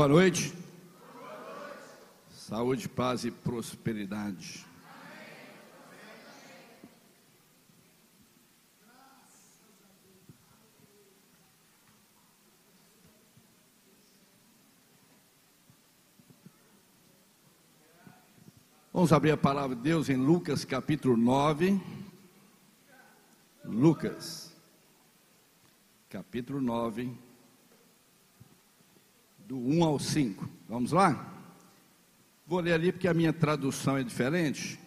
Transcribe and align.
Boa 0.00 0.08
noite. 0.08 0.54
Saúde, 2.30 2.88
paz 2.88 3.26
e 3.26 3.30
prosperidade. 3.30 4.64
Vamos 18.90 19.12
abrir 19.12 19.32
a 19.32 19.36
palavra 19.36 19.76
de 19.76 19.82
Deus 19.82 20.08
em 20.08 20.16
Lucas 20.16 20.64
capítulo 20.64 21.14
9. 21.14 21.78
Lucas, 23.66 24.56
capítulo 26.08 26.58
9, 26.58 27.14
do 29.50 29.58
1 29.58 29.82
ao 29.82 29.98
5. 29.98 30.48
Vamos 30.68 30.92
lá? 30.92 31.28
Vou 32.46 32.60
ler 32.60 32.74
ali 32.74 32.92
porque 32.92 33.08
a 33.08 33.12
minha 33.12 33.32
tradução 33.32 33.98
é 33.98 34.04
diferente. 34.04 34.78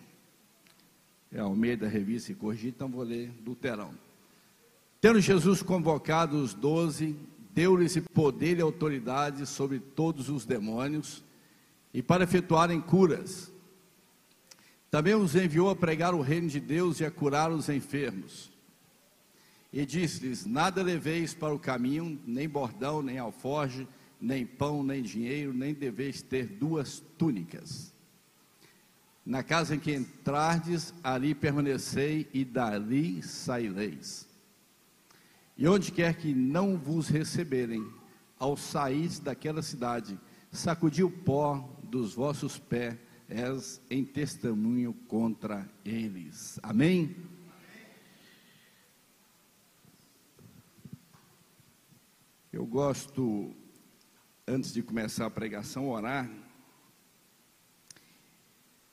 É 1.30 1.41
ao 1.41 1.53
meio 1.53 1.77
da 1.77 1.88
revista 1.89 2.31
e 2.31 2.36
corrigir, 2.36 2.70
então 2.70 2.88
vou 2.88 3.03
ler 3.03 3.30
do 3.41 3.55
terão. 3.55 3.94
Tendo 5.02 5.20
Jesus 5.20 5.62
convocado 5.62 6.38
os 6.38 6.53
doze, 6.53 7.13
deu-lhes 7.53 7.98
poder 8.13 8.58
e 8.58 8.62
autoridade 8.62 9.45
sobre 9.45 9.80
todos 9.80 10.30
os 10.30 10.45
demônios 10.45 11.22
e 11.94 12.02
para 12.02 12.23
efetuarem 12.23 12.80
curas 12.80 13.52
também 14.89 15.14
os 15.14 15.36
enviou 15.36 15.70
a 15.70 15.75
pregar 15.75 16.14
o 16.14 16.22
reino 16.22 16.48
de 16.48 16.61
Deus 16.61 17.02
e 17.02 17.05
a 17.05 17.11
curar 17.11 17.52
os 17.52 17.67
enfermos. 17.67 18.50
E 19.73 19.86
disse-lhes: 19.86 20.45
Nada 20.45 20.81
leveis 20.81 21.33
para 21.33 21.53
o 21.53 21.59
caminho, 21.59 22.17
nem 22.25 22.48
bordão, 22.48 23.02
nem 23.02 23.17
alforge, 23.17 23.88
nem 24.24 24.46
pão, 24.46 24.82
nem 24.82 25.02
dinheiro, 25.02 25.54
nem 25.54 25.74
deveis 25.74 26.22
ter 26.22 26.48
duas 26.48 27.04
túnicas. 27.18 27.94
Na 29.26 29.44
casa 29.44 29.76
em 29.76 29.80
que 29.80 29.94
entrardes, 29.94 30.94
ali 31.04 31.36
permanecei 31.36 32.30
e 32.34 32.46
dali 32.46 33.22
saireis. 33.22 34.26
E 35.58 35.68
onde 35.68 35.92
quer 35.92 36.16
que 36.16 36.34
não 36.34 36.78
vos 36.78 37.10
receberem, 37.10 37.86
ao 38.40 38.56
sair 38.56 39.10
daquela 39.20 39.62
cidade, 39.62 40.18
sacudi 40.50 41.04
o 41.04 41.12
pó 41.12 41.70
dos 41.84 42.14
vossos 42.14 42.58
pés 42.58 42.98
és 43.28 43.82
em 43.90 44.06
testemunho 44.06 44.94
contra 45.08 45.70
eles. 45.84 46.60
Amém? 46.64 47.14
Eu 52.52 52.66
gosto, 52.66 53.54
antes 54.47 54.73
de 54.73 54.81
começar 54.83 55.25
a 55.25 55.30
pregação, 55.30 55.89
orar. 55.89 56.30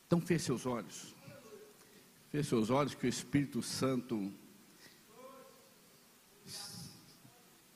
Então, 0.06 0.20
feche 0.20 0.46
seus 0.46 0.66
olhos. 0.66 1.14
Feche 2.30 2.48
seus 2.48 2.70
olhos, 2.70 2.94
que 2.94 3.06
o 3.06 3.08
Espírito 3.08 3.62
Santo 3.62 4.32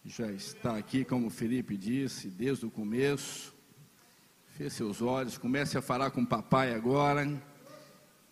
já 0.05 0.31
está 0.31 0.77
aqui, 0.77 1.05
como 1.05 1.31
Felipe 1.31 1.77
disse, 1.77 2.29
desde 2.29 2.67
o 2.67 2.71
começo. 2.71 3.53
Feche 4.49 4.77
seus 4.77 5.03
olhos, 5.03 5.37
comece 5.37 5.77
a 5.77 5.83
falar 5.83 6.11
com 6.11 6.23
o 6.23 6.27
papai 6.27 6.73
agora. 6.75 7.43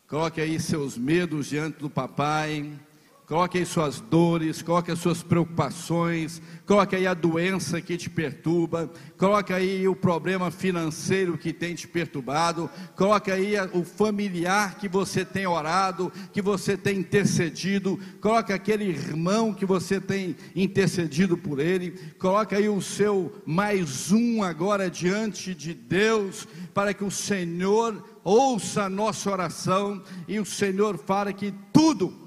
Coloque 0.06 0.40
aí 0.40 0.60
seus 0.60 0.96
medos 0.96 1.48
diante 1.48 1.78
do 1.78 1.90
papai. 1.90 2.78
Coloque 3.24 3.56
aí 3.56 3.64
suas 3.64 4.00
dores, 4.00 4.62
coloque 4.62 4.90
as 4.90 4.98
suas 4.98 5.22
preocupações, 5.22 6.42
coloque 6.66 6.96
aí 6.96 7.06
a 7.06 7.14
doença 7.14 7.80
que 7.80 7.96
te 7.96 8.10
perturba, 8.10 8.90
coloque 9.16 9.52
aí 9.52 9.86
o 9.86 9.94
problema 9.94 10.50
financeiro 10.50 11.38
que 11.38 11.52
tem 11.52 11.72
te 11.76 11.86
perturbado, 11.86 12.68
coloque 12.96 13.30
aí 13.30 13.54
o 13.72 13.84
familiar 13.84 14.76
que 14.76 14.88
você 14.88 15.24
tem 15.24 15.46
orado, 15.46 16.12
que 16.32 16.42
você 16.42 16.76
tem 16.76 16.98
intercedido, 16.98 17.98
coloque 18.20 18.52
aquele 18.52 18.86
irmão 18.86 19.54
que 19.54 19.64
você 19.64 20.00
tem 20.00 20.36
intercedido 20.56 21.38
por 21.38 21.60
ele, 21.60 21.92
coloque 22.18 22.56
aí 22.56 22.68
o 22.68 22.82
seu 22.82 23.40
mais 23.46 24.10
um 24.10 24.42
agora 24.42 24.90
diante 24.90 25.54
de 25.54 25.72
Deus, 25.72 26.48
para 26.74 26.92
que 26.92 27.04
o 27.04 27.10
Senhor 27.10 28.04
ouça 28.24 28.82
a 28.82 28.90
nossa 28.90 29.30
oração 29.30 30.02
e 30.26 30.40
o 30.40 30.44
Senhor 30.44 30.98
fale 30.98 31.32
que 31.32 31.54
tudo 31.72 32.21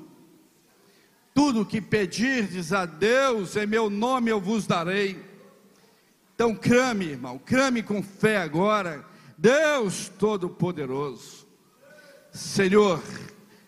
tudo 1.35 1.65
que 1.65 1.81
pedirdes 1.81 2.71
a 2.71 2.85
Deus, 2.85 3.57
em 3.57 3.67
meu 3.67 3.89
nome 3.89 4.31
eu 4.31 4.39
vos 4.39 4.65
darei. 4.65 5.21
Então 6.33 6.55
crame, 6.55 7.07
irmão, 7.07 7.37
crame 7.37 7.83
com 7.83 8.01
fé 8.01 8.37
agora. 8.37 9.05
Deus 9.37 10.09
Todo-Poderoso, 10.17 11.45
Senhor, 12.31 13.03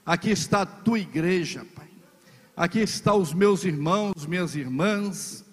aqui 0.05 0.29
está 0.29 0.61
a 0.61 0.65
tua 0.65 0.97
igreja, 0.97 1.67
Pai. 1.75 1.89
Aqui 2.55 2.79
estão 2.79 3.19
os 3.19 3.33
meus 3.33 3.65
irmãos, 3.65 4.25
minhas 4.25 4.55
irmãs. 4.55 5.43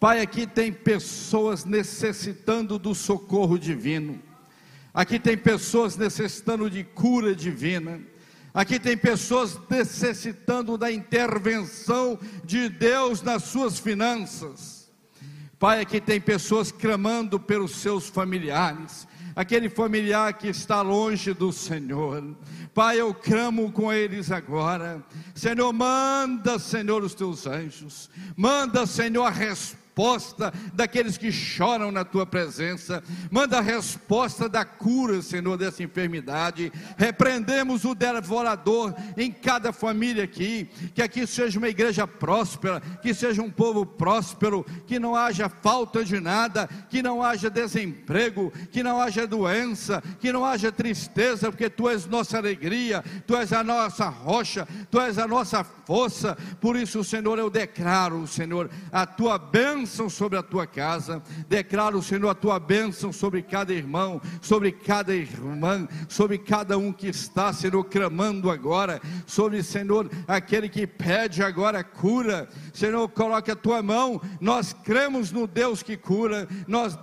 Pai, 0.00 0.22
aqui 0.22 0.46
tem 0.46 0.72
pessoas 0.72 1.66
necessitando 1.66 2.78
do 2.78 2.94
socorro 2.94 3.58
divino. 3.58 4.18
Aqui 4.94 5.18
tem 5.18 5.36
pessoas 5.36 5.98
necessitando 5.98 6.70
de 6.70 6.82
cura 6.82 7.34
divina. 7.34 8.00
Aqui 8.58 8.80
tem 8.80 8.96
pessoas 8.96 9.56
necessitando 9.70 10.76
da 10.76 10.90
intervenção 10.90 12.18
de 12.44 12.68
Deus 12.68 13.22
nas 13.22 13.44
suas 13.44 13.78
finanças. 13.78 14.90
Pai, 15.60 15.80
aqui 15.80 16.00
tem 16.00 16.20
pessoas 16.20 16.72
clamando 16.72 17.38
pelos 17.38 17.76
seus 17.76 18.08
familiares, 18.08 19.06
aquele 19.36 19.68
familiar 19.68 20.32
que 20.32 20.48
está 20.48 20.82
longe 20.82 21.32
do 21.32 21.52
Senhor. 21.52 22.34
Pai, 22.74 23.00
eu 23.00 23.14
clamo 23.14 23.70
com 23.70 23.92
eles 23.92 24.28
agora. 24.32 25.06
Senhor, 25.36 25.72
manda, 25.72 26.58
Senhor, 26.58 27.04
os 27.04 27.14
teus 27.14 27.46
anjos. 27.46 28.10
Manda, 28.36 28.86
Senhor, 28.86 29.22
a 29.22 29.30
resposta 29.30 29.87
resposta 29.98 30.52
daqueles 30.72 31.18
que 31.18 31.32
choram 31.32 31.90
na 31.90 32.04
tua 32.04 32.24
presença, 32.24 33.02
manda 33.32 33.58
a 33.58 33.60
resposta 33.60 34.48
da 34.48 34.64
cura, 34.64 35.20
Senhor, 35.20 35.56
dessa 35.56 35.82
enfermidade. 35.82 36.72
Repreendemos 36.96 37.84
o 37.84 37.96
devorador 37.96 38.94
em 39.16 39.32
cada 39.32 39.72
família 39.72 40.22
aqui, 40.22 40.70
que 40.94 41.02
aqui 41.02 41.26
seja 41.26 41.58
uma 41.58 41.68
igreja 41.68 42.06
próspera, 42.06 42.80
que 43.02 43.12
seja 43.12 43.42
um 43.42 43.50
povo 43.50 43.84
próspero, 43.84 44.64
que 44.86 45.00
não 45.00 45.16
haja 45.16 45.48
falta 45.48 46.04
de 46.04 46.20
nada, 46.20 46.68
que 46.88 47.02
não 47.02 47.20
haja 47.20 47.50
desemprego, 47.50 48.52
que 48.70 48.84
não 48.84 49.00
haja 49.00 49.26
doença, 49.26 50.00
que 50.20 50.32
não 50.32 50.44
haja 50.44 50.70
tristeza, 50.70 51.50
porque 51.50 51.68
tu 51.68 51.88
és 51.88 52.06
nossa 52.06 52.38
alegria, 52.38 53.02
tu 53.26 53.34
és 53.36 53.52
a 53.52 53.64
nossa 53.64 54.08
rocha, 54.08 54.68
tu 54.92 55.00
és 55.00 55.18
a 55.18 55.26
nossa 55.26 55.64
força. 55.64 56.36
Por 56.60 56.76
isso, 56.76 57.02
Senhor, 57.02 57.36
eu 57.36 57.50
declaro, 57.50 58.24
Senhor, 58.28 58.70
a 58.92 59.04
tua 59.04 59.38
bênção 59.38 59.87
bênção 59.88 60.10
sobre 60.10 60.38
a 60.38 60.42
tua 60.42 60.66
casa. 60.66 61.22
Declaro, 61.48 62.02
Senhor, 62.02 62.28
a 62.28 62.34
tua 62.34 62.60
bênção 62.60 63.10
sobre 63.10 63.40
cada 63.40 63.72
irmão, 63.72 64.20
sobre 64.42 64.70
cada 64.70 65.14
irmã, 65.14 65.88
sobre 66.10 66.36
cada 66.36 66.76
um 66.76 66.92
que 66.92 67.06
está, 67.08 67.54
Senhor, 67.54 67.82
clamando 67.84 68.50
agora, 68.50 69.00
sobre, 69.26 69.62
Senhor, 69.62 70.10
aquele 70.26 70.68
que 70.68 70.86
pede 70.86 71.42
agora 71.42 71.82
cura. 71.82 72.50
Senhor, 72.74 73.08
coloque 73.08 73.50
a 73.50 73.56
tua 73.56 73.82
mão. 73.82 74.20
Nós 74.38 74.74
cremos 74.74 75.32
no 75.32 75.46
Deus 75.46 75.82
que 75.82 75.96
cura, 75.96 76.46
nós 76.66 76.98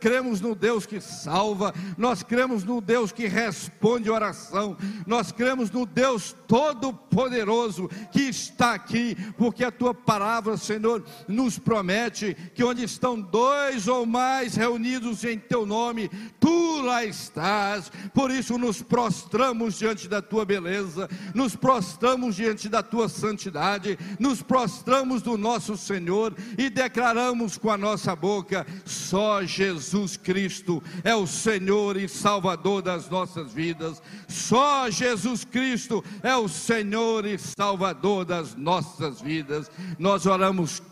cremos 0.00 0.40
no 0.40 0.54
Deus 0.54 0.86
que 0.86 0.98
salva, 0.98 1.74
nós 1.98 2.22
cremos 2.22 2.64
no 2.64 2.80
Deus 2.80 3.12
que 3.12 3.26
responde 3.26 4.10
oração, 4.10 4.78
nós 5.06 5.30
cremos 5.30 5.70
no 5.70 5.84
Deus 5.84 6.34
Todo-Poderoso 6.48 7.88
que 8.10 8.22
está 8.22 8.72
aqui, 8.72 9.14
porque 9.36 9.62
a 9.62 9.70
tua 9.70 9.92
palavra, 9.92 10.56
Senhor, 10.56 11.04
nos 11.28 11.58
promete 11.58 12.29
que 12.34 12.64
onde 12.64 12.84
estão 12.84 13.20
dois 13.20 13.88
ou 13.88 14.06
mais 14.06 14.54
reunidos 14.54 15.24
em 15.24 15.38
teu 15.38 15.64
nome, 15.64 16.10
tu 16.38 16.82
lá 16.82 17.04
estás. 17.04 17.90
Por 18.12 18.30
isso 18.30 18.58
nos 18.58 18.82
prostramos 18.82 19.78
diante 19.78 20.08
da 20.08 20.22
tua 20.22 20.44
beleza, 20.44 21.08
nos 21.34 21.56
prostramos 21.56 22.36
diante 22.36 22.68
da 22.68 22.82
tua 22.82 23.08
santidade, 23.08 23.98
nos 24.18 24.42
prostramos 24.42 25.22
do 25.22 25.36
nosso 25.36 25.76
Senhor 25.76 26.34
e 26.56 26.68
declaramos 26.68 27.56
com 27.58 27.70
a 27.70 27.78
nossa 27.78 28.14
boca: 28.14 28.66
só 28.84 29.42
Jesus 29.42 30.16
Cristo 30.16 30.82
é 31.04 31.14
o 31.14 31.26
Senhor 31.26 31.96
e 31.96 32.08
Salvador 32.08 32.82
das 32.82 33.08
nossas 33.08 33.52
vidas. 33.52 34.02
Só 34.28 34.90
Jesus 34.90 35.44
Cristo 35.44 36.04
é 36.22 36.34
o 36.36 36.48
Senhor 36.48 37.26
e 37.26 37.38
Salvador 37.38 38.24
das 38.24 38.54
nossas 38.54 39.20
vidas. 39.20 39.70
Nós 39.98 40.26
oramos 40.26 40.82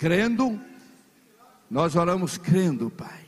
crendo, 0.00 0.58
nós 1.70 1.94
oramos 1.94 2.38
crendo, 2.38 2.90
Pai, 2.90 3.26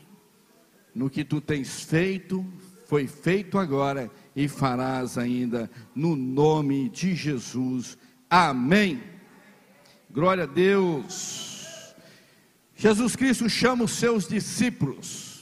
no 0.95 1.11
que 1.11 1.23
tu 1.23 1.39
tens 1.39 1.83
feito, 1.83 2.45
foi 2.87 3.07
feito 3.07 3.59
agora 3.59 4.11
e 4.35 4.49
farás 4.49 5.19
ainda, 5.19 5.71
no 5.95 6.17
nome 6.17 6.89
de 6.89 7.15
Jesus. 7.15 7.99
Amém. 8.29 9.03
Glória 10.11 10.45
a 10.45 10.47
Deus. 10.47 11.95
Jesus 12.75 13.15
Cristo 13.15 13.49
chama 13.51 13.85
os 13.85 13.93
seus 13.93 14.27
discípulos 14.27 15.33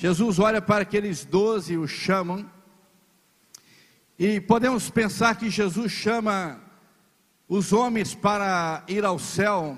Jesus 0.00 0.38
olha 0.38 0.62
para 0.62 0.82
aqueles 0.82 1.24
doze 1.24 1.72
e 1.72 1.76
os 1.76 1.90
chamam. 1.90 2.48
E 4.16 4.40
podemos 4.40 4.88
pensar 4.88 5.36
que 5.36 5.50
Jesus 5.50 5.90
chama 5.90 6.60
os 7.48 7.72
homens 7.72 8.14
para 8.14 8.84
ir 8.86 9.04
ao 9.04 9.18
céu, 9.18 9.76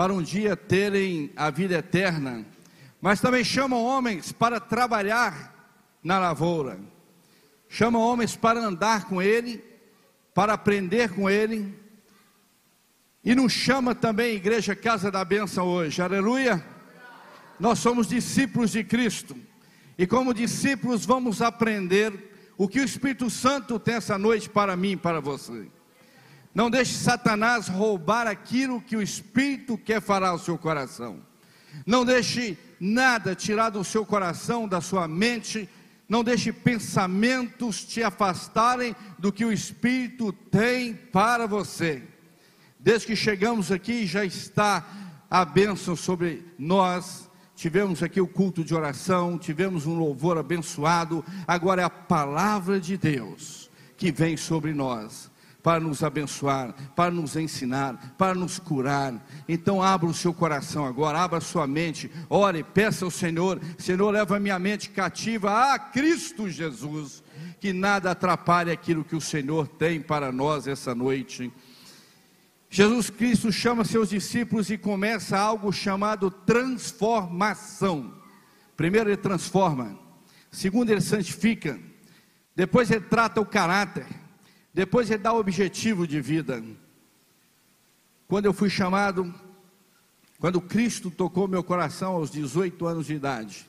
para 0.00 0.14
um 0.14 0.22
dia 0.22 0.56
terem 0.56 1.30
a 1.36 1.50
vida 1.50 1.74
eterna, 1.74 2.46
mas 3.02 3.20
também 3.20 3.44
chama 3.44 3.76
homens 3.76 4.32
para 4.32 4.58
trabalhar 4.58 5.78
na 6.02 6.18
lavoura, 6.18 6.80
chama 7.68 7.98
homens 7.98 8.34
para 8.34 8.60
andar 8.60 9.04
com 9.04 9.20
Ele, 9.20 9.62
para 10.32 10.54
aprender 10.54 11.10
com 11.10 11.28
Ele, 11.28 11.78
e 13.22 13.34
nos 13.34 13.52
chama 13.52 13.94
também, 13.94 14.36
igreja 14.36 14.74
Casa 14.74 15.10
da 15.10 15.22
Bênção 15.22 15.66
hoje, 15.66 16.00
aleluia. 16.00 16.64
Nós 17.58 17.78
somos 17.78 18.06
discípulos 18.06 18.70
de 18.70 18.82
Cristo. 18.82 19.36
E 19.98 20.06
como 20.06 20.32
discípulos 20.32 21.04
vamos 21.04 21.42
aprender 21.42 22.54
o 22.56 22.66
que 22.66 22.80
o 22.80 22.84
Espírito 22.84 23.28
Santo 23.28 23.78
tem 23.78 23.96
essa 23.96 24.16
noite 24.16 24.48
para 24.48 24.74
mim 24.76 24.92
e 24.92 24.96
para 24.96 25.20
você. 25.20 25.68
Não 26.54 26.68
deixe 26.68 26.94
Satanás 26.94 27.68
roubar 27.68 28.26
aquilo 28.26 28.80
que 28.80 28.96
o 28.96 29.02
Espírito 29.02 29.78
quer 29.78 30.00
falar 30.00 30.30
ao 30.30 30.38
seu 30.38 30.58
coração. 30.58 31.20
Não 31.86 32.04
deixe 32.04 32.58
nada 32.80 33.34
tirar 33.34 33.70
do 33.70 33.84
seu 33.84 34.04
coração, 34.04 34.66
da 34.66 34.80
sua 34.80 35.06
mente. 35.06 35.68
Não 36.08 36.24
deixe 36.24 36.52
pensamentos 36.52 37.84
te 37.84 38.02
afastarem 38.02 38.96
do 39.18 39.32
que 39.32 39.44
o 39.44 39.52
Espírito 39.52 40.32
tem 40.32 40.94
para 40.94 41.46
você. 41.46 42.02
Desde 42.78 43.06
que 43.06 43.16
chegamos 43.16 43.70
aqui 43.70 44.06
já 44.06 44.24
está 44.24 44.84
a 45.30 45.44
bênção 45.44 45.94
sobre 45.94 46.44
nós 46.58 47.30
tivemos 47.60 48.02
aqui 48.02 48.18
o 48.22 48.26
culto 48.26 48.64
de 48.64 48.74
oração, 48.74 49.36
tivemos 49.36 49.84
um 49.84 49.94
louvor 49.94 50.38
abençoado, 50.38 51.22
agora 51.46 51.82
é 51.82 51.84
a 51.84 51.90
palavra 51.90 52.80
de 52.80 52.96
Deus 52.96 53.70
que 53.98 54.10
vem 54.10 54.34
sobre 54.34 54.72
nós 54.72 55.29
para 55.62 55.80
nos 55.80 56.02
abençoar, 56.02 56.74
para 56.94 57.10
nos 57.10 57.36
ensinar, 57.36 58.14
para 58.16 58.34
nos 58.34 58.58
curar. 58.58 59.14
Então 59.48 59.82
abra 59.82 60.08
o 60.08 60.14
seu 60.14 60.32
coração 60.32 60.86
agora, 60.86 61.18
abra 61.18 61.38
a 61.38 61.42
sua 61.42 61.66
mente, 61.66 62.10
ore, 62.28 62.62
peça 62.62 63.04
ao 63.04 63.10
Senhor, 63.10 63.60
Senhor, 63.78 64.10
leva 64.10 64.36
a 64.36 64.40
minha 64.40 64.58
mente 64.58 64.90
cativa 64.90 65.72
a 65.72 65.78
Cristo 65.78 66.48
Jesus, 66.48 67.22
que 67.60 67.72
nada 67.72 68.10
atrapalhe 68.10 68.70
aquilo 68.70 69.04
que 69.04 69.16
o 69.16 69.20
Senhor 69.20 69.68
tem 69.68 70.00
para 70.00 70.32
nós 70.32 70.66
essa 70.66 70.94
noite. 70.94 71.52
Jesus 72.72 73.10
Cristo 73.10 73.50
chama 73.50 73.84
seus 73.84 74.10
discípulos 74.10 74.70
e 74.70 74.78
começa 74.78 75.36
algo 75.36 75.72
chamado 75.72 76.30
transformação. 76.30 78.14
Primeiro, 78.76 79.10
ele 79.10 79.16
transforma. 79.16 79.98
Segundo, 80.52 80.90
ele 80.90 81.00
santifica. 81.00 81.78
Depois, 82.54 82.88
ele 82.90 83.04
trata 83.04 83.40
o 83.40 83.44
caráter. 83.44 84.06
Depois, 84.72 85.10
ele 85.10 85.22
dá 85.22 85.32
objetivo 85.32 86.06
de 86.06 86.20
vida. 86.20 86.62
Quando 88.28 88.46
eu 88.46 88.52
fui 88.52 88.70
chamado, 88.70 89.34
quando 90.38 90.60
Cristo 90.60 91.10
tocou 91.10 91.48
meu 91.48 91.64
coração 91.64 92.12
aos 92.12 92.30
18 92.30 92.86
anos 92.86 93.06
de 93.06 93.14
idade, 93.14 93.68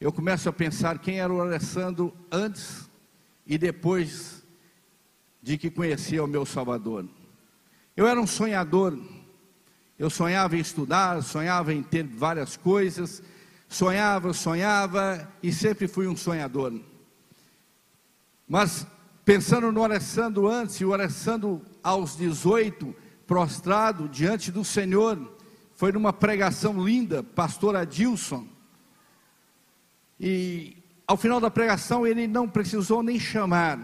eu 0.00 0.12
começo 0.12 0.48
a 0.48 0.52
pensar 0.52 0.98
quem 0.98 1.20
era 1.20 1.32
o 1.32 1.40
Alessandro 1.40 2.16
antes 2.30 2.88
e 3.46 3.56
depois 3.56 4.44
de 5.42 5.56
que 5.56 5.70
conhecia 5.70 6.22
o 6.22 6.26
meu 6.26 6.44
Salvador. 6.44 7.08
Eu 7.96 8.06
era 8.06 8.20
um 8.20 8.26
sonhador. 8.26 8.98
Eu 9.98 10.08
sonhava 10.08 10.56
em 10.56 10.60
estudar, 10.60 11.20
sonhava 11.22 11.74
em 11.74 11.82
ter 11.82 12.04
várias 12.04 12.56
coisas, 12.56 13.20
sonhava, 13.68 14.32
sonhava 14.32 15.28
e 15.42 15.52
sempre 15.52 15.88
fui 15.88 16.06
um 16.06 16.16
sonhador. 16.16 16.80
Mas 18.46 18.86
pensando 19.28 19.70
no 19.70 19.84
Alessandro 19.84 20.48
antes 20.48 20.76
e 20.76 20.86
o 20.86 20.94
Alessandro 20.94 21.60
aos 21.82 22.16
18, 22.16 22.96
prostrado 23.26 24.08
diante 24.08 24.50
do 24.50 24.64
Senhor, 24.64 25.20
foi 25.74 25.92
numa 25.92 26.14
pregação 26.14 26.82
linda, 26.82 27.22
pastor 27.22 27.76
Adilson. 27.76 28.48
E 30.18 30.78
ao 31.06 31.18
final 31.18 31.40
da 31.40 31.50
pregação 31.50 32.06
ele 32.06 32.26
não 32.26 32.48
precisou 32.48 33.02
nem 33.02 33.20
chamar 33.20 33.78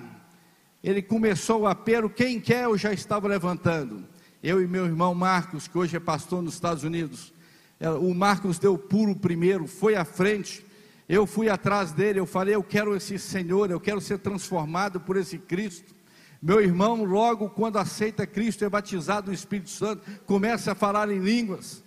ele 0.82 1.02
começou 1.02 1.62
o 1.62 1.66
apelo, 1.66 2.08
quem 2.08 2.40
quer 2.40 2.64
eu 2.64 2.78
já 2.78 2.92
estava 2.94 3.28
levantando. 3.28 4.02
Eu 4.42 4.62
e 4.62 4.66
meu 4.66 4.86
irmão 4.86 5.14
Marcos, 5.14 5.68
que 5.68 5.76
hoje 5.76 5.94
é 5.96 6.00
pastor 6.00 6.42
nos 6.42 6.54
Estados 6.54 6.84
Unidos. 6.84 7.34
É, 7.78 7.90
o 7.90 8.14
Marcos 8.14 8.58
deu 8.58 8.78
pulo 8.78 9.14
primeiro, 9.14 9.66
foi 9.66 9.94
à 9.94 10.06
frente. 10.06 10.63
Eu 11.08 11.26
fui 11.26 11.48
atrás 11.48 11.92
dele, 11.92 12.18
eu 12.18 12.26
falei, 12.26 12.54
eu 12.54 12.62
quero 12.62 12.96
esse 12.96 13.18
Senhor, 13.18 13.70
eu 13.70 13.78
quero 13.78 14.00
ser 14.00 14.18
transformado 14.18 14.98
por 15.00 15.16
esse 15.16 15.38
Cristo. 15.38 15.94
Meu 16.40 16.60
irmão, 16.60 17.04
logo 17.04 17.50
quando 17.50 17.78
aceita 17.78 18.26
Cristo, 18.26 18.64
é 18.64 18.68
batizado 18.68 19.28
no 19.28 19.34
Espírito 19.34 19.70
Santo, 19.70 20.02
começa 20.26 20.72
a 20.72 20.74
falar 20.74 21.10
em 21.10 21.18
línguas. 21.18 21.82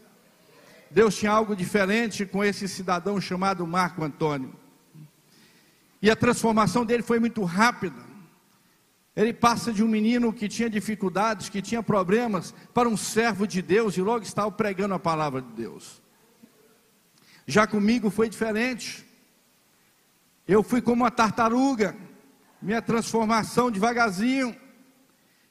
Deus 0.90 1.16
tinha 1.16 1.32
algo 1.32 1.56
diferente 1.56 2.26
com 2.26 2.44
esse 2.44 2.68
cidadão 2.68 3.20
chamado 3.20 3.66
Marco 3.66 4.04
Antônio. 4.04 4.54
E 6.02 6.10
a 6.12 6.16
transformação 6.16 6.86
dele 6.86 7.04
foi 7.04 7.20
muito 7.20 7.44
rápida. 7.44 8.06
Ele 9.16 9.34
passa 9.34 9.74
de 9.74 9.84
um 9.84 9.88
menino 9.88 10.32
que 10.32 10.48
tinha 10.48 10.70
dificuldades, 10.70 11.50
que 11.50 11.60
tinha 11.62 11.82
problemas, 11.82 12.54
para 12.72 12.88
um 12.88 12.96
servo 12.96 13.48
de 13.48 13.64
Deus 13.64 13.98
e 13.98 14.02
logo 14.02 14.24
estava 14.24 14.52
pregando 14.52 14.94
a 14.94 15.00
palavra 15.00 15.42
de 15.42 15.52
Deus. 15.54 16.02
Já 17.48 17.66
comigo 17.66 18.12
foi 18.12 18.30
diferente. 18.30 19.07
Eu 20.48 20.64
fui 20.64 20.82
como 20.82 21.04
uma 21.04 21.12
tartaruga, 21.12 21.96
minha 22.62 22.82
transformação 22.82 23.70
devagarzinho. 23.70 24.56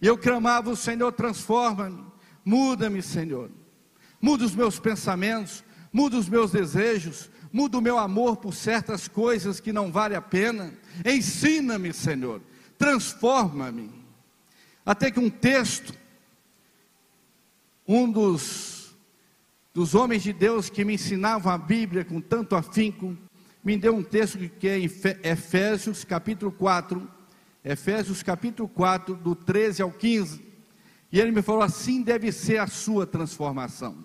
E 0.00 0.06
eu 0.06 0.16
clamava: 0.16 0.70
O 0.70 0.76
Senhor, 0.76 1.12
transforma-me, 1.12 2.04
muda-me, 2.44 3.02
Senhor. 3.02 3.50
Muda 4.20 4.44
os 4.44 4.54
meus 4.54 4.78
pensamentos, 4.78 5.62
muda 5.93 6.16
os 6.16 6.28
meus 6.28 6.50
desejos, 6.50 7.31
muda 7.52 7.78
o 7.78 7.82
meu 7.82 7.98
amor 7.98 8.37
por 8.38 8.54
certas 8.54 9.06
coisas 9.06 9.60
que 9.60 9.72
não 9.72 9.93
vale 9.93 10.14
a 10.14 10.22
pena. 10.22 10.72
Ensina-me, 11.04 11.92
Senhor 11.92 12.40
transforma-me. 12.78 13.90
Até 14.85 15.11
que 15.11 15.18
um 15.18 15.30
texto, 15.30 15.94
um 17.87 18.11
dos, 18.11 18.97
dos 19.75 19.94
homens 19.94 20.23
de 20.23 20.32
Deus 20.32 20.71
que 20.71 20.85
me 20.85 20.94
ensinavam 20.94 21.52
a 21.52 21.59
Bíblia 21.59 22.04
com 22.04 22.21
tanto 22.21 22.54
afinco, 22.54 23.16
me 23.66 23.76
deu 23.76 23.96
um 23.96 24.02
texto 24.04 24.38
que 24.38 24.68
é 24.68 24.78
em 24.78 24.85
Efésios 25.25 26.04
capítulo 26.04 26.52
4, 26.52 27.11
Efésios 27.64 28.23
capítulo 28.23 28.68
4, 28.68 29.16
do 29.16 29.35
13 29.35 29.82
ao 29.82 29.90
15, 29.90 30.40
e 31.11 31.18
ele 31.18 31.32
me 31.32 31.42
falou: 31.42 31.62
assim 31.62 32.00
deve 32.00 32.30
ser 32.30 32.58
a 32.58 32.68
sua 32.68 33.08
transformação, 33.08 34.04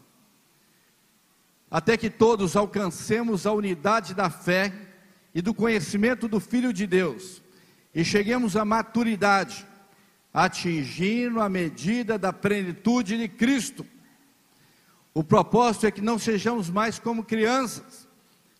até 1.70 1.96
que 1.96 2.10
todos 2.10 2.56
alcancemos 2.56 3.46
a 3.46 3.51
unidade 3.51 4.15
da 4.15 4.32
fé 4.32 4.74
e 5.32 5.44
do 5.44 5.53
conhecimento 5.53 6.27
do 6.27 6.39
Filho 6.39 6.74
de 6.74 6.88
Deus 6.88 7.39
e 7.94 8.03
cheguemos 8.03 8.58
à 8.58 8.65
maturidade, 8.65 9.68
atingindo 10.34 11.39
a 11.39 11.48
medida 11.48 12.18
da 12.18 12.34
plenitude 12.34 13.15
de 13.15 13.27
Cristo. 13.27 13.86
O 15.13 15.24
propósito 15.24 15.86
é 15.86 15.91
que 15.91 16.01
não 16.01 16.18
sejamos 16.18 16.68
mais 16.68 16.98
como 16.98 17.24
crianças, 17.24 18.10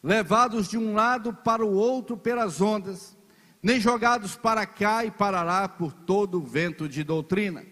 levados 0.04 0.68
de 0.68 0.78
um 0.78 0.94
lado 0.94 1.34
para 1.34 1.66
o 1.66 1.74
outro 1.74 2.18
pelas 2.18 2.60
ondas, 2.60 3.18
nem 3.62 3.80
jogados 3.80 4.36
para 4.36 4.66
cá 4.66 5.06
e 5.06 5.12
para 5.12 5.44
lá 5.44 5.68
por 5.70 5.94
todo 5.94 6.40
o 6.40 6.46
vento 6.46 6.90
de 6.90 7.04
doutrina, 7.04 7.64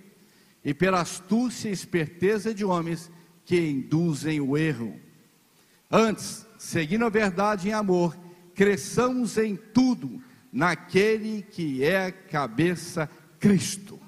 e 0.63 0.73
pela 0.73 1.01
astúcia 1.01 1.69
e 1.69 1.73
esperteza 1.73 2.53
de 2.53 2.63
homens 2.63 3.11
que 3.45 3.59
induzem 3.59 4.39
o 4.39 4.55
erro. 4.55 4.99
Antes, 5.89 6.45
seguindo 6.57 7.05
a 7.05 7.09
verdade 7.09 7.69
em 7.69 7.73
amor, 7.73 8.15
cresçamos 8.53 9.37
em 9.37 9.55
tudo 9.55 10.21
naquele 10.51 11.41
que 11.41 11.83
é 11.83 12.11
cabeça 12.11 13.09
Cristo. 13.39 13.99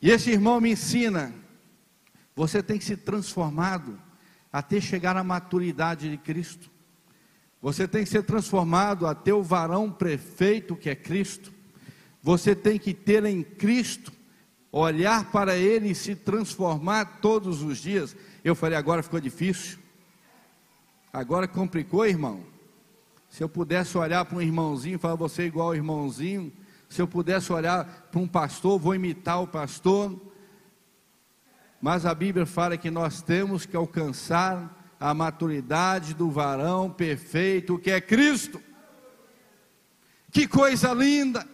E 0.00 0.10
esse 0.10 0.30
irmão 0.30 0.60
me 0.60 0.72
ensina: 0.72 1.32
você 2.34 2.62
tem 2.62 2.78
que 2.78 2.84
se 2.84 2.96
transformado 2.96 4.00
até 4.52 4.80
chegar 4.80 5.16
à 5.16 5.24
maturidade 5.24 6.10
de 6.10 6.16
Cristo. 6.16 6.70
Você 7.60 7.88
tem 7.88 8.04
que 8.04 8.10
ser 8.10 8.22
transformado 8.22 9.06
até 9.06 9.32
o 9.32 9.42
varão 9.42 9.90
prefeito 9.90 10.76
que 10.76 10.88
é 10.88 10.94
Cristo. 10.94 11.52
Você 12.22 12.54
tem 12.54 12.78
que 12.78 12.94
ter 12.94 13.24
em 13.24 13.42
Cristo, 13.42 14.12
olhar 14.70 15.30
para 15.30 15.56
Ele 15.56 15.90
e 15.90 15.94
se 15.94 16.14
transformar 16.14 17.20
todos 17.20 17.62
os 17.62 17.78
dias. 17.78 18.16
Eu 18.44 18.54
falei, 18.54 18.78
agora 18.78 19.02
ficou 19.02 19.20
difícil. 19.20 19.78
Agora 21.12 21.48
complicou, 21.48 22.06
irmão. 22.06 22.44
Se 23.28 23.42
eu 23.42 23.48
pudesse 23.48 23.96
olhar 23.98 24.24
para 24.24 24.38
um 24.38 24.42
irmãozinho 24.42 24.96
e 24.96 24.98
falar, 24.98 25.16
você 25.16 25.42
é 25.42 25.46
igual 25.46 25.68
ao 25.68 25.74
irmãozinho. 25.74 26.52
Se 26.88 27.02
eu 27.02 27.06
pudesse 27.06 27.52
olhar 27.52 28.08
para 28.10 28.20
um 28.20 28.26
pastor, 28.26 28.78
vou 28.78 28.94
imitar 28.94 29.42
o 29.42 29.46
pastor. 29.46 30.18
Mas 31.80 32.04
a 32.04 32.14
Bíblia 32.14 32.44
fala 32.44 32.76
que 32.76 32.90
nós 32.90 33.22
temos 33.22 33.64
que 33.64 33.76
alcançar 33.76 34.76
a 34.98 35.14
maturidade 35.14 36.14
do 36.14 36.30
varão 36.30 36.90
perfeito 36.90 37.78
que 37.78 37.90
é 37.90 38.00
Cristo. 38.00 38.60
Que 40.30 40.46
coisa 40.46 40.92
linda! 40.92 41.46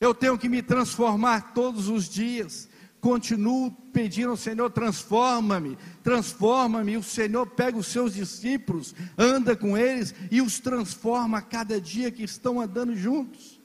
Eu 0.00 0.12
tenho 0.12 0.36
que 0.36 0.48
me 0.48 0.60
transformar 0.60 1.52
todos 1.54 1.88
os 1.88 2.08
dias. 2.08 2.68
Continuo 3.00 3.70
pedindo 3.92 4.30
ao 4.30 4.36
Senhor: 4.36 4.68
transforma-me, 4.70 5.78
transforma-me. 6.02 6.96
O 6.96 7.02
Senhor 7.02 7.46
pega 7.46 7.78
os 7.78 7.86
seus 7.86 8.14
discípulos, 8.14 8.94
anda 9.16 9.56
com 9.56 9.78
eles 9.78 10.12
e 10.30 10.42
os 10.42 10.58
transforma 10.58 11.38
a 11.38 11.42
cada 11.42 11.80
dia 11.80 12.10
que 12.10 12.24
estão 12.24 12.60
andando 12.60 12.96
juntos. 12.96 13.60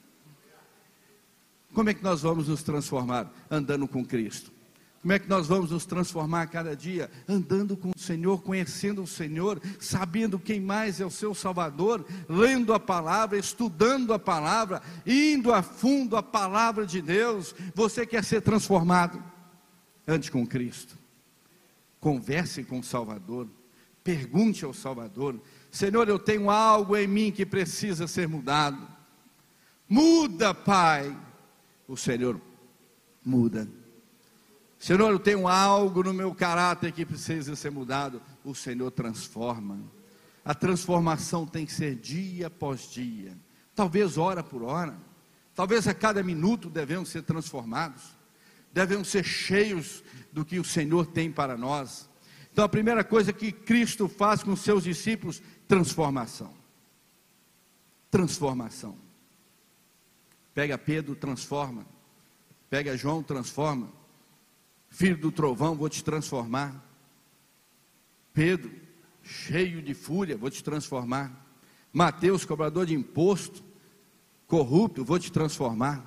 Como 1.73 1.89
é 1.89 1.93
que 1.93 2.03
nós 2.03 2.21
vamos 2.21 2.47
nos 2.47 2.63
transformar? 2.63 3.31
Andando 3.49 3.87
com 3.87 4.05
Cristo. 4.05 4.56
Como 5.07 5.15
é 5.15 5.19
que 5.19 5.29
nós 5.29 5.47
vamos 5.47 5.71
nos 5.71 5.85
transformar 5.85 6.41
a 6.41 6.47
cada 6.47 6.75
dia? 6.75 7.09
Andando 7.29 7.77
com 7.77 7.91
o 7.95 7.97
Senhor, 7.97 8.41
conhecendo 8.41 9.01
o 9.03 9.07
Senhor, 9.07 9.61
sabendo 9.79 10.37
quem 10.37 10.59
mais 10.59 10.99
é 10.99 11.05
o 11.05 11.09
seu 11.09 11.33
Salvador, 11.33 12.05
lendo 12.27 12.73
a 12.73 12.79
palavra, 12.79 13.37
estudando 13.37 14.13
a 14.13 14.19
palavra, 14.19 14.81
indo 15.05 15.53
a 15.53 15.61
fundo 15.63 16.17
a 16.17 16.21
palavra 16.21 16.85
de 16.85 17.01
Deus. 17.01 17.55
Você 17.73 18.05
quer 18.05 18.21
ser 18.21 18.41
transformado? 18.41 19.23
Ande 20.05 20.29
com 20.29 20.45
Cristo. 20.45 20.97
Converse 22.01 22.65
com 22.65 22.79
o 22.79 22.83
Salvador. 22.83 23.47
Pergunte 24.03 24.65
ao 24.65 24.73
Salvador: 24.73 25.39
Senhor, 25.71 26.09
eu 26.09 26.19
tenho 26.19 26.49
algo 26.49 26.97
em 26.97 27.07
mim 27.07 27.31
que 27.31 27.45
precisa 27.45 28.07
ser 28.07 28.27
mudado. 28.27 28.85
Muda, 29.87 30.53
Pai. 30.53 31.17
O 31.87 31.95
Senhor 31.95 32.41
muda. 33.23 33.69
Senhor, 34.79 35.09
eu 35.09 35.19
tenho 35.19 35.47
algo 35.47 36.03
no 36.03 36.13
meu 36.13 36.33
caráter 36.35 36.91
que 36.91 37.05
precisa 37.05 37.55
ser 37.55 37.71
mudado. 37.71 38.21
O 38.43 38.53
Senhor 38.53 38.91
transforma. 38.91 39.79
A 40.45 40.53
transformação 40.53 41.45
tem 41.45 41.65
que 41.65 41.73
ser 41.73 41.95
dia 41.95 42.47
após 42.47 42.89
dia, 42.91 43.37
talvez 43.75 44.17
hora 44.17 44.41
por 44.41 44.63
hora, 44.63 44.97
talvez 45.53 45.87
a 45.89 45.93
cada 45.93 46.23
minuto 46.23 46.69
devemos 46.69 47.09
ser 47.09 47.23
transformados, 47.23 48.15
devemos 48.71 49.09
ser 49.09 49.25
cheios 49.25 50.01
do 50.31 50.45
que 50.45 50.57
o 50.57 50.63
Senhor 50.63 51.05
tem 51.07 51.29
para 51.29 51.57
nós. 51.57 52.09
Então, 52.49 52.63
a 52.63 52.69
primeira 52.69 53.03
coisa 53.03 53.33
que 53.33 53.51
Cristo 53.51 54.07
faz 54.07 54.41
com 54.41 54.55
seus 54.55 54.85
discípulos, 54.85 55.41
transformação. 55.67 56.53
Transformação. 58.09 58.97
Pega 60.53 60.77
Pedro, 60.77 61.13
transforma. 61.13 61.85
Pega 62.69 62.95
João, 62.95 63.21
transforma 63.21 63.96
filho 64.97 65.15
do 65.15 65.31
trovão, 65.31 65.75
vou 65.75 65.87
te 65.87 66.03
transformar. 66.03 66.83
Pedro, 68.33 68.71
cheio 69.21 69.79
de 69.79 69.93
fúria, 69.93 70.35
vou 70.35 70.49
te 70.49 70.63
transformar. 70.63 71.31
Mateus, 71.93 72.43
cobrador 72.43 72.87
de 72.87 72.95
imposto, 72.95 73.63
corrupto, 74.47 75.05
vou 75.05 75.19
te 75.19 75.31
transformar. 75.31 76.03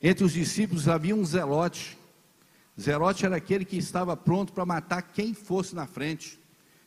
Entre 0.00 0.22
os 0.22 0.32
discípulos 0.32 0.86
havia 0.86 1.14
um 1.16 1.24
zelote. 1.24 1.98
Zelote 2.80 3.26
era 3.26 3.34
aquele 3.34 3.64
que 3.64 3.76
estava 3.76 4.16
pronto 4.16 4.52
para 4.52 4.64
matar 4.64 5.02
quem 5.02 5.34
fosse 5.34 5.74
na 5.74 5.84
frente. 5.84 6.38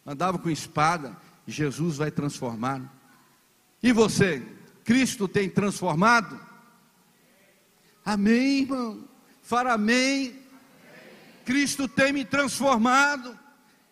Andava 0.05 0.39
com 0.39 0.49
espada, 0.49 1.17
Jesus 1.45 1.97
vai 1.97 2.09
transformar. 2.09 2.89
E 3.83 3.91
você, 3.91 4.41
Cristo 4.85 5.27
tem 5.27 5.49
transformado? 5.49 6.39
Amém, 8.05 8.61
irmão. 8.61 9.09
Fala 9.41 9.73
amém. 9.73 10.46
Cristo 11.47 11.87
tem 11.87 12.11
me 12.11 12.25
transformado. 12.25 13.39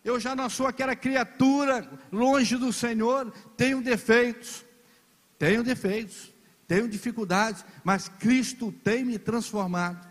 Eu 0.04 0.20
já 0.20 0.36
não 0.36 0.50
sou 0.50 0.66
aquela 0.66 0.94
criatura 0.94 1.90
longe 2.12 2.54
do 2.54 2.70
Senhor, 2.70 3.32
tenho 3.56 3.82
defeitos, 3.82 4.62
tenho 5.38 5.64
defeitos, 5.64 6.30
tenho 6.68 6.86
dificuldades, 6.86 7.64
mas 7.82 8.10
Cristo 8.10 8.70
tem 8.84 9.02
me 9.06 9.18
transformado. 9.18 10.06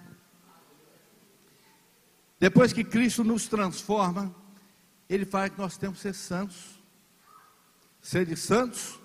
Depois 2.40 2.74
que 2.74 2.84
Cristo 2.84 3.24
nos 3.24 3.48
transforma, 3.48 4.36
Ele 5.08 5.24
fala 5.24 5.48
que 5.48 5.60
nós 5.60 5.78
temos 5.78 5.98
que 5.98 6.02
ser 6.02 6.16
santos. 6.16 6.82
Ser 8.02 8.26
de 8.26 8.36
santos, 8.36 9.00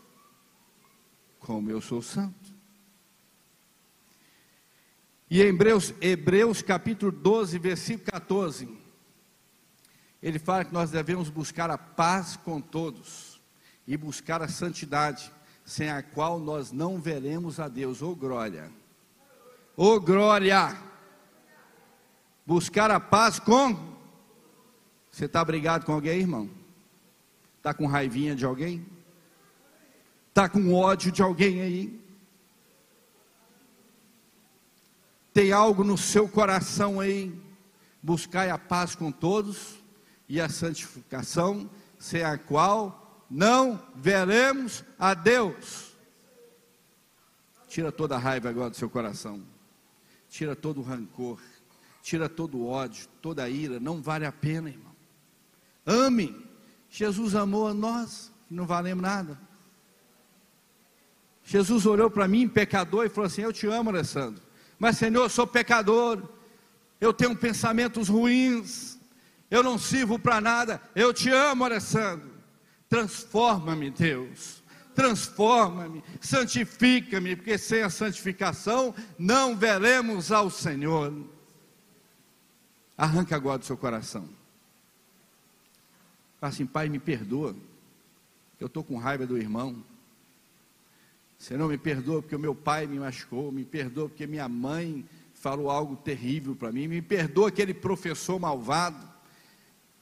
como 1.38 1.70
eu 1.70 1.80
sou 1.82 2.00
santo. 2.00 2.39
E 5.30 5.40
em 5.40 5.46
Hebreus, 5.46 5.94
Hebreus 6.00 6.60
capítulo 6.60 7.12
12, 7.12 7.56
versículo 7.60 8.10
14, 8.10 8.68
ele 10.20 10.40
fala 10.40 10.64
que 10.64 10.74
nós 10.74 10.90
devemos 10.90 11.30
buscar 11.30 11.70
a 11.70 11.78
paz 11.78 12.36
com 12.36 12.60
todos 12.60 13.40
e 13.86 13.96
buscar 13.96 14.42
a 14.42 14.48
santidade, 14.48 15.30
sem 15.64 15.88
a 15.88 16.02
qual 16.02 16.40
nós 16.40 16.72
não 16.72 17.00
veremos 17.00 17.60
a 17.60 17.68
Deus. 17.68 18.02
Ô 18.02 18.10
oh, 18.10 18.16
glória! 18.16 18.72
Ô 19.76 19.92
oh, 19.92 20.00
glória! 20.00 20.76
Buscar 22.44 22.90
a 22.90 22.98
paz 22.98 23.38
com. 23.38 23.96
Você 25.12 25.26
está 25.26 25.44
brigado 25.44 25.86
com 25.86 25.92
alguém, 25.92 26.18
irmão? 26.18 26.50
Está 27.58 27.72
com 27.72 27.86
raivinha 27.86 28.34
de 28.34 28.44
alguém? 28.44 28.84
Está 30.30 30.48
com 30.48 30.74
ódio 30.74 31.12
de 31.12 31.22
alguém 31.22 31.60
aí? 31.60 31.99
Tem 35.32 35.52
algo 35.52 35.84
no 35.84 35.96
seu 35.96 36.28
coração 36.28 36.98
aí, 36.98 37.32
buscai 38.02 38.50
a 38.50 38.58
paz 38.58 38.94
com 38.94 39.12
todos 39.12 39.80
e 40.28 40.40
a 40.40 40.48
santificação, 40.48 41.70
sem 41.98 42.22
a 42.22 42.36
qual 42.36 43.24
não 43.30 43.80
veremos 43.94 44.84
a 44.98 45.14
Deus. 45.14 45.96
Tira 47.68 47.92
toda 47.92 48.16
a 48.16 48.18
raiva 48.18 48.48
agora 48.48 48.70
do 48.70 48.76
seu 48.76 48.90
coração, 48.90 49.42
tira 50.28 50.56
todo 50.56 50.80
o 50.80 50.82
rancor, 50.82 51.40
tira 52.02 52.28
todo 52.28 52.58
o 52.58 52.66
ódio, 52.66 53.06
toda 53.22 53.44
a 53.44 53.48
ira, 53.48 53.78
não 53.78 54.02
vale 54.02 54.26
a 54.26 54.32
pena, 54.32 54.68
irmão. 54.68 54.90
Ame, 55.86 56.34
Jesus 56.88 57.36
amou 57.36 57.68
a 57.68 57.74
nós, 57.74 58.32
que 58.48 58.54
não 58.54 58.66
valemos 58.66 59.02
nada. 59.02 59.38
Jesus 61.44 61.86
olhou 61.86 62.10
para 62.10 62.28
mim, 62.28 62.48
pecador, 62.48 63.06
e 63.06 63.08
falou 63.08 63.26
assim: 63.26 63.42
Eu 63.42 63.52
te 63.52 63.66
amo, 63.66 63.90
Alessandro. 63.90 64.42
Mas, 64.80 64.96
Senhor, 64.96 65.22
eu 65.22 65.28
sou 65.28 65.46
pecador, 65.46 66.26
eu 66.98 67.12
tenho 67.12 67.36
pensamentos 67.36 68.08
ruins, 68.08 68.98
eu 69.50 69.62
não 69.62 69.78
sirvo 69.78 70.18
para 70.18 70.40
nada. 70.40 70.80
Eu 70.94 71.12
te 71.12 71.28
amo, 71.28 71.66
Alessandro. 71.66 72.30
Transforma-me, 72.88 73.90
Deus. 73.90 74.62
Transforma-me, 74.94 76.02
santifica-me, 76.18 77.36
porque 77.36 77.58
sem 77.58 77.82
a 77.82 77.90
santificação 77.90 78.94
não 79.18 79.54
veremos 79.54 80.32
ao 80.32 80.48
Senhor. 80.48 81.14
Arranca 82.96 83.36
agora 83.36 83.58
do 83.58 83.66
seu 83.66 83.76
coração. 83.76 84.28
Fala 86.40 86.52
assim, 86.52 86.64
Pai, 86.64 86.88
me 86.88 86.98
perdoa. 86.98 87.54
Eu 88.58 88.66
estou 88.66 88.82
com 88.82 88.96
raiva 88.96 89.26
do 89.26 89.36
irmão. 89.36 89.84
Senhor, 91.40 91.66
me 91.66 91.78
perdoa 91.78 92.20
porque 92.20 92.36
o 92.36 92.38
meu 92.38 92.54
pai 92.54 92.86
me 92.86 92.98
machucou, 92.98 93.50
me 93.50 93.64
perdoa 93.64 94.10
porque 94.10 94.26
minha 94.26 94.46
mãe 94.46 95.06
falou 95.32 95.70
algo 95.70 95.96
terrível 95.96 96.54
para 96.54 96.70
mim, 96.70 96.86
me 96.86 97.00
perdoa 97.00 97.48
aquele 97.48 97.72
professor 97.72 98.38
malvado, 98.38 99.08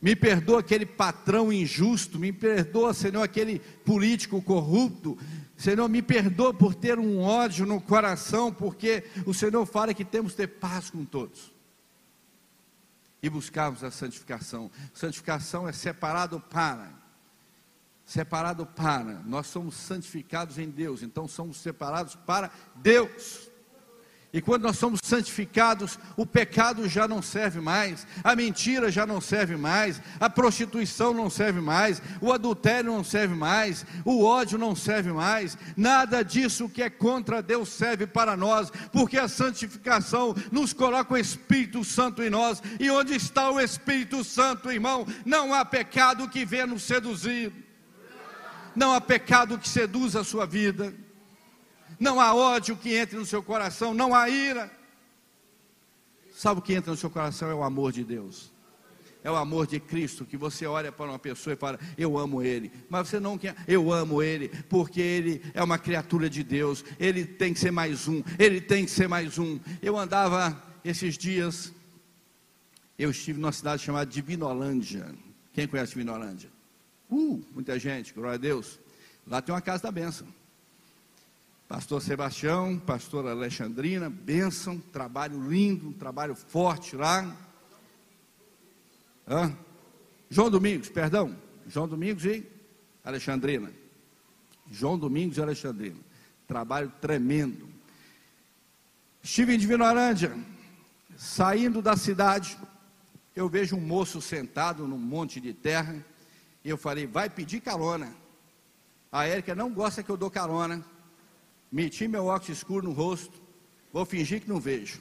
me 0.02 0.16
perdoa 0.16 0.58
aquele 0.58 0.84
patrão 0.84 1.52
injusto, 1.52 2.18
me 2.18 2.32
perdoa, 2.32 2.92
Senhor, 2.92 3.22
aquele 3.22 3.60
político 3.84 4.42
corrupto, 4.42 5.16
Senhor, 5.56 5.88
me 5.88 6.02
perdoa 6.02 6.52
por 6.52 6.74
ter 6.74 6.98
um 6.98 7.20
ódio 7.20 7.64
no 7.64 7.80
coração, 7.80 8.52
porque 8.52 9.04
o 9.24 9.32
Senhor 9.32 9.64
fala 9.64 9.94
que 9.94 10.04
temos 10.04 10.32
que 10.32 10.38
ter 10.38 10.48
paz 10.48 10.90
com 10.90 11.04
todos 11.04 11.52
e 13.22 13.30
buscarmos 13.30 13.84
a 13.84 13.92
santificação. 13.92 14.72
Santificação 14.92 15.68
é 15.68 15.72
separado 15.72 16.40
para 16.40 16.90
separado 18.08 18.64
para, 18.64 19.20
nós 19.26 19.48
somos 19.48 19.74
santificados 19.74 20.58
em 20.58 20.70
Deus, 20.70 21.02
então 21.02 21.28
somos 21.28 21.58
separados 21.58 22.14
para 22.14 22.50
Deus. 22.76 23.50
E 24.32 24.40
quando 24.40 24.62
nós 24.62 24.78
somos 24.78 25.00
santificados, 25.02 25.98
o 26.16 26.24
pecado 26.24 26.88
já 26.88 27.06
não 27.06 27.20
serve 27.20 27.60
mais, 27.60 28.06
a 28.24 28.34
mentira 28.34 28.90
já 28.90 29.06
não 29.06 29.20
serve 29.20 29.56
mais, 29.56 30.00
a 30.18 30.30
prostituição 30.30 31.12
não 31.12 31.28
serve 31.28 31.60
mais, 31.60 32.00
o 32.18 32.32
adultério 32.32 32.90
não 32.90 33.04
serve 33.04 33.34
mais, 33.34 33.84
o 34.06 34.24
ódio 34.24 34.56
não 34.56 34.74
serve 34.74 35.12
mais, 35.12 35.58
nada 35.76 36.22
disso 36.22 36.66
que 36.66 36.82
é 36.82 36.88
contra 36.88 37.42
Deus 37.42 37.68
serve 37.68 38.06
para 38.06 38.34
nós, 38.38 38.70
porque 38.90 39.18
a 39.18 39.28
santificação 39.28 40.34
nos 40.50 40.72
coloca 40.72 41.12
o 41.12 41.18
Espírito 41.18 41.84
Santo 41.84 42.22
em 42.22 42.30
nós, 42.30 42.62
e 42.80 42.90
onde 42.90 43.14
está 43.14 43.50
o 43.50 43.60
Espírito 43.60 44.24
Santo, 44.24 44.72
irmão, 44.72 45.06
não 45.26 45.52
há 45.52 45.62
pecado 45.62 46.26
que 46.26 46.46
venha 46.46 46.66
nos 46.66 46.84
seduzir 46.84 47.67
não 48.78 48.92
há 48.92 49.00
pecado 49.00 49.58
que 49.58 49.68
seduza 49.68 50.20
a 50.20 50.24
sua 50.24 50.46
vida, 50.46 50.94
não 51.98 52.20
há 52.20 52.32
ódio 52.32 52.76
que 52.76 52.94
entre 52.94 53.16
no 53.16 53.26
seu 53.26 53.42
coração, 53.42 53.92
não 53.92 54.14
há 54.14 54.30
ira. 54.30 54.70
Sabe 56.32 56.60
o 56.60 56.62
que 56.62 56.74
entra 56.74 56.92
no 56.92 56.96
seu 56.96 57.10
coração? 57.10 57.50
É 57.50 57.54
o 57.54 57.64
amor 57.64 57.90
de 57.90 58.04
Deus. 58.04 58.52
é 59.24 59.30
o 59.30 59.36
amor 59.36 59.66
de 59.66 59.80
Cristo, 59.80 60.24
que 60.24 60.36
você 60.36 60.64
olha 60.64 60.92
para 60.92 61.10
uma 61.10 61.18
pessoa 61.18 61.54
e 61.54 61.56
fala, 61.56 61.78
eu 61.96 62.16
amo 62.16 62.40
ele, 62.40 62.70
mas 62.88 63.08
você 63.08 63.18
não 63.18 63.36
quer, 63.36 63.56
eu 63.66 63.92
amo 63.92 64.22
ele, 64.22 64.48
porque 64.68 65.00
ele 65.00 65.42
é 65.52 65.62
uma 65.62 65.76
criatura 65.76 66.30
de 66.30 66.44
Deus, 66.44 66.84
ele 67.00 67.24
tem 67.26 67.52
que 67.52 67.58
ser 67.58 67.72
mais 67.72 68.06
um, 68.06 68.22
ele 68.38 68.60
tem 68.60 68.84
que 68.84 68.90
ser 68.90 69.08
mais 69.08 69.36
um. 69.36 69.58
Eu 69.82 69.98
andava 69.98 70.62
esses 70.84 71.18
dias, 71.18 71.72
eu 72.96 73.10
estive 73.10 73.40
numa 73.40 73.52
cidade 73.52 73.82
chamada 73.82 74.08
Divinolândia. 74.08 75.12
Quem 75.52 75.66
conhece 75.66 75.92
Divinolândia? 75.92 76.57
Uh, 77.10 77.42
muita 77.54 77.78
gente, 77.78 78.12
glória 78.12 78.34
a 78.34 78.38
Deus. 78.38 78.78
Lá 79.26 79.40
tem 79.40 79.54
uma 79.54 79.60
casa 79.60 79.84
da 79.84 79.90
bênção. 79.90 80.26
Pastor 81.68 82.00
Sebastião, 82.00 82.78
pastora 82.78 83.30
Alexandrina, 83.30 84.08
bênção, 84.08 84.78
trabalho 84.78 85.38
lindo, 85.48 85.92
trabalho 85.92 86.34
forte 86.34 86.96
lá. 86.96 87.36
Hã? 89.28 89.54
João 90.30 90.50
Domingos, 90.50 90.88
perdão. 90.88 91.36
João 91.66 91.86
Domingos 91.86 92.24
e 92.24 92.46
Alexandrina. 93.04 93.70
João 94.70 94.98
Domingos 94.98 95.36
e 95.36 95.42
Alexandrina. 95.42 95.98
Trabalho 96.46 96.90
tremendo. 97.00 97.68
Estive 99.22 99.54
em 99.54 99.58
Divinorândia, 99.58 100.34
saindo 101.16 101.82
da 101.82 101.96
cidade, 101.96 102.56
eu 103.36 103.48
vejo 103.48 103.76
um 103.76 103.80
moço 103.80 104.22
sentado 104.22 104.86
num 104.86 104.98
monte 104.98 105.38
de 105.38 105.52
terra, 105.52 106.02
e 106.68 106.70
eu 106.70 106.76
falei, 106.76 107.06
vai 107.06 107.30
pedir 107.30 107.60
carona. 107.60 108.14
A 109.10 109.24
Érica 109.24 109.54
não 109.54 109.72
gosta 109.72 110.02
que 110.02 110.10
eu 110.10 110.18
dou 110.18 110.30
carona. 110.30 110.84
Meti 111.72 112.06
meu 112.06 112.26
óculos 112.26 112.50
escuro 112.50 112.86
no 112.86 112.92
rosto, 112.92 113.40
vou 113.90 114.04
fingir 114.04 114.42
que 114.42 114.48
não 114.48 114.60
vejo. 114.60 115.00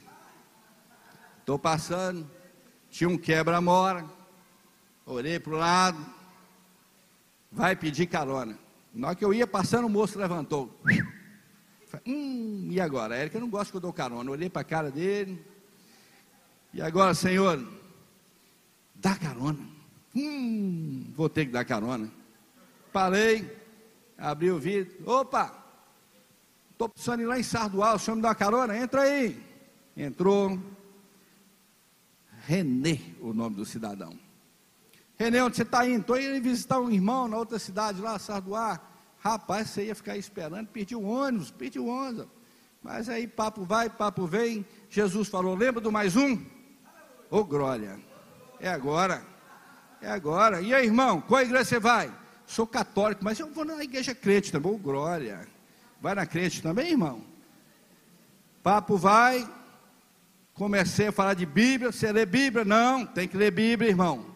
Estou 1.40 1.58
passando, 1.58 2.26
tinha 2.90 3.08
um 3.08 3.18
quebra-mora, 3.18 4.06
olhei 5.04 5.38
para 5.38 5.52
o 5.52 5.56
lado, 5.58 6.06
vai 7.52 7.76
pedir 7.76 8.06
carona. 8.06 8.58
Na 8.94 9.08
hora 9.08 9.16
que 9.16 9.24
eu 9.24 9.34
ia 9.34 9.46
passando, 9.46 9.84
o 9.84 9.90
moço 9.90 10.18
levantou. 10.18 10.74
Hum, 12.06 12.68
e 12.70 12.80
agora? 12.80 13.14
A 13.14 13.18
Érica 13.18 13.38
não 13.38 13.50
gosta 13.50 13.70
que 13.70 13.76
eu 13.76 13.80
dou 13.80 13.92
carona. 13.92 14.30
Olhei 14.30 14.48
para 14.48 14.62
a 14.62 14.64
cara 14.64 14.90
dele. 14.90 15.44
E 16.72 16.80
agora, 16.80 17.12
Senhor, 17.14 17.62
dá 18.94 19.14
carona. 19.16 19.77
Hum, 20.14 21.12
vou 21.14 21.28
ter 21.28 21.46
que 21.46 21.52
dar 21.52 21.64
carona. 21.64 22.10
Parei, 22.92 23.50
abri 24.16 24.50
o 24.50 24.58
vidro. 24.58 25.08
Opa! 25.10 25.54
Estou 26.72 26.88
precisando 26.88 27.22
ir 27.22 27.26
lá 27.26 27.38
em 27.38 27.42
Sardual, 27.42 27.96
o 27.96 27.98
senhor 27.98 28.16
me 28.16 28.22
dá 28.22 28.28
uma 28.28 28.34
carona? 28.34 28.76
Entra 28.76 29.02
aí. 29.02 29.42
Entrou. 29.96 30.58
Renê, 32.46 33.00
o 33.20 33.34
nome 33.34 33.56
do 33.56 33.64
cidadão. 33.64 34.18
Renê, 35.18 35.42
onde 35.42 35.56
você 35.56 35.62
está 35.62 35.84
indo? 35.86 36.00
Estou 36.00 36.20
indo 36.20 36.40
visitar 36.42 36.80
um 36.80 36.90
irmão 36.90 37.26
na 37.26 37.36
outra 37.36 37.58
cidade 37.58 38.00
lá, 38.00 38.18
Sarduá. 38.18 38.80
Rapaz, 39.18 39.70
você 39.70 39.86
ia 39.86 39.94
ficar 39.94 40.16
esperando, 40.16 40.68
perdi 40.68 40.94
o 40.94 41.02
ônibus, 41.02 41.50
perdi 41.50 41.78
o 41.78 41.86
ônibus. 41.86 42.28
Mas 42.82 43.08
aí 43.08 43.26
papo 43.26 43.64
vai, 43.64 43.90
papo 43.90 44.26
vem. 44.26 44.64
Jesus 44.88 45.28
falou: 45.28 45.54
lembra 45.56 45.80
do 45.80 45.90
mais 45.90 46.14
um? 46.16 46.34
Ô 47.30 47.38
oh, 47.38 47.44
glória, 47.44 47.98
é 48.60 48.68
agora, 48.68 49.26
é 50.00 50.10
agora. 50.10 50.60
E 50.60 50.72
aí, 50.74 50.86
irmão, 50.86 51.20
qual 51.20 51.42
igreja 51.42 51.64
você 51.64 51.80
vai? 51.80 52.12
Sou 52.46 52.66
católico, 52.66 53.24
mas 53.24 53.38
eu 53.38 53.48
vou 53.52 53.64
na 53.64 53.82
igreja 53.82 54.14
crente 54.14 54.50
também. 54.50 54.72
Ô 54.72 54.74
oh, 54.74 54.78
glória, 54.78 55.46
vai 56.00 56.14
na 56.14 56.26
crente 56.26 56.62
também, 56.62 56.90
irmão? 56.90 57.22
Papo 58.62 58.96
vai, 58.96 59.48
comecei 60.54 61.08
a 61.08 61.12
falar 61.12 61.34
de 61.34 61.46
Bíblia. 61.46 61.92
Você 61.92 62.10
lê 62.10 62.24
Bíblia? 62.24 62.64
Não, 62.64 63.04
tem 63.04 63.28
que 63.28 63.36
ler 63.36 63.50
Bíblia, 63.50 63.90
irmão. 63.90 64.26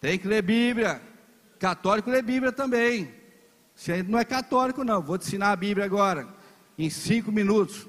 Tem 0.00 0.18
que 0.18 0.26
ler 0.26 0.42
Bíblia. 0.42 1.00
Católico 1.58 2.10
lê 2.10 2.22
Bíblia 2.22 2.52
também. 2.52 3.14
Você 3.74 3.92
ainda 3.92 4.10
não 4.10 4.18
é 4.18 4.24
católico, 4.24 4.82
não. 4.82 5.02
Vou 5.02 5.18
te 5.18 5.26
ensinar 5.26 5.52
a 5.52 5.56
Bíblia 5.56 5.84
agora, 5.84 6.26
em 6.78 6.88
cinco 6.88 7.30
minutos. 7.30 7.86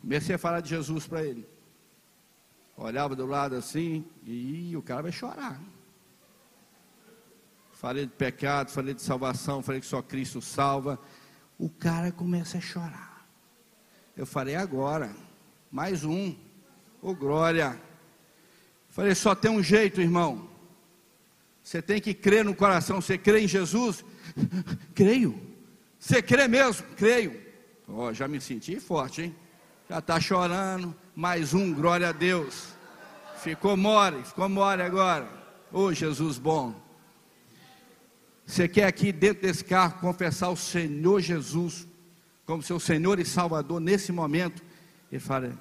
Comecei 0.00 0.34
a 0.34 0.38
falar 0.38 0.60
de 0.60 0.70
Jesus 0.70 1.06
para 1.06 1.22
ele. 1.22 1.55
Olhava 2.76 3.16
do 3.16 3.24
lado 3.24 3.56
assim, 3.56 4.04
e 4.24 4.76
o 4.76 4.82
cara 4.82 5.02
vai 5.02 5.12
chorar. 5.12 5.58
Falei 7.72 8.04
de 8.04 8.12
pecado, 8.12 8.70
falei 8.70 8.94
de 8.94 9.02
salvação, 9.02 9.62
falei 9.62 9.80
que 9.80 9.86
só 9.86 10.02
Cristo 10.02 10.42
salva. 10.42 10.98
O 11.58 11.70
cara 11.70 12.12
começa 12.12 12.58
a 12.58 12.60
chorar. 12.60 13.26
Eu 14.16 14.26
falei, 14.26 14.54
agora, 14.54 15.14
mais 15.70 16.04
um. 16.04 16.30
Ô 17.00 17.10
oh, 17.10 17.14
glória. 17.14 17.80
Falei, 18.88 19.14
só 19.14 19.34
tem 19.34 19.50
um 19.50 19.62
jeito, 19.62 20.00
irmão. 20.00 20.48
Você 21.62 21.82
tem 21.82 22.00
que 22.00 22.14
crer 22.14 22.44
no 22.44 22.54
coração. 22.54 23.00
Você 23.00 23.18
crê 23.18 23.40
em 23.40 23.48
Jesus? 23.48 24.04
Creio. 24.94 25.40
Você 25.98 26.22
crê 26.22 26.46
mesmo? 26.48 26.86
Creio. 26.96 27.42
Ó, 27.88 28.06
oh, 28.08 28.12
já 28.12 28.28
me 28.28 28.40
senti 28.40 28.78
forte, 28.80 29.22
hein? 29.22 29.36
Já 29.88 29.98
está 29.98 30.20
chorando. 30.20 30.96
Mais 31.16 31.54
um, 31.54 31.72
glória 31.72 32.10
a 32.10 32.12
Deus. 32.12 32.68
Ficou 33.38 33.76
mole, 33.76 34.22
ficou 34.22 34.48
mole 34.48 34.82
agora. 34.82 35.28
Ô 35.72 35.84
oh, 35.84 35.92
Jesus 35.92 36.38
bom. 36.38 36.80
Você 38.46 38.68
quer 38.68 38.84
aqui 38.84 39.10
dentro 39.10 39.42
desse 39.42 39.64
carro 39.64 39.98
confessar 39.98 40.50
o 40.50 40.56
Senhor 40.56 41.20
Jesus 41.20 41.88
como 42.44 42.62
seu 42.62 42.78
Senhor 42.78 43.18
e 43.18 43.24
Salvador 43.24 43.80
nesse 43.80 44.12
momento? 44.12 44.62
Ele 45.10 45.18
fala, 45.18 45.58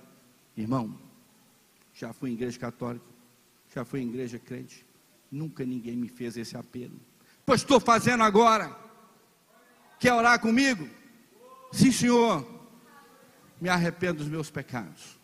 irmão, 0.56 0.96
já 1.94 2.14
fui 2.14 2.30
em 2.30 2.34
igreja 2.34 2.60
católica, 2.60 3.06
já 3.74 3.84
fui 3.84 4.02
em 4.02 4.10
igreja 4.10 4.38
crente, 4.38 4.86
nunca 5.32 5.66
ninguém 5.66 5.96
me 5.96 6.10
fez 6.10 6.38
esse 6.38 6.56
apelo 6.56 7.00
pois 7.46 7.62
estou 7.62 7.80
fazendo 7.80 8.24
agora. 8.24 8.76
Quer 10.00 10.14
orar 10.14 10.40
comigo? 10.40 10.90
Sim, 11.72 11.92
Senhor. 11.92 12.46
Me 13.62 13.70
arrependo 13.70 14.20
dos 14.20 14.28
meus 14.28 14.50
pecados. 14.50 15.15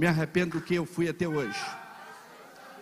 Me 0.00 0.06
arrependo 0.06 0.58
do 0.58 0.64
que 0.64 0.74
eu 0.74 0.86
fui 0.86 1.10
até 1.10 1.28
hoje. 1.28 1.60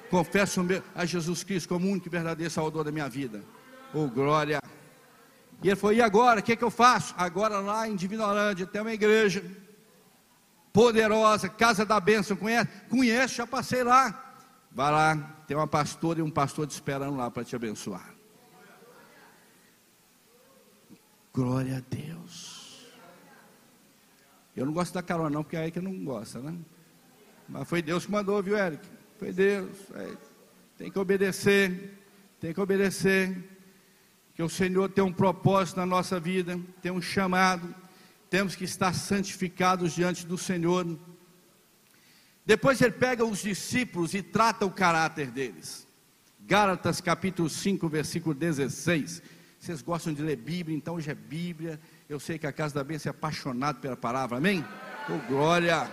Confesso 0.08 0.64
a 0.94 1.04
Jesus 1.04 1.42
Cristo 1.42 1.68
como 1.68 1.90
único 1.90 2.06
e 2.06 2.08
verdadeiro 2.08 2.48
Salvador 2.48 2.84
da 2.84 2.92
minha 2.92 3.08
vida. 3.08 3.42
Oh, 3.92 4.06
glória. 4.06 4.62
E 5.60 5.66
ele 5.66 5.74
falou: 5.74 5.96
e 5.96 6.00
agora? 6.00 6.38
O 6.38 6.42
que, 6.44 6.52
é 6.52 6.56
que 6.56 6.62
eu 6.62 6.70
faço? 6.70 7.16
Agora 7.18 7.58
lá 7.58 7.88
em 7.88 7.96
Divinolândia 7.96 8.68
tem 8.68 8.80
uma 8.80 8.92
igreja 8.92 9.44
poderosa, 10.72 11.48
Casa 11.48 11.84
da 11.84 11.98
Bênção. 11.98 12.36
Conhece? 12.36 12.70
Conhece, 12.88 13.34
já 13.34 13.46
passei 13.48 13.82
lá. 13.82 14.36
Vai 14.70 14.92
lá, 14.92 15.16
tem 15.48 15.56
uma 15.56 15.66
pastora 15.66 16.20
e 16.20 16.22
um 16.22 16.30
pastor 16.30 16.68
te 16.68 16.70
esperando 16.70 17.16
lá 17.16 17.32
para 17.32 17.42
te 17.42 17.56
abençoar. 17.56 18.14
Glória 21.34 21.78
a 21.78 21.94
Deus. 21.96 22.86
Eu 24.54 24.66
não 24.66 24.72
gosto 24.72 24.94
da 24.94 25.02
carona, 25.02 25.30
não, 25.30 25.42
porque 25.42 25.56
é 25.56 25.62
aí 25.62 25.72
que 25.72 25.80
não 25.80 26.04
gosta, 26.04 26.38
né? 26.38 26.56
Mas 27.48 27.68
foi 27.68 27.80
Deus 27.82 28.06
que 28.06 28.12
mandou, 28.12 28.42
viu, 28.42 28.56
Eric? 28.56 28.86
Foi 29.18 29.32
Deus. 29.32 29.76
É. 29.94 30.12
Tem 30.76 30.90
que 30.90 30.98
obedecer. 30.98 31.98
Tem 32.40 32.52
que 32.52 32.60
obedecer. 32.60 33.36
Que 34.34 34.42
o 34.42 34.48
Senhor 34.48 34.88
tem 34.88 35.02
um 35.02 35.12
propósito 35.12 35.78
na 35.78 35.86
nossa 35.86 36.20
vida, 36.20 36.60
tem 36.80 36.92
um 36.92 37.02
chamado. 37.02 37.74
Temos 38.30 38.54
que 38.54 38.64
estar 38.64 38.92
santificados 38.92 39.92
diante 39.92 40.26
do 40.26 40.38
Senhor 40.38 40.86
depois 42.48 42.80
ele 42.80 42.92
pega 42.92 43.26
os 43.26 43.42
discípulos 43.42 44.14
e 44.14 44.22
trata 44.22 44.64
o 44.64 44.70
caráter 44.70 45.30
deles. 45.30 45.86
Gálatas 46.40 46.98
capítulo 46.98 47.50
5, 47.50 47.86
versículo 47.90 48.34
16. 48.34 49.22
Vocês 49.60 49.82
gostam 49.82 50.14
de 50.14 50.22
ler 50.22 50.36
Bíblia, 50.36 50.74
então 50.74 50.94
hoje 50.94 51.10
é 51.10 51.14
Bíblia. 51.14 51.78
Eu 52.08 52.18
sei 52.18 52.38
que 52.38 52.46
a 52.46 52.52
casa 52.52 52.76
da 52.76 52.82
bênção 52.82 53.10
é 53.10 53.14
apaixonado 53.14 53.80
pela 53.80 53.98
palavra, 53.98 54.38
amém? 54.38 54.64
Oh, 55.10 55.28
glória! 55.28 55.90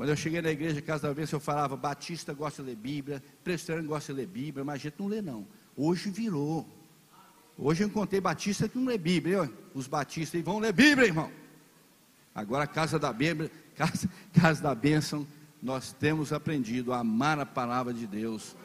Quando 0.00 0.08
eu 0.08 0.16
cheguei 0.16 0.40
na 0.40 0.50
igreja 0.50 0.80
Casa 0.80 1.08
da 1.08 1.12
Bênção, 1.12 1.36
eu 1.36 1.40
falava, 1.42 1.76
Batista 1.76 2.32
gosta 2.32 2.62
de 2.62 2.70
ler 2.70 2.76
Bíblia, 2.76 3.22
Presbiteriano 3.44 3.86
gosta 3.86 4.14
de 4.14 4.20
ler 4.20 4.26
Bíblia, 4.26 4.64
mas 4.64 4.76
a 4.76 4.78
gente 4.78 4.94
não 4.98 5.06
lê 5.08 5.20
não. 5.20 5.46
Hoje 5.76 6.08
virou. 6.08 6.66
Hoje 7.58 7.84
eu 7.84 7.88
encontrei 7.88 8.18
Batista 8.18 8.66
que 8.66 8.78
não 8.78 8.86
lê 8.86 8.96
Bíblia. 8.96 9.52
Os 9.74 9.86
batistas 9.86 10.40
vão 10.40 10.58
ler 10.58 10.72
Bíblia, 10.72 11.06
irmão. 11.06 11.30
Agora 12.34 12.66
Casa 12.66 12.98
da 12.98 13.12
Bíblia, 13.12 13.50
casa, 13.76 14.08
casa 14.32 14.62
da 14.62 14.74
bênção, 14.74 15.26
nós 15.62 15.92
temos 15.92 16.32
aprendido 16.32 16.94
a 16.94 17.00
amar 17.00 17.38
a 17.38 17.44
palavra 17.44 17.92
de 17.92 18.06
Deus 18.06 18.56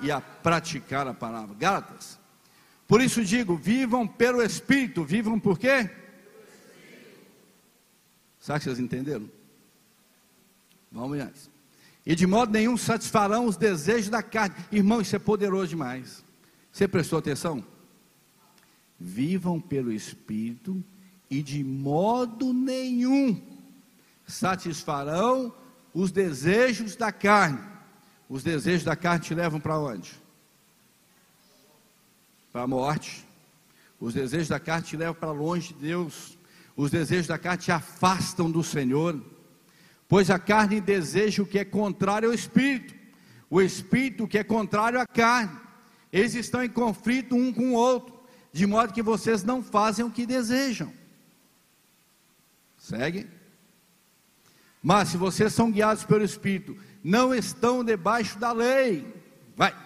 e 0.00 0.10
a 0.10 0.22
praticar 0.22 1.06
a 1.06 1.12
palavra. 1.12 1.54
Gálatas. 1.54 2.18
Por 2.86 3.02
isso 3.02 3.22
digo, 3.22 3.58
vivam 3.58 4.08
pelo 4.08 4.40
Espírito. 4.42 5.04
Vivam 5.04 5.38
por 5.38 5.58
quê? 5.58 5.90
Sabe 8.40 8.60
que 8.60 8.64
vocês 8.64 8.78
entenderam? 8.78 9.36
Vamos 10.90 11.18
antes. 11.18 11.50
E 12.04 12.14
de 12.14 12.26
modo 12.26 12.52
nenhum 12.52 12.76
satisfarão 12.76 13.46
os 13.46 13.56
desejos 13.56 14.08
da 14.08 14.22
carne. 14.22 14.54
Irmão, 14.72 15.00
isso 15.00 15.14
é 15.14 15.18
poderoso 15.18 15.68
demais. 15.68 16.24
Você 16.72 16.88
prestou 16.88 17.18
atenção? 17.18 17.64
Vivam 18.98 19.60
pelo 19.60 19.92
Espírito 19.92 20.82
e 21.30 21.42
de 21.42 21.62
modo 21.62 22.52
nenhum 22.52 23.40
satisfarão 24.26 25.52
os 25.92 26.12
desejos 26.12 26.96
da 26.96 27.10
carne, 27.10 27.60
Os 28.28 28.42
desejos 28.42 28.84
da 28.84 28.94
carne 28.94 29.24
te 29.24 29.34
levam 29.34 29.58
para 29.58 29.78
onde? 29.78 30.12
Para 32.52 32.62
a 32.62 32.66
morte. 32.66 33.26
Os 33.98 34.14
desejos 34.14 34.48
da 34.48 34.60
carne 34.60 34.86
te 34.86 34.96
levam 34.96 35.14
para 35.14 35.30
longe 35.30 35.72
de 35.72 35.80
Deus. 35.80 36.38
Os 36.76 36.90
desejos 36.90 37.26
da 37.26 37.38
carne 37.38 37.62
te 37.62 37.72
afastam 37.72 38.50
do 38.50 38.62
Senhor. 38.62 39.20
Pois 40.08 40.30
a 40.30 40.38
carne 40.38 40.80
deseja 40.80 41.42
o 41.42 41.46
que 41.46 41.58
é 41.58 41.64
contrário 41.64 42.30
ao 42.30 42.34
espírito, 42.34 42.94
o 43.50 43.60
espírito 43.60 44.26
que 44.26 44.38
é 44.38 44.42
contrário 44.42 44.98
à 44.98 45.06
carne. 45.06 45.54
Eles 46.10 46.34
estão 46.34 46.64
em 46.64 46.70
conflito 46.70 47.36
um 47.36 47.52
com 47.52 47.72
o 47.72 47.74
outro, 47.74 48.18
de 48.50 48.66
modo 48.66 48.94
que 48.94 49.02
vocês 49.02 49.44
não 49.44 49.62
fazem 49.62 50.04
o 50.04 50.10
que 50.10 50.24
desejam. 50.24 50.90
Segue? 52.78 53.28
Mas 54.82 55.10
se 55.10 55.18
vocês 55.18 55.52
são 55.52 55.70
guiados 55.70 56.04
pelo 56.04 56.24
Espírito, 56.24 56.74
não 57.04 57.34
estão 57.34 57.84
debaixo 57.84 58.38
da 58.38 58.52
lei. 58.52 59.06
Vai. 59.54 59.76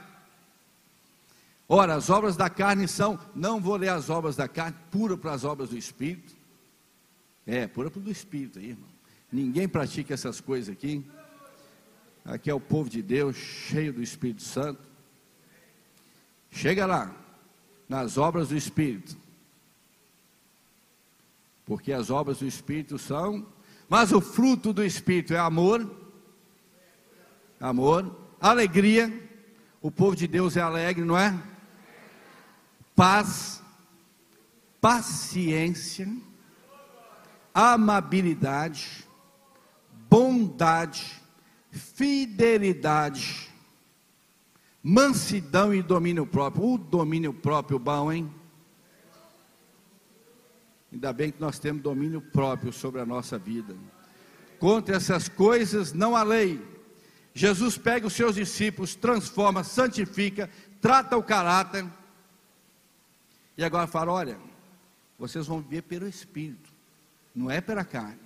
Ora, 1.69 1.95
as 1.95 2.11
obras 2.11 2.37
da 2.37 2.49
carne 2.49 2.87
são, 2.87 3.19
não 3.35 3.61
vou 3.61 3.75
ler 3.75 3.89
as 3.89 4.09
obras 4.09 4.37
da 4.37 4.47
carne, 4.47 4.77
pura 4.91 5.17
para 5.17 5.33
as 5.33 5.43
obras 5.43 5.71
do 5.71 5.77
Espírito. 5.77 6.33
É, 7.45 7.67
pura 7.67 7.91
para 7.91 8.01
o 8.01 8.11
Espírito 8.11 8.61
aí, 8.61 8.71
irmão. 8.71 8.92
Ninguém 9.33 9.67
pratica 9.67 10.13
essas 10.13 10.43
coisas 10.43 10.69
aqui. 10.69 11.03
Aqui 12.23 12.51
é 12.51 12.55
o 12.55 12.61
povo 12.61 12.91
de 12.91 13.01
Deus, 13.01 13.35
cheio 13.35 13.91
do 13.91 14.03
Espírito 14.03 14.43
Santo. 14.43 14.81
Chega 16.51 16.85
lá, 16.85 17.17
nas 17.89 18.19
obras 18.19 18.51
do 18.51 18.57
Espírito. 18.57 19.17
Porque 21.65 21.93
as 21.93 22.11
obras 22.11 22.41
do 22.41 22.47
Espírito 22.47 22.99
são, 22.99 23.47
mas 23.89 24.13
o 24.13 24.21
fruto 24.21 24.71
do 24.71 24.85
Espírito 24.85 25.33
é 25.33 25.39
amor, 25.39 25.91
amor, 27.59 28.15
alegria. 28.39 29.31
O 29.81 29.91
povo 29.91 30.15
de 30.15 30.27
Deus 30.27 30.59
é 30.59 30.61
alegre, 30.61 31.05
não 31.05 31.17
é? 31.17 31.35
Paz, 32.95 33.63
paciência, 34.79 36.07
amabilidade, 37.55 39.07
bondade, 40.13 41.23
fidelidade, 41.71 43.49
mansidão 44.83 45.73
e 45.73 45.83
domínio 45.83 46.27
próprio. 46.27 46.75
O 46.75 46.77
domínio 46.77 47.33
próprio 47.33 47.79
bom, 47.79 48.13
hein? 48.13 48.31
Ainda 50.93 51.15
bem 51.15 51.33
que 51.33 51.41
nós 51.41 51.59
temos 51.59 51.83
domínio 51.83 52.21
próprio 52.21 52.71
sobre 52.75 53.01
a 53.01 53.07
nossa 53.07 53.39
vida. 53.39 53.75
Contra 54.59 54.97
essas 54.97 55.31
coisas 55.31 55.95
não 55.95 56.15
há 56.15 56.23
lei. 56.23 56.61
Jesus 57.33 57.79
pega 57.79 58.07
os 58.07 58.13
seus 58.13 58.35
discípulos, 58.35 58.95
transforma, 58.95 59.65
santifica, 59.65 60.51
trata 60.83 61.17
o 61.17 61.23
caráter. 61.23 61.87
E 63.57 63.65
agora 63.65 63.87
fala: 63.87 64.13
olha, 64.13 64.39
vocês 65.19 65.47
vão 65.47 65.63
viver 65.63 65.81
pelo 65.81 66.07
Espírito, 66.07 66.71
não 67.35 67.51
é 67.51 67.63
pela 67.63 67.83
carne. 67.83 68.22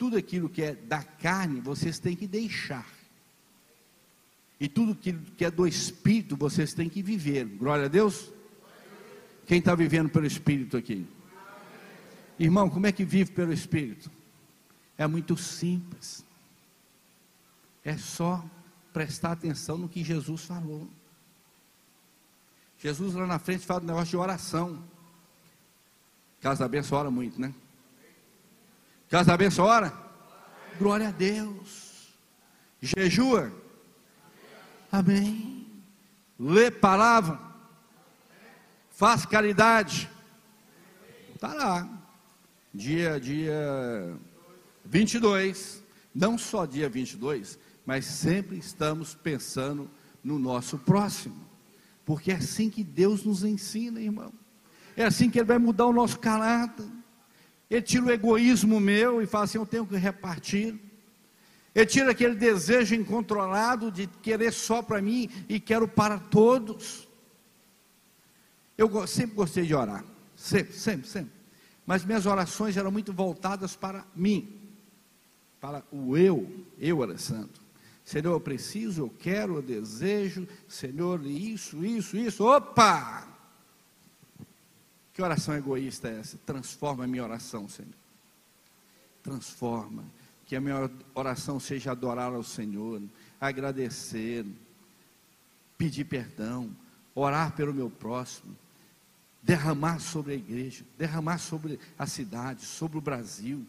Tudo 0.00 0.16
aquilo 0.16 0.48
que 0.48 0.62
é 0.62 0.74
da 0.74 1.02
carne, 1.02 1.60
vocês 1.60 1.98
têm 1.98 2.16
que 2.16 2.26
deixar. 2.26 2.88
E 4.58 4.66
tudo 4.66 4.92
aquilo 4.92 5.20
que 5.36 5.44
é 5.44 5.50
do 5.50 5.66
Espírito, 5.66 6.38
vocês 6.38 6.72
têm 6.72 6.88
que 6.88 7.02
viver. 7.02 7.44
Glória 7.44 7.84
a 7.84 7.88
Deus. 7.88 8.32
Quem 9.46 9.58
está 9.58 9.74
vivendo 9.74 10.08
pelo 10.08 10.24
Espírito 10.24 10.78
aqui? 10.78 11.06
Irmão, 12.38 12.70
como 12.70 12.86
é 12.86 12.92
que 12.92 13.04
vive 13.04 13.30
pelo 13.32 13.52
Espírito? 13.52 14.10
É 14.96 15.06
muito 15.06 15.36
simples. 15.36 16.24
É 17.84 17.98
só 17.98 18.42
prestar 18.94 19.32
atenção 19.32 19.76
no 19.76 19.86
que 19.86 20.02
Jesus 20.02 20.46
falou. 20.46 20.88
Jesus 22.78 23.12
lá 23.12 23.26
na 23.26 23.38
frente 23.38 23.66
fala 23.66 23.80
do 23.80 23.86
negócio 23.86 24.08
de 24.08 24.16
oração. 24.16 24.82
Casa 26.40 26.66
benção 26.66 26.96
ora 26.96 27.10
muito, 27.10 27.38
né? 27.38 27.52
Casa 29.10 29.32
da 29.32 29.36
benção 29.36 29.66
ora? 29.66 29.92
Glória 30.78 31.08
a 31.08 31.10
Deus. 31.10 32.14
Jejua? 32.80 33.52
Amém. 34.90 35.66
Lê 36.38 36.70
palavra? 36.70 37.38
Faz 38.90 39.26
caridade? 39.26 40.08
Está 41.34 41.52
lá 41.52 42.00
dia, 42.72 43.18
dia 43.20 44.16
22, 44.84 45.82
não 46.14 46.38
só 46.38 46.64
dia 46.64 46.88
22, 46.88 47.58
mas 47.84 48.04
sempre 48.04 48.56
estamos 48.58 49.14
pensando 49.14 49.90
no 50.22 50.38
nosso 50.38 50.78
próximo, 50.78 51.48
porque 52.04 52.30
é 52.30 52.36
assim 52.36 52.70
que 52.70 52.84
Deus 52.84 53.24
nos 53.24 53.42
ensina, 53.42 54.00
irmão. 54.00 54.32
É 54.96 55.04
assim 55.04 55.30
que 55.30 55.38
Ele 55.38 55.46
vai 55.46 55.58
mudar 55.58 55.86
o 55.86 55.92
nosso 55.92 56.18
caráter. 56.18 56.86
Ele 57.70 57.82
tira 57.82 58.04
o 58.04 58.10
egoísmo 58.10 58.80
meu 58.80 59.22
e 59.22 59.26
fala 59.26 59.44
assim: 59.44 59.58
eu 59.58 59.66
tenho 59.66 59.86
que 59.86 59.96
repartir. 59.96 60.78
Ele 61.74 61.86
tira 61.86 62.10
aquele 62.10 62.34
desejo 62.34 62.94
incontrolado 62.94 63.92
de 63.92 64.06
querer 64.06 64.52
só 64.52 64.82
para 64.82 65.00
mim 65.00 65.30
e 65.48 65.60
quero 65.60 65.86
para 65.86 66.18
todos. 66.18 67.08
Eu 68.76 69.06
sempre 69.06 69.36
gostei 69.36 69.64
de 69.64 69.74
orar, 69.74 70.04
sempre, 70.34 70.72
sempre, 70.72 71.06
sempre 71.06 71.40
mas 71.90 72.04
minhas 72.04 72.24
orações 72.24 72.76
eram 72.76 72.92
muito 72.92 73.12
voltadas 73.12 73.74
para 73.74 74.06
mim, 74.14 74.60
para 75.60 75.82
o 75.90 76.16
eu, 76.16 76.64
eu 76.78 77.02
era 77.02 77.18
santo. 77.18 77.60
Senhor, 78.04 78.30
eu 78.30 78.40
preciso, 78.40 79.02
eu 79.02 79.14
quero, 79.18 79.56
eu 79.56 79.62
desejo, 79.62 80.46
Senhor, 80.68 81.20
isso, 81.26 81.84
isso, 81.84 82.16
isso, 82.16 82.44
opa! 82.44 83.26
Que 85.20 85.24
oração 85.24 85.54
egoísta 85.54 86.08
é 86.08 86.18
essa? 86.18 86.38
Transforma 86.46 87.04
a 87.04 87.06
minha 87.06 87.22
oração, 87.22 87.68
Senhor. 87.68 87.92
Transforma. 89.22 90.02
Que 90.46 90.56
a 90.56 90.60
minha 90.62 90.90
oração 91.14 91.60
seja 91.60 91.90
adorar 91.90 92.32
ao 92.32 92.42
Senhor, 92.42 93.02
agradecer, 93.38 94.46
pedir 95.76 96.06
perdão, 96.06 96.74
orar 97.14 97.52
pelo 97.52 97.74
meu 97.74 97.90
próximo 97.90 98.56
derramar 99.42 100.00
sobre 100.00 100.32
a 100.32 100.36
igreja, 100.36 100.86
derramar 100.96 101.36
sobre 101.36 101.78
a 101.98 102.06
cidade, 102.06 102.64
sobre 102.64 102.96
o 102.96 103.02
Brasil, 103.02 103.62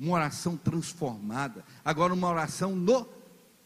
uma 0.00 0.14
oração 0.14 0.56
transformada, 0.56 1.62
agora 1.84 2.14
uma 2.14 2.30
oração 2.30 2.74
no 2.74 3.06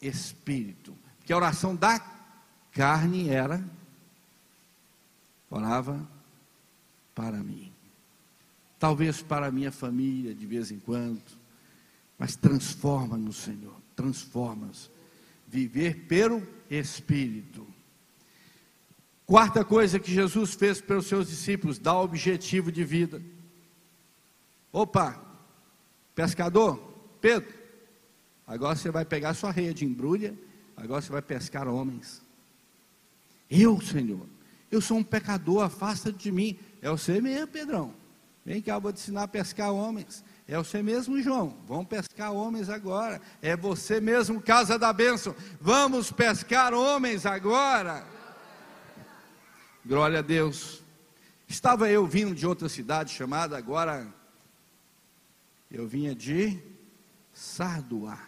Espírito, 0.01 0.93
porque 1.19 1.31
a 1.31 1.37
oração 1.37 1.73
da 1.73 2.01
carne 2.73 3.29
era, 3.29 3.63
orava 5.49 6.05
para 7.19 7.43
mim, 7.43 7.69
talvez 8.79 9.21
para 9.21 9.47
a 9.47 9.51
minha 9.51 9.73
família 9.73 10.33
de 10.33 10.45
vez 10.45 10.71
em 10.71 10.79
quando, 10.79 11.21
mas 12.17 12.37
transforma-nos, 12.37 13.35
Senhor, 13.35 13.75
transforma-nos, 13.93 14.89
viver 15.45 16.05
pelo 16.07 16.47
Espírito, 16.69 17.67
Quarta 19.25 19.63
coisa 19.63 19.99
que 19.99 20.11
Jesus 20.11 20.55
fez 20.55 20.81
pelos 20.81 21.05
seus 21.05 21.29
discípulos, 21.29 21.77
dá 21.77 21.93
objetivo 21.93 22.71
de 22.71 22.83
vida. 22.83 23.21
Opa, 24.73 25.23
pescador, 26.15 26.79
Pedro, 27.21 27.53
agora 28.47 28.75
você 28.75 28.89
vai 28.89 29.05
pegar 29.05 29.35
sua 29.35 29.51
rede, 29.51 29.85
embrulha, 29.85 30.33
agora 30.75 30.99
você 30.99 31.11
vai 31.11 31.21
pescar 31.21 31.67
homens. 31.67 32.23
Eu, 33.47 33.79
Senhor, 33.79 34.25
eu 34.71 34.81
sou 34.81 34.97
um 34.97 35.03
pecador, 35.03 35.63
afasta 35.63 36.11
de 36.11 36.31
mim. 36.31 36.57
É 36.81 36.89
você 36.89 37.19
mesmo, 37.21 37.47
Pedrão. 37.47 37.93
Vem 38.45 38.61
cá, 38.61 38.73
eu 38.73 38.81
vou 38.81 38.91
te 38.91 38.99
ensinar 38.99 39.23
a 39.23 39.27
pescar 39.27 39.71
homens. 39.71 40.23
É 40.47 40.57
você 40.57 40.81
mesmo, 40.81 41.21
João. 41.21 41.57
Vamos 41.67 41.87
pescar 41.87 42.33
homens 42.33 42.69
agora. 42.69 43.21
É 43.41 43.55
você 43.55 43.99
mesmo, 43.99 44.41
casa 44.41 44.79
da 44.79 44.91
bênção. 44.91 45.35
Vamos 45.61 46.11
pescar 46.11 46.73
homens 46.73 47.25
agora. 47.25 48.05
Glória 49.85 50.19
a 50.19 50.21
Deus. 50.21 50.81
Estava 51.47 51.89
eu 51.89 52.05
vindo 52.05 52.35
de 52.35 52.45
outra 52.45 52.69
cidade 52.69 53.11
chamada 53.11 53.57
agora, 53.57 54.07
eu 55.71 55.87
vinha 55.87 56.13
de 56.13 56.61
Sarduá. 57.33 58.19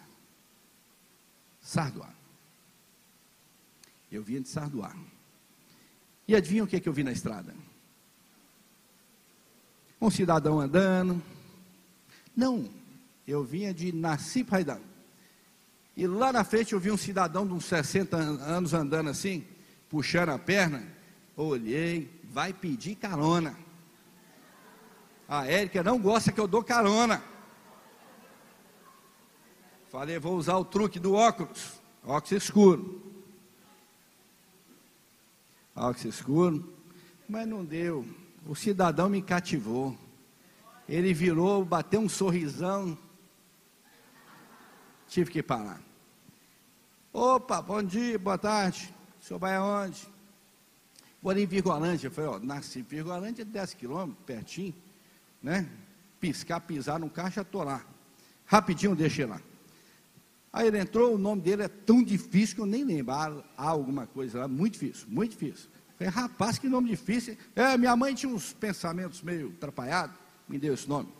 Sarduá. 1.62 2.10
Eu 4.12 4.24
vinha 4.24 4.42
de 4.42 4.50
Sarduá. 4.50 4.96
E 6.28 6.36
adivinha 6.36 6.64
o 6.64 6.68
que, 6.68 6.76
é 6.76 6.80
que 6.80 6.90
eu 6.90 6.94
vi 6.94 7.04
na 7.04 7.12
estrada? 7.12 7.54
Um 10.02 10.10
cidadão 10.10 10.60
andando. 10.60 11.22
Não, 12.36 12.68
eu 13.28 13.44
vinha 13.44 13.72
de 13.72 13.92
Nassip 13.94 14.50
Raidan. 14.50 14.80
E 15.96 16.08
lá 16.08 16.34
na 16.34 16.44
frente 16.44 16.74
eu 16.74 16.80
vi 16.80 16.92
um 16.92 16.98
cidadão 16.98 17.46
de 17.46 17.54
uns 17.54 17.66
60 17.66 18.18
anos 18.18 18.74
andando 18.74 19.12
assim, 19.12 19.46
puxando 19.88 20.30
a 20.30 20.40
perna. 20.40 20.84
Olhei, 21.38 22.10
vai 22.24 22.52
pedir 22.52 22.96
carona. 22.96 23.56
A 25.30 25.46
Érica 25.46 25.84
não 25.84 26.00
gosta 26.00 26.32
que 26.32 26.40
eu 26.40 26.48
dou 26.48 26.64
carona. 26.64 27.24
Falei, 29.90 30.18
vou 30.18 30.36
usar 30.36 30.58
o 30.58 30.66
truque 30.66 31.00
do 31.00 31.14
óculos. 31.14 31.80
óxido 32.04 32.38
escuro. 32.38 33.02
Óxido 35.76 36.10
escuro. 36.10 36.74
Mas 37.28 37.48
não 37.48 37.64
deu. 37.64 38.06
O 38.46 38.56
cidadão 38.56 39.10
me 39.10 39.22
cativou. 39.22 39.98
Ele 40.88 41.14
virou, 41.14 41.64
bateu 41.64 42.00
um 42.00 42.10
sorrisão. 42.10 42.98
Tive 45.08 45.32
que 45.32 45.44
parar. 45.44 45.82
Opa, 47.14 47.62
bom 47.62 47.84
dia, 47.84 48.18
boa 48.18 48.38
tarde. 48.38 48.94
O 49.22 49.24
senhor 49.24 49.40
vai 49.40 49.56
aonde? 49.56 50.08
Ali 51.24 51.44
em 51.44 51.46
Virgolândia. 51.46 52.08
Eu 52.08 52.12
falei, 52.12 52.30
ó, 52.30 52.40
nasci 52.40 52.80
em 52.80 52.84
Virgolândia, 52.84 53.46
10 53.46 53.76
quilômetros, 53.76 54.26
pertinho, 54.26 54.74
né? 55.42 55.70
Piscar, 56.20 56.60
pisar 56.62 57.00
no 57.00 57.10
carro, 57.10 57.32
já 57.32 57.42
estou 57.44 57.64
lá. 57.64 57.86
Rapidinho 58.46 58.96
deixei 58.96 59.26
lá. 59.26 59.40
Aí 60.52 60.68
ele 60.68 60.80
entrou, 60.80 61.16
o 61.16 61.18
nome 61.18 61.42
dele 61.42 61.64
é 61.64 61.68
tão 61.68 62.04
difícil 62.04 62.56
que 62.56 62.62
eu 62.62 62.66
nem 62.66 62.84
lembro. 62.84 63.14
Há 63.14 63.70
alguma 63.70 64.08
coisa 64.08 64.40
lá, 64.40 64.48
muito 64.48 64.74
difícil, 64.74 65.08
muito 65.10 65.32
difícil. 65.32 65.70
Falei, 66.02 66.16
rapaz, 66.16 66.58
que 66.58 66.68
nome 66.68 66.90
difícil. 66.90 67.38
É, 67.56 67.78
minha 67.78 67.96
mãe 67.96 68.16
tinha 68.16 68.34
uns 68.34 68.54
pensamentos 68.54 69.22
meio 69.22 69.50
atrapalhados, 69.50 70.16
me 70.50 70.58
deu 70.58 70.74
esse 70.74 70.90
nome. 70.90 71.14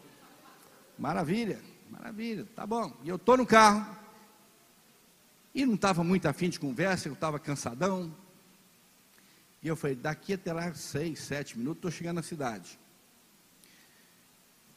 Maravilha, 0.98 1.62
maravilha, 1.88 2.48
tá 2.56 2.66
bom. 2.66 2.92
E 3.04 3.10
eu 3.10 3.18
estou 3.18 3.38
no 3.38 3.46
carro, 3.46 3.96
e 5.54 5.68
não 5.68 5.76
estava 5.76 6.04
muito 6.04 6.26
afim 6.26 6.50
de 6.50 6.60
conversa, 6.60 7.08
eu 7.08 7.14
estava 7.14 7.38
cansadão. 7.38 8.12
E 9.62 9.68
eu 9.68 9.76
falei, 9.76 9.96
daqui 9.96 10.34
até 10.34 10.52
lá 10.52 10.74
seis, 10.74 11.20
sete 11.20 11.60
minutos, 11.60 11.78
estou 11.78 11.92
chegando 11.92 12.16
na 12.16 12.24
cidade. 12.24 12.80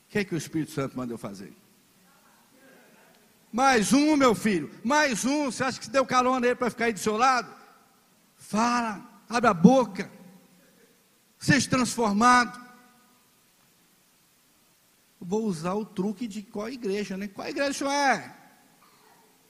O 0.07 0.11
que 0.11 0.19
é 0.19 0.25
que 0.25 0.35
o 0.35 0.39
Espírito 0.39 0.73
Santo 0.73 0.99
mandou 0.99 1.17
fazer? 1.17 1.57
Mais 3.51 3.91
um, 3.95 4.17
meu 4.19 4.35
filho, 4.35 4.71
mais 4.85 5.25
um. 5.25 5.47
Você 5.47 5.65
acha 5.65 5.79
que 5.79 5.87
você 5.87 5.91
deu 5.91 6.05
carona 6.05 6.47
aí 6.47 6.55
para 6.55 6.69
ficar 6.69 6.85
aí 6.85 6.93
do 6.93 6.99
seu 6.99 7.17
lado? 7.17 7.51
Fala, 8.37 9.14
abre 9.35 9.51
a 9.51 9.55
boca, 9.55 10.11
seja 11.39 11.69
transformado. 11.69 12.63
Vou 15.21 15.45
usar 15.45 15.75
o 15.75 15.85
truque 15.85 16.27
de 16.27 16.43
qual 16.43 16.69
igreja, 16.69 17.17
né? 17.17 17.29
Qual 17.29 17.49
igreja 17.49 17.71
o 17.71 17.75
senhor 17.75 17.93
é? 17.93 18.37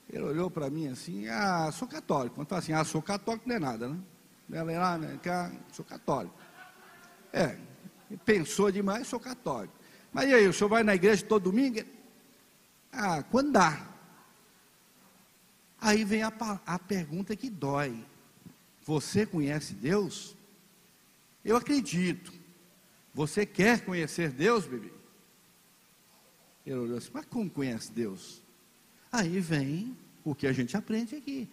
Ele 0.08 0.22
olhou 0.22 0.50
para 0.50 0.70
mim 0.70 0.88
assim, 0.88 1.28
ah, 1.28 1.70
sou 1.72 1.88
católico. 1.88 2.36
Quando 2.36 2.48
fala 2.48 2.60
assim, 2.60 2.72
ah, 2.72 2.84
sou 2.84 3.02
católico 3.02 3.48
não 3.48 3.56
é 3.56 3.58
nada, 3.58 3.88
né? 3.88 3.98
Ela 4.52 4.72
é 4.72 4.78
lá, 4.78 4.98
né? 4.98 5.18
Sou 5.72 5.84
católico. 5.84 6.34
É, 7.32 7.58
pensou 8.24 8.70
demais, 8.70 9.08
sou 9.08 9.18
católico. 9.18 9.74
Mas 10.12 10.28
e 10.28 10.34
aí, 10.34 10.46
o 10.46 10.52
senhor 10.52 10.68
vai 10.68 10.84
na 10.84 10.94
igreja 10.94 11.24
todo 11.26 11.50
domingo? 11.50 11.80
Ah, 12.92 13.24
quando 13.24 13.52
dá. 13.52 13.88
Aí 15.80 16.04
vem 16.04 16.22
a, 16.22 16.32
a 16.64 16.78
pergunta 16.78 17.34
que 17.34 17.50
dói. 17.50 18.04
Você 18.84 19.24
conhece 19.24 19.74
Deus? 19.74 20.36
Eu 21.44 21.56
acredito. 21.56 22.32
Você 23.14 23.46
quer 23.46 23.84
conhecer 23.84 24.30
Deus, 24.30 24.66
bebê? 24.66 24.92
Ele 26.66 26.76
olhou 26.76 26.98
assim, 26.98 27.10
mas 27.12 27.26
como 27.26 27.48
conhece 27.50 27.92
Deus? 27.92 28.42
Aí 29.12 29.40
vem 29.40 29.96
o 30.24 30.34
que 30.34 30.46
a 30.46 30.52
gente 30.52 30.76
aprende 30.76 31.14
aqui. 31.14 31.48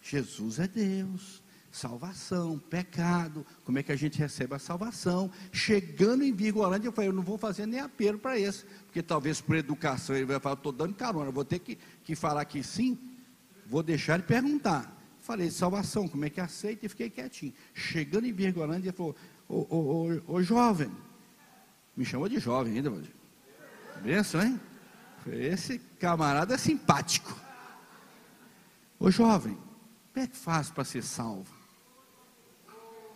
Jesus 0.00 0.58
é 0.58 0.68
Deus, 0.68 1.42
salvação, 1.70 2.58
pecado, 2.58 3.44
como 3.64 3.78
é 3.78 3.82
que 3.82 3.90
a 3.90 3.96
gente 3.96 4.18
recebe 4.18 4.54
a 4.54 4.58
salvação. 4.58 5.30
Chegando 5.52 6.22
em 6.22 6.32
Virgolândia, 6.32 6.88
eu 6.88 6.92
falei, 6.92 7.08
eu 7.08 7.14
não 7.14 7.22
vou 7.22 7.36
fazer 7.36 7.66
nem 7.66 7.80
apelo 7.80 8.18
para 8.18 8.38
esse, 8.38 8.64
porque 8.86 9.02
talvez 9.02 9.40
por 9.40 9.56
educação 9.56 10.14
ele 10.14 10.24
vai 10.24 10.38
falar, 10.38 10.54
estou 10.54 10.72
dando 10.72 10.94
carona, 10.94 11.30
vou 11.30 11.44
ter 11.44 11.58
que, 11.58 11.76
que 12.04 12.14
falar 12.14 12.44
que 12.44 12.62
sim, 12.62 12.96
vou 13.66 13.82
deixar 13.82 14.14
ele 14.14 14.22
perguntar. 14.22 14.93
Falei, 15.24 15.50
salvação, 15.50 16.06
como 16.06 16.26
é 16.26 16.28
que 16.28 16.38
aceita? 16.38 16.84
E 16.84 16.88
fiquei 16.88 17.08
quietinho. 17.08 17.54
Chegando 17.72 18.26
em 18.26 18.32
Virgolândia, 18.32 18.90
ele 18.90 18.96
falou, 18.96 19.16
ô, 19.48 19.66
ô, 19.74 20.20
ô, 20.26 20.34
ô 20.34 20.42
jovem, 20.42 20.92
me 21.96 22.04
chamou 22.04 22.28
de 22.28 22.38
jovem 22.38 22.74
ainda, 22.74 22.92
benção, 24.02 24.42
hein? 24.42 24.60
Esse 25.26 25.78
camarada 25.98 26.52
é 26.52 26.58
simpático. 26.58 27.34
Ô 29.00 29.10
jovem, 29.10 29.56
como 30.12 30.26
é 30.26 30.28
que 30.28 30.36
faz 30.36 30.68
para 30.68 30.84
ser 30.84 31.02
salvo? 31.02 31.54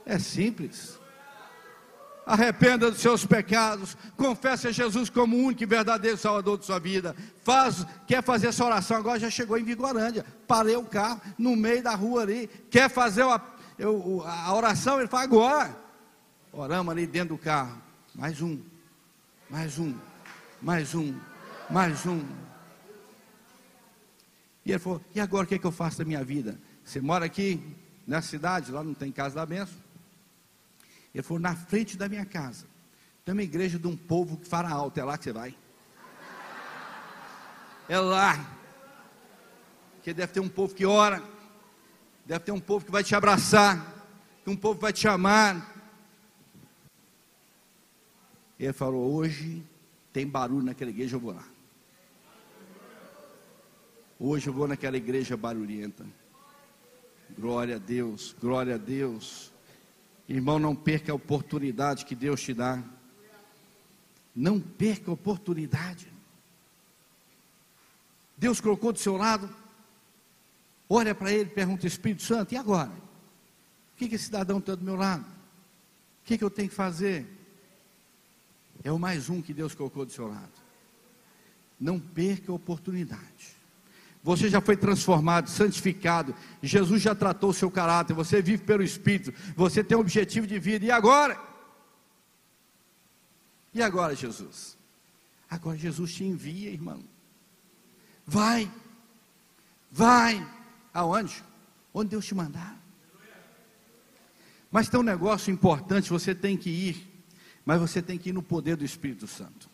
É 0.06 0.18
simples. 0.18 0.98
Arrependa 2.28 2.90
dos 2.90 3.00
seus 3.00 3.24
pecados, 3.24 3.96
confesse 4.14 4.68
a 4.68 4.70
Jesus 4.70 5.08
como 5.08 5.34
o 5.34 5.44
único 5.44 5.62
e 5.62 5.66
verdadeiro 5.66 6.18
Salvador 6.18 6.58
de 6.58 6.66
sua 6.66 6.78
vida. 6.78 7.16
Faz, 7.42 7.86
quer 8.06 8.22
fazer 8.22 8.48
essa 8.48 8.62
oração 8.62 8.98
agora 8.98 9.18
já 9.18 9.30
chegou 9.30 9.56
em 9.56 9.64
Vigorândia. 9.64 10.26
Parei 10.46 10.76
o 10.76 10.84
carro 10.84 11.22
no 11.38 11.56
meio 11.56 11.82
da 11.82 11.94
rua 11.94 12.20
ali. 12.20 12.46
Quer 12.70 12.90
fazer 12.90 13.22
a, 13.22 13.40
a 14.26 14.54
oração? 14.54 14.98
Ele 14.98 15.08
fala 15.08 15.22
agora. 15.22 15.74
Oramos 16.52 16.92
ali 16.92 17.06
dentro 17.06 17.34
do 17.34 17.38
carro. 17.38 17.80
Mais 18.14 18.42
um, 18.42 18.60
mais 19.48 19.78
um, 19.78 19.94
mais 20.60 20.94
um, 20.94 21.14
mais 21.70 22.04
um. 22.04 22.22
E 24.66 24.72
ele 24.72 24.78
falou: 24.78 25.00
E 25.14 25.20
agora 25.20 25.44
o 25.44 25.48
que, 25.48 25.54
é 25.54 25.58
que 25.58 25.66
eu 25.66 25.72
faço 25.72 25.96
da 25.96 26.04
minha 26.04 26.22
vida? 26.22 26.60
Você 26.84 27.00
mora 27.00 27.24
aqui 27.24 27.58
na 28.06 28.20
cidade, 28.20 28.70
lá 28.70 28.84
não 28.84 28.92
tem 28.92 29.10
casa 29.10 29.36
da 29.36 29.46
benção. 29.46 29.87
Ele 31.14 31.22
falou: 31.22 31.40
Na 31.40 31.54
frente 31.54 31.96
da 31.96 32.08
minha 32.08 32.24
casa 32.24 32.66
tem 33.24 33.34
uma 33.34 33.42
igreja 33.42 33.78
de 33.78 33.86
um 33.86 33.94
povo 33.94 34.38
que 34.38 34.48
fala 34.48 34.70
alto. 34.70 34.98
É 34.98 35.04
lá 35.04 35.18
que 35.18 35.24
você 35.24 35.32
vai? 35.32 35.54
É 37.88 37.98
lá. 37.98 38.56
Que 40.02 40.14
deve 40.14 40.32
ter 40.32 40.40
um 40.40 40.48
povo 40.48 40.74
que 40.74 40.86
ora, 40.86 41.22
deve 42.24 42.44
ter 42.44 42.52
um 42.52 42.60
povo 42.60 42.86
que 42.86 42.90
vai 42.90 43.04
te 43.04 43.14
abraçar, 43.14 44.06
que 44.42 44.50
um 44.50 44.56
povo 44.56 44.80
vai 44.80 44.92
te 44.92 45.06
amar. 45.06 45.74
Ele 48.58 48.72
falou: 48.72 49.14
Hoje 49.14 49.62
tem 50.12 50.26
barulho 50.26 50.64
naquela 50.64 50.90
igreja, 50.90 51.16
eu 51.16 51.20
vou 51.20 51.34
lá. 51.34 51.44
Hoje 54.18 54.48
eu 54.48 54.52
vou 54.52 54.66
naquela 54.66 54.96
igreja 54.96 55.36
barulhenta. 55.36 56.04
Glória 57.38 57.76
a 57.76 57.78
Deus, 57.78 58.34
glória 58.40 58.74
a 58.74 58.78
Deus. 58.78 59.52
Irmão, 60.28 60.58
não 60.58 60.76
perca 60.76 61.10
a 61.10 61.14
oportunidade 61.14 62.04
que 62.04 62.14
Deus 62.14 62.42
te 62.42 62.52
dá. 62.52 62.82
Não 64.36 64.60
perca 64.60 65.10
a 65.10 65.14
oportunidade. 65.14 66.12
Deus 68.36 68.60
colocou 68.60 68.92
do 68.92 68.98
seu 68.98 69.16
lado. 69.16 69.48
Olha 70.88 71.14
para 71.14 71.32
ele, 71.32 71.50
pergunta: 71.50 71.86
Espírito 71.86 72.22
Santo, 72.22 72.52
e 72.52 72.56
agora? 72.56 72.90
O 72.90 73.96
que, 73.96 74.08
que 74.08 74.14
esse 74.14 74.26
cidadão 74.26 74.58
está 74.58 74.74
do 74.74 74.84
meu 74.84 74.96
lado? 74.96 75.24
O 75.24 76.24
que, 76.26 76.36
que 76.36 76.44
eu 76.44 76.50
tenho 76.50 76.68
que 76.68 76.74
fazer? 76.74 77.26
É 78.84 78.92
o 78.92 78.98
mais 78.98 79.28
um 79.28 79.42
que 79.42 79.54
Deus 79.54 79.74
colocou 79.74 80.04
do 80.04 80.12
seu 80.12 80.28
lado. 80.28 80.52
Não 81.80 81.98
perca 81.98 82.52
a 82.52 82.54
oportunidade. 82.54 83.57
Você 84.22 84.48
já 84.48 84.60
foi 84.60 84.76
transformado, 84.76 85.48
santificado. 85.48 86.34
Jesus 86.62 87.00
já 87.00 87.14
tratou 87.14 87.50
o 87.50 87.54
seu 87.54 87.70
caráter. 87.70 88.14
Você 88.14 88.42
vive 88.42 88.64
pelo 88.64 88.82
Espírito. 88.82 89.32
Você 89.56 89.82
tem 89.82 89.96
um 89.96 90.00
objetivo 90.00 90.46
de 90.46 90.58
vida. 90.58 90.84
E 90.84 90.90
agora? 90.90 91.40
E 93.72 93.82
agora, 93.82 94.14
Jesus? 94.14 94.76
Agora 95.48 95.78
Jesus 95.78 96.12
te 96.14 96.24
envia, 96.24 96.70
irmão. 96.70 97.02
Vai. 98.26 98.70
Vai. 99.90 100.46
Aonde? 100.92 101.42
Onde 101.94 102.10
Deus 102.10 102.26
te 102.26 102.34
mandar. 102.34 102.76
Mas 104.70 104.88
tem 104.88 105.00
um 105.00 105.04
negócio 105.04 105.50
importante, 105.50 106.10
você 106.10 106.34
tem 106.34 106.56
que 106.56 106.68
ir, 106.68 107.22
mas 107.64 107.80
você 107.80 108.02
tem 108.02 108.18
que 108.18 108.28
ir 108.28 108.32
no 108.32 108.42
poder 108.42 108.76
do 108.76 108.84
Espírito 108.84 109.26
Santo. 109.26 109.70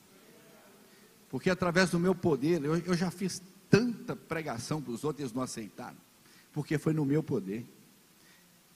Porque 1.28 1.50
através 1.50 1.90
do 1.90 1.98
meu 1.98 2.14
poder, 2.14 2.62
eu, 2.64 2.76
eu 2.76 2.94
já 2.94 3.10
fiz 3.10 3.42
tanta 3.74 4.14
pregação 4.14 4.80
para 4.80 4.92
os 4.92 5.02
outros, 5.02 5.24
eles 5.24 5.32
não 5.32 5.42
aceitaram, 5.42 5.96
porque 6.52 6.78
foi 6.78 6.92
no 6.92 7.04
meu 7.04 7.24
poder. 7.24 7.66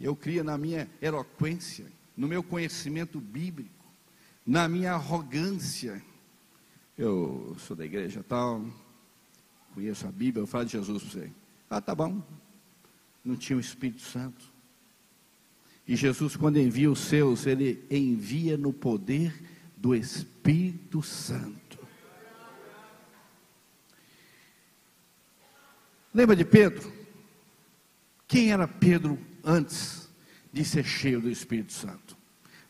Eu 0.00 0.16
cria 0.16 0.42
na 0.42 0.58
minha 0.58 0.90
eloquência, 1.00 1.86
no 2.16 2.26
meu 2.26 2.42
conhecimento 2.42 3.20
bíblico, 3.20 3.84
na 4.44 4.68
minha 4.68 4.94
arrogância. 4.94 6.02
Eu 6.96 7.56
sou 7.60 7.76
da 7.76 7.84
igreja 7.84 8.24
tal, 8.28 8.64
conheço 9.72 10.04
a 10.04 10.10
Bíblia, 10.10 10.42
eu 10.42 10.48
falo 10.48 10.64
de 10.64 10.72
Jesus 10.72 11.00
para 11.00 11.10
você. 11.10 11.32
Ah, 11.70 11.80
tá 11.80 11.94
bom. 11.94 12.20
Não 13.24 13.36
tinha 13.36 13.56
o 13.56 13.60
Espírito 13.60 14.02
Santo. 14.02 14.52
E 15.86 15.94
Jesus, 15.94 16.34
quando 16.34 16.58
envia 16.58 16.90
os 16.90 16.98
seus, 16.98 17.46
ele 17.46 17.84
envia 17.88 18.56
no 18.56 18.72
poder 18.72 19.32
do 19.76 19.94
Espírito 19.94 21.02
Santo. 21.02 21.67
Lembra 26.18 26.34
de 26.34 26.44
Pedro? 26.44 26.92
Quem 28.26 28.50
era 28.50 28.66
Pedro 28.66 29.16
antes 29.44 30.08
de 30.52 30.64
ser 30.64 30.84
cheio 30.84 31.20
do 31.20 31.30
Espírito 31.30 31.72
Santo? 31.72 32.16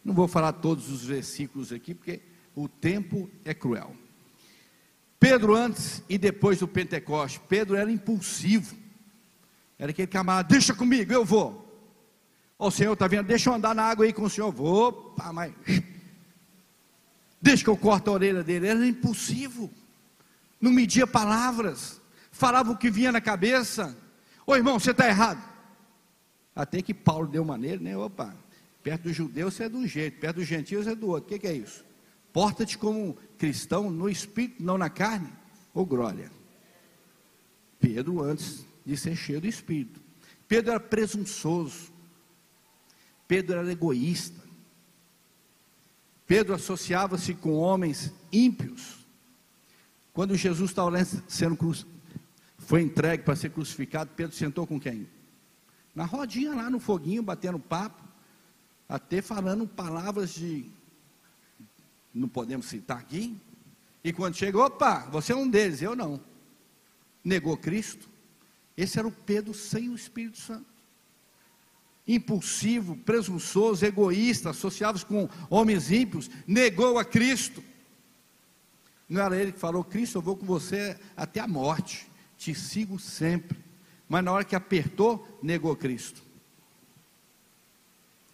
Não 0.05 0.13
vou 0.13 0.29
falar 0.29 0.53
todos 0.53 0.91
os 0.91 1.03
versículos 1.03 1.73
aqui, 1.73 1.95
porque 1.95 2.21
o 2.55 2.69
tempo 2.69 3.31
é 3.47 3.55
cruel. 3.55 3.97
Pedro 5.19 5.57
antes 5.57 6.03
e 6.11 6.19
depois 6.19 6.59
do 6.59 6.69
Pentecoste, 6.69 7.41
Pedro 7.49 7.75
era 7.75 7.91
impulsivo. 7.91 8.77
Era 9.79 9.93
aquele 9.93 10.09
camarada, 10.09 10.51
deixa 10.51 10.75
comigo, 10.75 11.11
eu 11.11 11.25
vou. 11.25 11.83
Ó, 12.59 12.69
o 12.69 12.71
Senhor 12.71 12.93
está 12.93 13.09
vendo, 13.09 13.29
deixa 13.29 13.49
eu 13.49 13.55
andar 13.55 13.75
na 13.75 13.85
água 13.85 14.05
aí 14.05 14.13
com 14.13 14.25
o 14.25 14.31
Senhor. 14.31 14.53
Vou, 14.53 14.93
pá, 14.93 15.33
mas. 15.33 15.55
Deixa 17.41 17.65
que 17.65 17.71
eu 17.71 17.79
corte 17.79 18.11
a 18.11 18.13
orelha 18.13 18.45
dele. 18.45 18.67
Era 18.67 18.87
impulsivo. 18.87 19.71
Não 20.61 20.71
media 20.71 21.07
palavras. 21.07 21.99
Falava 22.38 22.70
o 22.70 22.77
que 22.77 22.88
vinha 22.88 23.11
na 23.11 23.20
cabeça. 23.20 23.98
Ô 24.46 24.55
irmão, 24.55 24.79
você 24.79 24.92
está 24.92 25.09
errado. 25.09 25.42
Até 26.55 26.81
que 26.81 26.94
Paulo 26.94 27.27
deu 27.27 27.44
maneira, 27.44 27.83
né? 27.83 27.96
Opa, 27.96 28.33
perto 28.81 29.03
dos 29.03 29.16
judeus 29.16 29.55
você 29.55 29.64
é 29.64 29.68
de 29.68 29.74
um 29.74 29.88
jeito, 29.88 30.20
perto 30.20 30.37
dos 30.37 30.46
gentios 30.46 30.87
é 30.87 30.94
do 30.94 31.09
outro. 31.09 31.27
O 31.27 31.29
que, 31.31 31.40
que 31.40 31.48
é 31.48 31.53
isso? 31.53 31.85
Porta-te 32.33 32.79
como 32.79 33.18
cristão 33.37 33.90
no 33.90 34.09
espírito, 34.09 34.62
não 34.62 34.79
na 34.79 34.88
carne. 34.88 35.33
Ô 35.74 35.85
glória. 35.85 36.31
Pedro, 37.81 38.22
antes 38.22 38.64
de 38.87 38.96
ser 38.96 39.16
cheio 39.16 39.40
do 39.40 39.48
espírito. 39.48 40.01
Pedro 40.46 40.70
era 40.70 40.81
presunçoso. 40.81 41.92
Pedro 43.27 43.59
era 43.59 43.72
egoísta. 43.72 44.40
Pedro 46.24 46.55
associava-se 46.55 47.35
com 47.35 47.55
homens 47.55 48.12
ímpios. 48.31 49.05
Quando 50.12 50.37
Jesus 50.37 50.70
estava 50.70 51.05
sendo 51.27 51.57
foi 52.69 52.83
entregue 52.83 53.23
para 53.23 53.35
ser 53.35 53.49
crucificado, 53.49 54.11
Pedro 54.15 54.37
sentou 54.37 54.67
com 54.67 54.79
quem? 54.79 55.09
Na 55.95 56.05
rodinha 56.05 56.55
lá 56.55 56.69
no 56.69 56.79
foguinho, 56.79 57.23
batendo 57.23 57.59
papo, 57.59 58.05
até 58.87 59.23
falando 59.23 59.67
palavras 59.67 60.35
de 60.35 60.71
não 62.13 62.29
podemos 62.29 62.67
citar 62.67 62.99
aqui. 62.99 63.41
E 64.05 64.13
quando 64.13 64.37
chegou, 64.37 64.67
opa, 64.67 65.09
você 65.11 65.33
é 65.33 65.35
um 65.37 65.49
deles, 65.49 65.81
eu 65.81 65.97
não. 65.97 66.21
Negou 67.25 67.57
Cristo. 67.57 68.07
Esse 68.77 68.99
era 68.99 69.09
o 69.09 69.13
Pedro 69.13 69.55
sem 69.55 69.89
o 69.89 69.95
Espírito 69.95 70.37
Santo. 70.37 70.67
Impulsivo, 72.07 72.97
presunçoso, 72.97 73.87
egoísta, 73.87 74.51
associava-se 74.51 75.07
com 75.07 75.27
homens 75.49 75.91
ímpios, 75.91 76.29
negou 76.47 76.99
a 76.99 77.05
Cristo. 77.07 77.65
Não 79.09 79.23
era 79.23 79.41
ele 79.41 79.53
que 79.53 79.59
falou, 79.59 79.83
Cristo, 79.83 80.19
eu 80.19 80.23
vou 80.23 80.37
com 80.37 80.45
você 80.45 81.01
até 81.17 81.41
a 81.41 81.49
morte, 81.49 82.08
te 82.38 82.55
sigo 82.55 82.98
sempre. 82.98 83.59
Mas 84.09 84.24
na 84.24 84.33
hora 84.33 84.44
que 84.44 84.57
apertou, 84.57 85.38
negou 85.42 85.77
Cristo. 85.77 86.22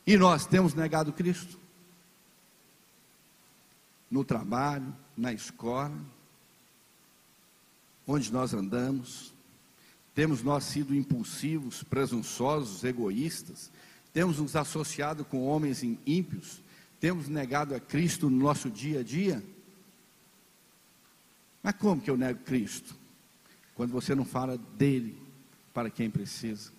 E 0.06 0.16
nós 0.16 0.46
temos 0.46 0.74
negado 0.74 1.12
Cristo? 1.12 1.58
no 4.14 4.24
trabalho, 4.24 4.94
na 5.16 5.32
escola, 5.32 5.92
onde 8.06 8.32
nós 8.32 8.54
andamos. 8.54 9.34
Temos 10.14 10.40
nós 10.40 10.62
sido 10.62 10.94
impulsivos, 10.94 11.82
presunçosos, 11.82 12.84
egoístas, 12.84 13.72
temos 14.12 14.38
nos 14.38 14.54
associado 14.54 15.24
com 15.24 15.44
homens 15.44 15.82
ímpios, 15.82 16.62
temos 17.00 17.26
negado 17.26 17.74
a 17.74 17.80
Cristo 17.80 18.30
no 18.30 18.38
nosso 18.38 18.70
dia 18.70 19.00
a 19.00 19.02
dia. 19.02 19.42
Mas 21.60 21.74
como 21.74 22.00
que 22.00 22.08
eu 22.08 22.16
nego 22.16 22.38
Cristo? 22.44 22.94
Quando 23.74 23.90
você 23.90 24.14
não 24.14 24.24
fala 24.24 24.56
dele 24.56 25.18
para 25.72 25.90
quem 25.90 26.08
precisa, 26.08 26.72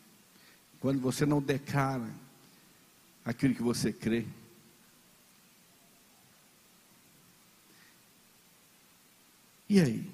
quando 0.79 0.99
você 0.99 1.25
não 1.25 1.41
declara 1.41 2.09
aquilo 3.23 3.55
que 3.55 3.61
você 3.61 3.91
crê. 3.91 4.25
E 9.67 9.79
aí? 9.79 10.09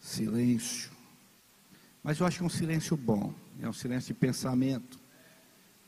Silêncio. 0.00 0.90
Mas 2.02 2.18
eu 2.18 2.26
acho 2.26 2.38
que 2.38 2.42
é 2.42 2.46
um 2.46 2.50
silêncio 2.50 2.96
bom, 2.96 3.32
é 3.60 3.68
um 3.68 3.72
silêncio 3.72 4.12
de 4.12 4.18
pensamento, 4.18 4.98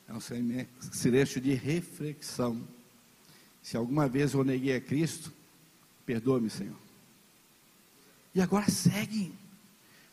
é 0.07 0.13
um 0.13 0.21
silêncio 0.21 1.41
de 1.41 1.55
reflexão. 1.55 2.63
Se 3.63 3.77
alguma 3.77 4.07
vez 4.07 4.35
eu 4.35 4.45
neguei 4.45 4.77
a 4.77 4.81
Cristo, 4.81 5.33
perdoa-me, 6.05 6.51
Senhor. 6.51 6.84
E 8.35 8.41
agora 8.41 8.69
segue, 8.71 9.33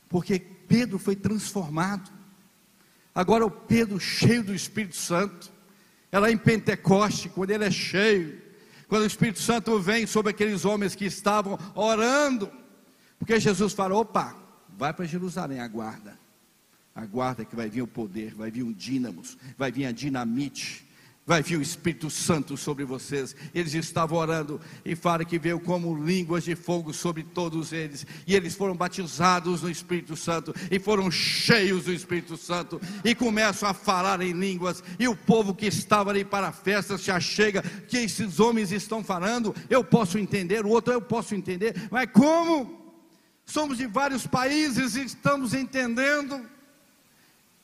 porque 0.08 0.40
Pedro 0.40 1.00
foi 1.00 1.16
transformado. 1.16 2.12
Agora 3.14 3.46
o 3.46 3.52
Pedro 3.52 4.00
cheio 4.00 4.44
do 4.44 4.54
Espírito 4.54 4.96
Santo. 4.96 5.52
Ela 6.12 6.32
em 6.32 6.38
Pentecoste, 6.38 7.30
quando 7.30 7.52
ele 7.52 7.64
é 7.64 7.72
cheio, 7.72 8.42
quando 8.88 9.04
o 9.04 9.08
Espírito 9.08 9.40
Santo 9.40 9.80
vem 9.80 10.06
sobre 10.06 10.32
aqueles 10.32 10.66
homens 10.66 10.94
que 10.94 11.06
estavam 11.06 11.58
orando, 11.74 12.52
porque 13.18 13.40
Jesus 13.40 13.74
falou: 13.74 14.02
opa, 14.02 14.36
vai 14.78 14.94
para 14.94 15.06
Jerusalém, 15.06 15.60
aguarda, 15.60 16.20
aguarda 16.94 17.46
que 17.46 17.56
vai 17.56 17.70
vir 17.70 17.82
o 17.82 17.88
poder, 17.88 18.36
vai 18.36 18.52
vir 18.52 18.64
um 18.64 18.74
dínamos, 18.74 19.38
vai 19.58 19.72
vir 19.72 19.86
a 19.86 19.92
dinamite, 19.92 20.86
vai 21.32 21.42
vir 21.42 21.56
o 21.56 21.62
Espírito 21.62 22.10
Santo 22.10 22.58
sobre 22.58 22.84
vocês. 22.84 23.34
Eles 23.56 23.74
estavam 23.74 24.18
orando 24.18 24.60
e 24.84 24.98
fala 24.98 25.24
que 25.24 25.40
veio 25.40 25.62
como 25.62 25.96
línguas 25.96 26.44
de 26.44 26.58
fogo 26.58 26.92
sobre 26.94 27.24
todos 27.24 27.72
eles, 27.72 28.06
e 28.28 28.36
eles 28.36 28.54
foram 28.54 28.76
batizados 28.76 29.62
no 29.62 29.72
Espírito 29.72 30.18
Santo 30.18 30.54
e 30.70 30.78
foram 30.78 31.10
cheios 31.10 31.86
do 31.86 31.94
Espírito 31.94 32.36
Santo 32.36 32.82
e 33.02 33.16
começam 33.16 33.70
a 33.70 33.74
falar 33.74 34.22
em 34.22 34.34
línguas. 34.34 34.84
E 35.00 35.08
o 35.08 35.16
povo 35.16 35.56
que 35.56 35.68
estava 35.68 36.10
ali 36.10 36.26
para 36.26 36.50
a 36.50 36.52
festa 36.52 36.98
se 36.98 37.10
achega 37.10 37.62
que 37.62 38.00
esses 38.00 38.42
homens 38.42 38.74
estão 38.74 39.02
falando. 39.02 39.56
Eu 39.70 39.86
posso 39.86 40.18
entender, 40.18 40.66
o 40.66 40.70
outro 40.70 40.92
eu 40.92 41.02
posso 41.02 41.34
entender, 41.34 41.88
mas 41.90 42.10
como? 42.12 42.78
Somos 43.46 43.78
de 43.78 43.88
vários 43.88 44.28
países 44.28 44.98
e 44.98 45.06
estamos 45.06 45.54
entendendo. 45.54 46.46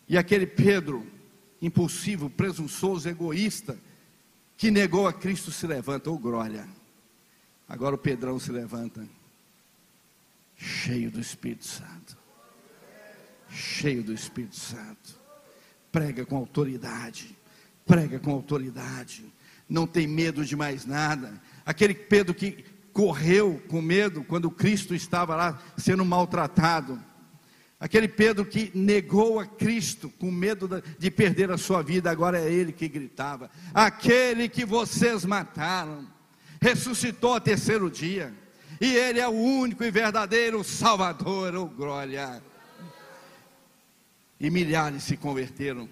E 0.08 0.18
aquele 0.18 0.48
Pedro 0.48 1.17
impulsivo, 1.62 2.30
presunçoso, 2.30 3.08
egoísta, 3.10 3.78
que 4.58 4.72
negou 4.72 5.08
a 5.08 5.14
Cristo 5.14 5.52
se 5.52 5.68
levanta, 5.68 6.10
oh 6.10 6.18
glória. 6.18 6.68
Agora 7.68 7.96
o 7.96 7.98
Pedrão 7.98 8.40
se 8.40 8.52
levanta, 8.52 9.08
cheio 10.56 11.12
do 11.12 11.20
Espírito 11.20 11.66
Santo, 11.66 12.18
cheio 13.50 14.04
do 14.04 14.14
Espírito 14.14 14.56
Santo, 14.56 15.20
prega 15.92 16.26
com 16.26 16.38
autoridade, 16.38 17.36
prega 17.86 18.20
com 18.20 18.32
autoridade, 18.32 19.26
não 19.70 19.86
tem 19.86 20.08
medo 20.08 20.46
de 20.46 20.56
mais 20.56 20.86
nada. 20.86 21.42
Aquele 21.66 21.94
Pedro 21.94 22.34
que 22.34 22.66
correu 22.94 23.62
com 23.68 23.82
medo 23.82 24.24
quando 24.24 24.50
Cristo 24.50 24.96
estava 24.96 25.36
lá 25.36 25.62
sendo 25.78 26.04
maltratado, 26.04 27.00
Aquele 27.80 28.08
Pedro 28.08 28.44
que 28.44 28.72
negou 28.74 29.40
a 29.40 29.46
Cristo 29.46 30.10
com 30.18 30.32
medo 30.32 30.84
de 30.98 31.12
perder 31.12 31.52
a 31.52 31.60
sua 31.60 31.84
vida, 31.84 32.10
agora 32.10 32.40
é 32.40 32.52
ele 32.52 32.72
que 32.72 32.88
gritava: 32.88 33.52
Aquele 33.72 34.50
que 34.50 34.66
vocês 34.66 35.24
mataram, 35.24 36.08
ressuscitou 36.60 37.34
ao 37.34 37.42
terceiro 37.42 37.90
dia, 37.92 38.34
e 38.82 38.96
ele 38.96 39.20
é 39.20 39.28
o 39.28 39.32
único 39.32 39.84
e 39.84 39.92
verdadeiro 39.92 40.64
Salvador, 40.64 41.56
oh 41.56 41.68
glória. 41.68 42.42
E 44.40 44.50
milhares 44.50 45.04
se 45.04 45.16
converteram, 45.16 45.88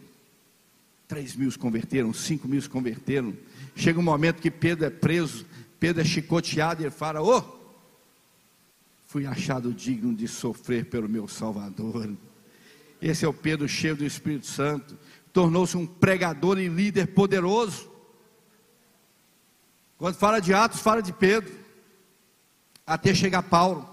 três 1.08 1.36
mil 1.36 1.52
se 1.52 1.58
converteram, 1.58 2.13
cinco 2.13 2.48
mil 2.48 2.62
se 2.62 2.69
converteram. 2.69 3.36
Chega 3.76 4.00
um 4.00 4.04
momento 4.04 4.41
que 4.41 4.50
Pedro 4.50 4.86
é 4.86 4.89
preso, 4.89 5.45
Pedro 5.80 6.02
é 6.02 6.06
chicoteado 6.06 6.82
e 6.82 6.86
ele 6.86 6.91
fala: 6.91 7.21
Ô, 7.21 7.38
oh, 7.38 7.64
fui 9.15 9.25
achado 9.25 9.73
digno 9.73 10.13
de 10.13 10.28
sofrer 10.28 10.89
pelo 10.89 11.08
meu 11.08 11.25
Salvador. 11.25 12.17
Esse 13.01 13.23
é 13.23 13.28
o 13.30 13.34
Pedro 13.34 13.65
cheio 13.65 13.95
do 13.95 14.04
Espírito 14.04 14.45
Santo, 14.45 14.97
tornou-se 15.32 15.78
um 15.78 15.88
pregador 15.88 16.59
e 16.59 16.68
líder 16.68 17.07
poderoso. 17.13 17.89
Quando 19.97 20.16
fala 20.16 20.41
de 20.41 20.53
Atos, 20.53 20.82
fala 20.82 21.01
de 21.01 21.13
Pedro, 21.13 21.57
até 22.86 23.16
chegar 23.16 23.43
Paulo. 23.43 23.89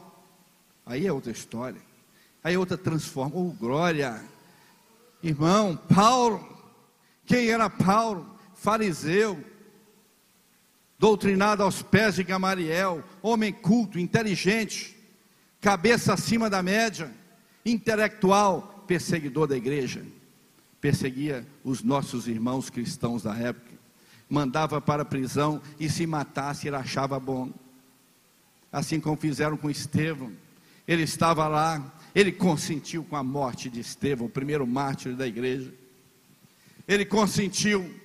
Aí 0.85 1.07
é 1.07 1.12
outra 1.12 1.31
história. 1.31 1.81
Aí 2.43 2.55
é 2.55 2.59
outra 2.59 2.77
transforma. 2.77 3.37
Oh, 3.37 3.53
glória! 3.53 4.20
Irmão, 5.23 5.77
Paulo, 5.77 6.45
quem 7.25 7.49
era 7.49 7.70
Paulo? 7.70 8.29
Fariseu, 8.57 9.41
doutrinado 10.99 11.62
aos 11.62 11.81
pés 11.81 12.16
de 12.16 12.25
Gamaliel, 12.25 13.05
homem 13.23 13.53
culto, 13.53 14.01
inteligente, 14.01 15.01
cabeça 15.63 16.13
acima 16.13 16.51
da 16.51 16.61
média, 16.61 17.09
intelectual, 17.65 18.85
perseguidor 18.87 19.47
da 19.47 19.57
igreja. 19.57 20.05
Perseguia 20.81 21.47
os 21.63 21.85
nossos 21.85 22.27
irmãos 22.27 22.69
cristãos 22.69 23.23
da 23.23 23.35
época, 23.39 23.71
mandava 24.29 24.81
para 24.81 25.03
a 25.03 25.07
prisão 25.07 25.63
e 25.79 25.89
se 25.89 26.05
matasse 26.05 26.67
ele 26.67 26.75
achava 26.75 27.19
bom. 27.21 27.53
Assim 28.73 28.99
como 28.99 29.17
fizeram 29.17 29.57
com 29.57 29.71
Estevão, 29.71 30.33
ele 30.89 31.03
estava 31.03 31.47
lá, 31.47 31.95
ele 32.13 32.33
consentiu 32.33 33.05
com 33.05 33.15
a 33.15 33.23
morte 33.23 33.71
de 33.71 33.79
Estevão, 33.79 34.27
o 34.27 34.31
primeiro 34.31 34.67
mártir 34.67 35.15
da 35.15 35.27
igreja. 35.27 35.73
Ele 36.89 37.05
consentiu. 37.05 38.03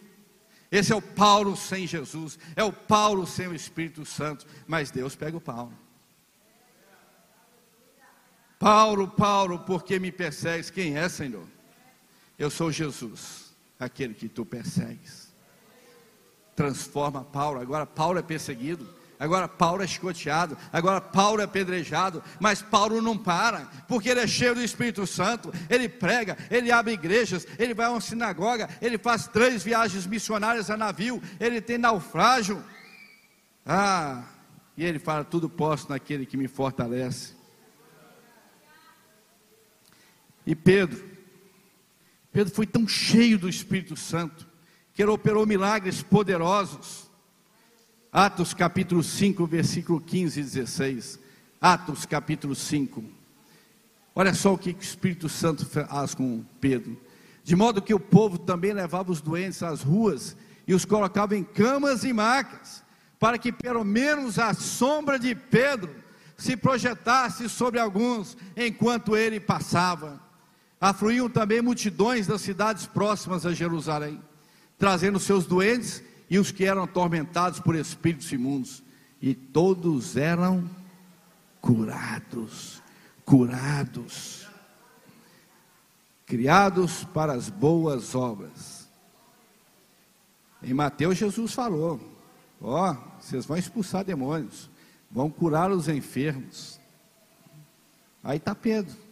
Esse 0.70 0.91
é 0.91 0.95
o 0.95 1.01
Paulo 1.01 1.55
sem 1.55 1.88
Jesus, 1.88 2.38
é 2.55 2.64
o 2.64 2.74
Paulo 2.74 3.26
sem 3.26 3.47
o 3.47 3.55
Espírito 3.55 4.05
Santo, 4.05 4.45
mas 4.68 4.91
Deus 4.91 5.16
pega 5.16 5.38
o 5.38 5.41
Paulo. 5.41 5.74
Paulo, 8.60 9.08
Paulo, 9.08 9.60
por 9.60 9.84
que 9.84 9.99
me 9.99 10.12
persegues? 10.12 10.70
Quem 10.70 10.97
é, 10.97 11.08
Senhor? 11.08 11.47
Eu 12.38 12.49
sou 12.49 12.72
Jesus, 12.72 13.53
aquele 13.80 14.14
que 14.14 14.28
tu 14.28 14.45
persegues. 14.45 15.34
Transforma 16.55 17.24
Paulo. 17.24 17.60
Agora 17.60 17.86
Paulo 17.86 18.18
é 18.18 18.24
perseguido. 18.24 18.97
Agora 19.20 19.47
Paulo 19.47 19.82
é 19.82 19.88
chicoteado, 19.88 20.55
agora 20.72 21.01
Paulo 21.01 21.41
é 21.41 21.45
apedrejado, 21.45 22.24
mas 22.39 22.62
Paulo 22.62 23.01
não 23.01 23.18
para, 23.18 23.68
porque 23.88 24.10
ele 24.10 24.20
é 24.20 24.28
cheio 24.28 24.53
do 24.53 24.62
Espírito 24.62 25.08
Santo, 25.08 25.51
ele 25.70 25.89
prega, 25.89 26.38
ele 26.51 26.72
abre 26.72 26.93
igrejas, 26.93 27.47
ele 27.58 27.74
vai 27.74 27.88
a 27.88 27.89
uma 27.89 27.99
sinagoga, 27.99 28.70
ele 28.80 28.97
faz 28.97 29.28
três 29.28 29.64
viagens 29.64 30.05
missionárias 30.05 30.70
a 30.70 30.78
navio, 30.78 31.20
ele 31.39 31.60
tem 31.60 31.80
naufrágio. 31.80 32.64
Ah, 33.66 34.24
e 34.78 34.86
ele 34.86 34.99
fala: 34.99 35.24
tudo 35.24 35.49
posso 35.49 35.89
naquele 35.89 36.26
que 36.26 36.38
me 36.38 36.47
fortalece. 36.47 37.36
E 40.48 40.56
Pedro, 40.56 41.04
Pedro 42.32 42.56
foi 42.56 42.66
tão 42.66 42.88
cheio 42.88 43.38
do 43.38 43.50
Espírito 43.50 43.98
Santo, 43.98 44.48
que 44.93 45.04
ele 45.04 45.12
operou 45.12 45.45
milagres 45.45 46.02
poderosos. 46.02 47.12
Atos 48.14 48.54
capítulo 48.54 49.04
5, 49.04 49.45
versículo 49.45 50.00
15 50.00 50.39
e 50.39 50.43
16. 50.43 51.20
Atos 51.60 52.06
capítulo 52.06 52.56
5. 52.56 53.04
Olha 54.16 54.34
só 54.34 54.54
o 54.54 54.58
que 54.58 54.70
o 54.70 54.78
Espírito 54.80 55.28
Santo 55.28 55.66
faz 55.66 56.16
com 56.16 56.45
Pedro. 56.62 56.98
De 57.43 57.54
modo 57.54 57.82
que 57.82 57.93
o 57.93 58.00
povo 58.00 58.38
também 58.38 58.72
levava 58.72 59.12
os 59.12 59.20
doentes 59.20 59.62
às 59.62 59.82
ruas 59.82 60.38
e 60.66 60.74
os 60.74 60.86
colocava 60.86 61.36
em 61.36 61.43
camas 61.43 62.06
e 62.06 62.14
macas, 62.14 62.86
para 63.20 63.38
que 63.38 63.52
pelo 63.52 63.84
menos 63.84 64.39
a 64.39 64.54
sombra 64.54 65.20
de 65.20 65.36
Pedro 65.36 65.93
se 66.38 66.56
projetasse 66.56 67.50
sobre 67.50 67.82
alguns 67.82 68.38
enquanto 68.56 69.18
ele 69.18 69.41
passava. 69.41 70.26
Afluíam 70.80 71.28
também 71.30 71.61
multidões 71.61 72.28
das 72.28 72.41
cidades 72.41 72.86
próximas 72.86 73.45
a 73.45 73.53
Jerusalém, 73.53 74.21
trazendo 74.78 75.19
seus 75.19 75.45
doentes 75.45 76.03
e 76.30 76.38
os 76.38 76.51
que 76.51 76.65
eram 76.65 76.84
atormentados 76.84 77.59
por 77.59 77.75
espíritos 77.75 78.32
imundos, 78.32 78.84
e 79.19 79.34
todos 79.34 80.15
eram 80.15 80.69
curados, 81.59 82.84
curados, 83.25 84.47
criados 86.28 87.03
para 87.05 87.34
as 87.34 87.49
boas 87.49 88.13
obras. 88.13 88.88
Em 90.61 90.75
Mateus, 90.75 91.17
Jesus 91.17 91.53
falou: 91.53 91.99
Ó, 92.61 92.91
oh, 92.91 93.19
vocês 93.19 93.47
vão 93.47 93.57
expulsar 93.57 94.03
demônios, 94.03 94.69
vão 95.09 95.32
curar 95.32 95.71
os 95.71 95.88
enfermos. 95.88 96.80
Aí 98.23 98.38
está 98.38 98.53
Pedro 98.53 99.07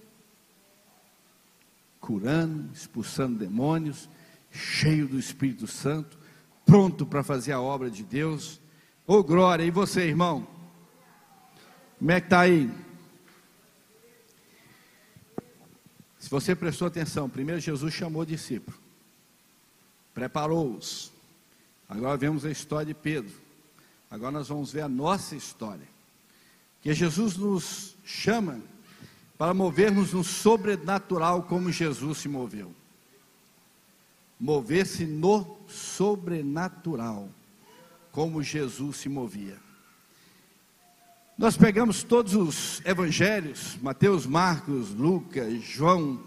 curando, 2.06 2.72
expulsando 2.72 3.40
demônios, 3.40 4.08
cheio 4.52 5.08
do 5.08 5.18
Espírito 5.18 5.66
Santo, 5.66 6.20
pronto 6.64 7.04
para 7.04 7.24
fazer 7.24 7.52
a 7.52 7.60
obra 7.60 7.90
de 7.90 8.04
Deus. 8.04 8.62
Ô 9.08 9.16
oh, 9.16 9.24
glória! 9.24 9.64
E 9.64 9.72
você, 9.72 10.02
irmão? 10.02 10.48
Como 11.98 12.12
é 12.12 12.22
que 12.22 12.28
está 12.28 12.42
aí? 12.42 12.72
Se 16.20 16.30
você 16.30 16.56
prestou 16.56 16.88
atenção, 16.88 17.28
primeiro 17.28 17.60
Jesus 17.60 17.92
chamou 17.92 18.24
discípulo, 18.24 18.78
preparou-os. 20.14 21.12
Agora 21.90 22.18
vemos 22.18 22.46
a 22.46 22.52
história 22.52 22.86
de 22.86 22.94
Pedro. 22.94 23.34
Agora 24.12 24.32
nós 24.32 24.48
vamos 24.48 24.72
ver 24.72 24.82
a 24.82 24.90
nossa 24.90 25.36
história. 25.36 25.88
Que 26.82 26.94
Jesus 26.94 27.36
nos 27.36 27.96
chama 28.06 28.62
para 29.38 29.54
movermos 29.54 30.14
no 30.14 30.24
sobrenatural 30.24 31.44
como 31.44 31.72
Jesus 31.72 32.20
se 32.20 32.28
moveu. 32.30 32.74
Mover-se 34.40 35.06
no 35.06 35.58
sobrenatural, 35.68 37.30
como 38.12 38.44
Jesus 38.44 38.98
se 38.98 39.10
movia. 39.10 39.58
Nós 41.38 41.58
pegamos 41.58 42.02
todos 42.02 42.34
os 42.34 42.82
evangelhos, 42.86 43.78
Mateus, 43.82 44.26
Marcos, 44.26 44.92
Lucas, 44.92 45.62
João, 45.62 46.24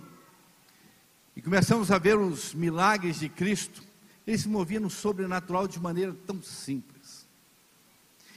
e 1.35 1.41
começamos 1.41 1.91
a 1.91 1.99
ver 1.99 2.19
os 2.19 2.53
milagres 2.53 3.21
de 3.21 3.29
Cristo. 3.29 3.83
Ele 4.27 4.37
se 4.37 4.49
movia 4.49 4.81
no 4.81 4.91
sobrenatural 4.91 5.67
de 5.67 5.81
maneira 5.81 6.15
tão 6.27 6.43
simples. 6.43 7.27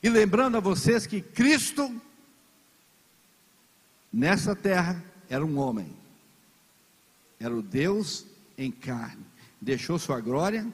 E 0.02 0.10
lembrando 0.10 0.56
a 0.56 0.62
vocês 0.62 1.06
que 1.06 1.22
Cristo 1.22 1.94
Nessa 4.12 4.56
terra 4.56 5.04
era 5.30 5.46
um 5.46 5.58
homem, 5.58 5.96
era 7.40 7.56
o 7.56 7.62
Deus 7.62 8.26
em 8.58 8.72
carne, 8.72 9.26
deixou 9.60 9.98
sua 9.98 10.20
glória, 10.20 10.68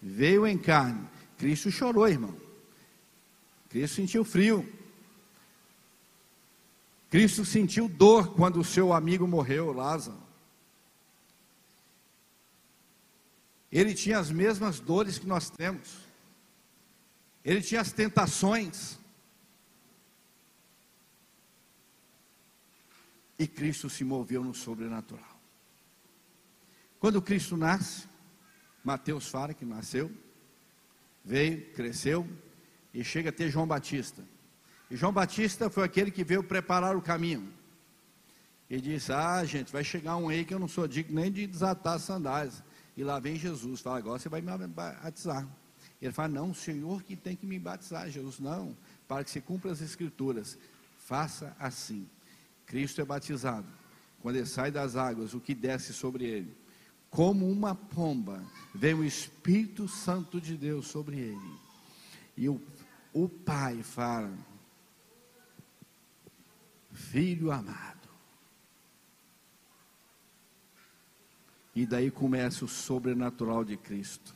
veio 0.00 0.46
em 0.46 0.56
carne. 0.56 1.08
Cristo 1.36 1.70
chorou, 1.70 2.06
irmão. 2.08 2.34
Cristo 3.68 3.96
sentiu 3.96 4.24
frio. 4.24 4.72
Cristo 7.10 7.44
sentiu 7.44 7.88
dor 7.88 8.34
quando 8.34 8.60
o 8.60 8.64
seu 8.64 8.92
amigo 8.92 9.26
morreu, 9.26 9.72
Lázaro. 9.72 10.24
Ele 13.70 13.92
tinha 13.92 14.20
as 14.20 14.30
mesmas 14.30 14.78
dores 14.78 15.18
que 15.18 15.26
nós 15.26 15.50
temos. 15.50 15.96
Ele 17.44 17.60
tinha 17.60 17.80
as 17.80 17.92
tentações. 17.92 18.98
E 23.38 23.46
Cristo 23.46 23.90
se 23.90 24.04
moveu 24.04 24.42
no 24.44 24.54
sobrenatural. 24.54 25.34
Quando 26.98 27.20
Cristo 27.20 27.56
nasce, 27.56 28.06
Mateus 28.82 29.28
fala 29.28 29.52
que 29.52 29.64
nasceu, 29.64 30.10
veio, 31.24 31.72
cresceu 31.72 32.28
e 32.92 33.02
chega 33.02 33.30
a 33.30 33.32
ter 33.32 33.50
João 33.50 33.66
Batista. 33.66 34.24
E 34.90 34.96
João 34.96 35.12
Batista 35.12 35.68
foi 35.68 35.84
aquele 35.84 36.10
que 36.10 36.22
veio 36.22 36.44
preparar 36.44 36.96
o 36.96 37.02
caminho. 37.02 37.52
E 38.68 38.80
disse: 38.80 39.12
Ah, 39.12 39.44
gente, 39.44 39.72
vai 39.72 39.82
chegar 39.82 40.16
um 40.16 40.28
aí 40.28 40.44
que 40.44 40.54
eu 40.54 40.58
não 40.58 40.68
sou 40.68 40.86
digno 40.86 41.20
nem 41.20 41.30
de 41.30 41.46
desatar 41.46 41.94
as 41.94 42.02
sandálias. 42.02 42.62
E 42.96 43.02
lá 43.02 43.18
vem 43.18 43.36
Jesus, 43.36 43.80
fala: 43.80 43.98
Agora 43.98 44.18
você 44.18 44.28
vai 44.28 44.40
me 44.40 44.66
batizar. 44.68 45.46
Ele 46.00 46.12
fala: 46.12 46.28
Não, 46.28 46.50
o 46.50 46.54
Senhor 46.54 47.02
que 47.02 47.16
tem 47.16 47.34
que 47.36 47.46
me 47.46 47.58
batizar. 47.58 48.08
Jesus, 48.08 48.38
não, 48.38 48.76
para 49.08 49.24
que 49.24 49.30
se 49.30 49.40
cumpra 49.40 49.72
as 49.72 49.80
Escrituras, 49.80 50.58
faça 50.98 51.56
assim. 51.58 52.08
Cristo 52.66 53.00
é 53.00 53.04
batizado. 53.04 53.66
Quando 54.20 54.36
ele 54.36 54.46
sai 54.46 54.70
das 54.70 54.96
águas, 54.96 55.34
o 55.34 55.40
que 55.40 55.54
desce 55.54 55.92
sobre 55.92 56.24
ele? 56.24 56.56
Como 57.10 57.48
uma 57.48 57.74
pomba, 57.74 58.42
vem 58.74 58.94
o 58.94 59.04
Espírito 59.04 59.86
Santo 59.86 60.40
de 60.40 60.56
Deus 60.56 60.86
sobre 60.86 61.18
ele. 61.18 61.60
E 62.36 62.48
o, 62.48 62.60
o 63.12 63.28
Pai 63.28 63.82
fala: 63.82 64.36
Filho 66.90 67.52
amado. 67.52 68.08
E 71.74 71.86
daí 71.86 72.10
começa 72.10 72.64
o 72.64 72.68
sobrenatural 72.68 73.64
de 73.64 73.76
Cristo. 73.76 74.34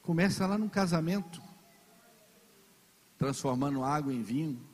Começa 0.00 0.46
lá 0.46 0.56
no 0.56 0.70
casamento, 0.70 1.42
transformando 3.18 3.84
água 3.84 4.12
em 4.12 4.22
vinho 4.22 4.73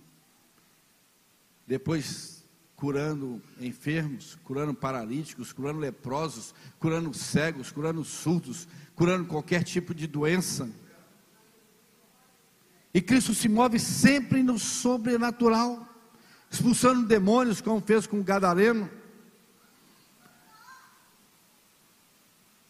depois 1.70 2.44
curando 2.74 3.40
enfermos, 3.60 4.36
curando 4.42 4.74
paralíticos, 4.74 5.52
curando 5.52 5.78
leprosos, 5.78 6.52
curando 6.80 7.14
cegos, 7.14 7.70
curando 7.70 8.02
surdos, 8.02 8.66
curando 8.96 9.28
qualquer 9.28 9.62
tipo 9.62 9.94
de 9.94 10.08
doença. 10.08 10.68
E 12.92 13.00
Cristo 13.00 13.32
se 13.34 13.48
move 13.48 13.78
sempre 13.78 14.42
no 14.42 14.58
sobrenatural, 14.58 15.86
expulsando 16.50 17.06
demônios, 17.06 17.60
como 17.60 17.80
fez 17.80 18.04
com 18.04 18.18
o 18.18 18.24
Gadareno. 18.24 18.90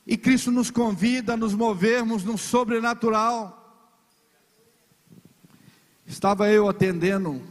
E 0.06 0.14
Cristo 0.18 0.50
nos 0.50 0.70
convida 0.70 1.32
a 1.32 1.36
nos 1.38 1.54
movermos 1.54 2.22
no 2.22 2.36
sobrenatural. 2.36 3.56
Estava 6.06 6.50
eu 6.50 6.68
atendendo 6.68 7.49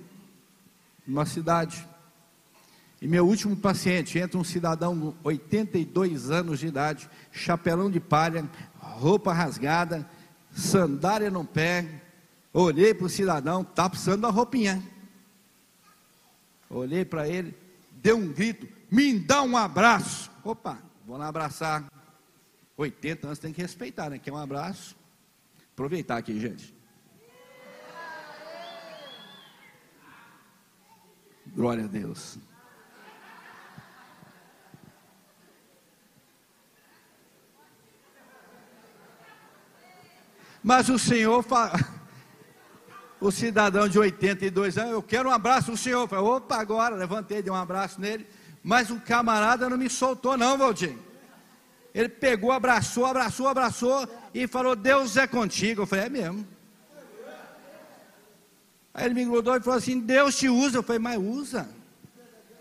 numa 1.10 1.26
cidade. 1.26 1.88
E 3.02 3.08
meu 3.08 3.26
último 3.26 3.58
paciente 3.58 4.20
entra 4.20 4.38
um 4.38 4.44
cidadão, 4.44 5.16
82 5.24 6.30
anos 6.30 6.60
de 6.60 6.68
idade, 6.68 7.10
chapelão 7.32 7.90
de 7.90 8.00
palha, 8.00 8.48
roupa 8.78 9.34
rasgada, 9.34 10.08
sandália 10.52 11.32
no 11.32 11.44
pé. 11.44 12.04
Olhei 12.54 12.94
para 12.94 13.06
o 13.06 13.10
cidadão, 13.10 13.62
está 13.62 13.90
precisando 13.90 14.22
da 14.22 14.30
roupinha. 14.30 14.84
Olhei 16.70 17.04
para 17.04 17.28
ele, 17.28 17.58
deu 17.94 18.18
um 18.18 18.32
grito, 18.32 18.68
me 18.92 19.18
dá 19.18 19.42
um 19.42 19.58
abraço. 19.58 20.30
Opa, 20.44 20.78
vou 21.06 21.18
lá 21.18 21.28
abraçar. 21.28 21.86
80 22.78 23.28
anos 23.28 23.40
tem 23.40 23.52
que 23.52 23.62
respeitar, 23.62 24.10
né? 24.10 24.20
Quer 24.20 24.32
um 24.32 24.38
abraço? 24.38 24.96
Aproveitar 25.74 26.18
aqui, 26.18 26.40
gente. 26.40 26.79
Glória 31.60 31.84
a 31.84 31.88
Deus. 31.88 32.38
Mas 40.64 40.88
o 40.88 40.98
senhor 40.98 41.44
fala, 41.44 41.74
o 43.20 43.30
cidadão 43.30 43.90
de 43.90 44.00
82 44.00 44.78
anos, 44.78 44.94
eu 44.94 45.04
quero 45.04 45.28
um 45.28 45.34
abraço 45.34 45.74
O 45.74 45.78
senhor. 45.78 46.08
Fala, 46.08 46.22
opa, 46.22 46.56
agora, 46.56 46.96
levantei, 46.96 47.42
dei 47.42 47.52
um 47.52 47.56
abraço 47.58 48.00
nele. 48.00 48.26
Mas 48.64 48.90
o 48.90 48.98
camarada 49.02 49.70
não 49.70 49.78
me 49.78 49.90
soltou, 49.90 50.38
não, 50.38 50.58
Valdir. 50.58 50.96
Ele 51.94 52.08
pegou, 52.08 52.54
abraçou, 52.54 53.06
abraçou, 53.06 53.50
abraçou 53.50 54.08
e 54.34 54.48
falou: 54.48 54.78
Deus 54.78 55.18
é 55.18 55.28
contigo. 55.28 55.82
Eu 55.82 55.86
falei: 55.86 56.06
é 56.06 56.10
mesmo. 56.10 56.48
Aí 59.00 59.06
ele 59.06 59.14
me 59.14 59.24
grudou 59.24 59.56
e 59.56 59.62
falou 59.62 59.78
assim: 59.78 59.98
Deus 60.02 60.36
te 60.36 60.50
usa. 60.50 60.80
Eu 60.80 60.84
falei: 60.84 61.00
Mas 61.00 61.18
usa. 61.18 61.70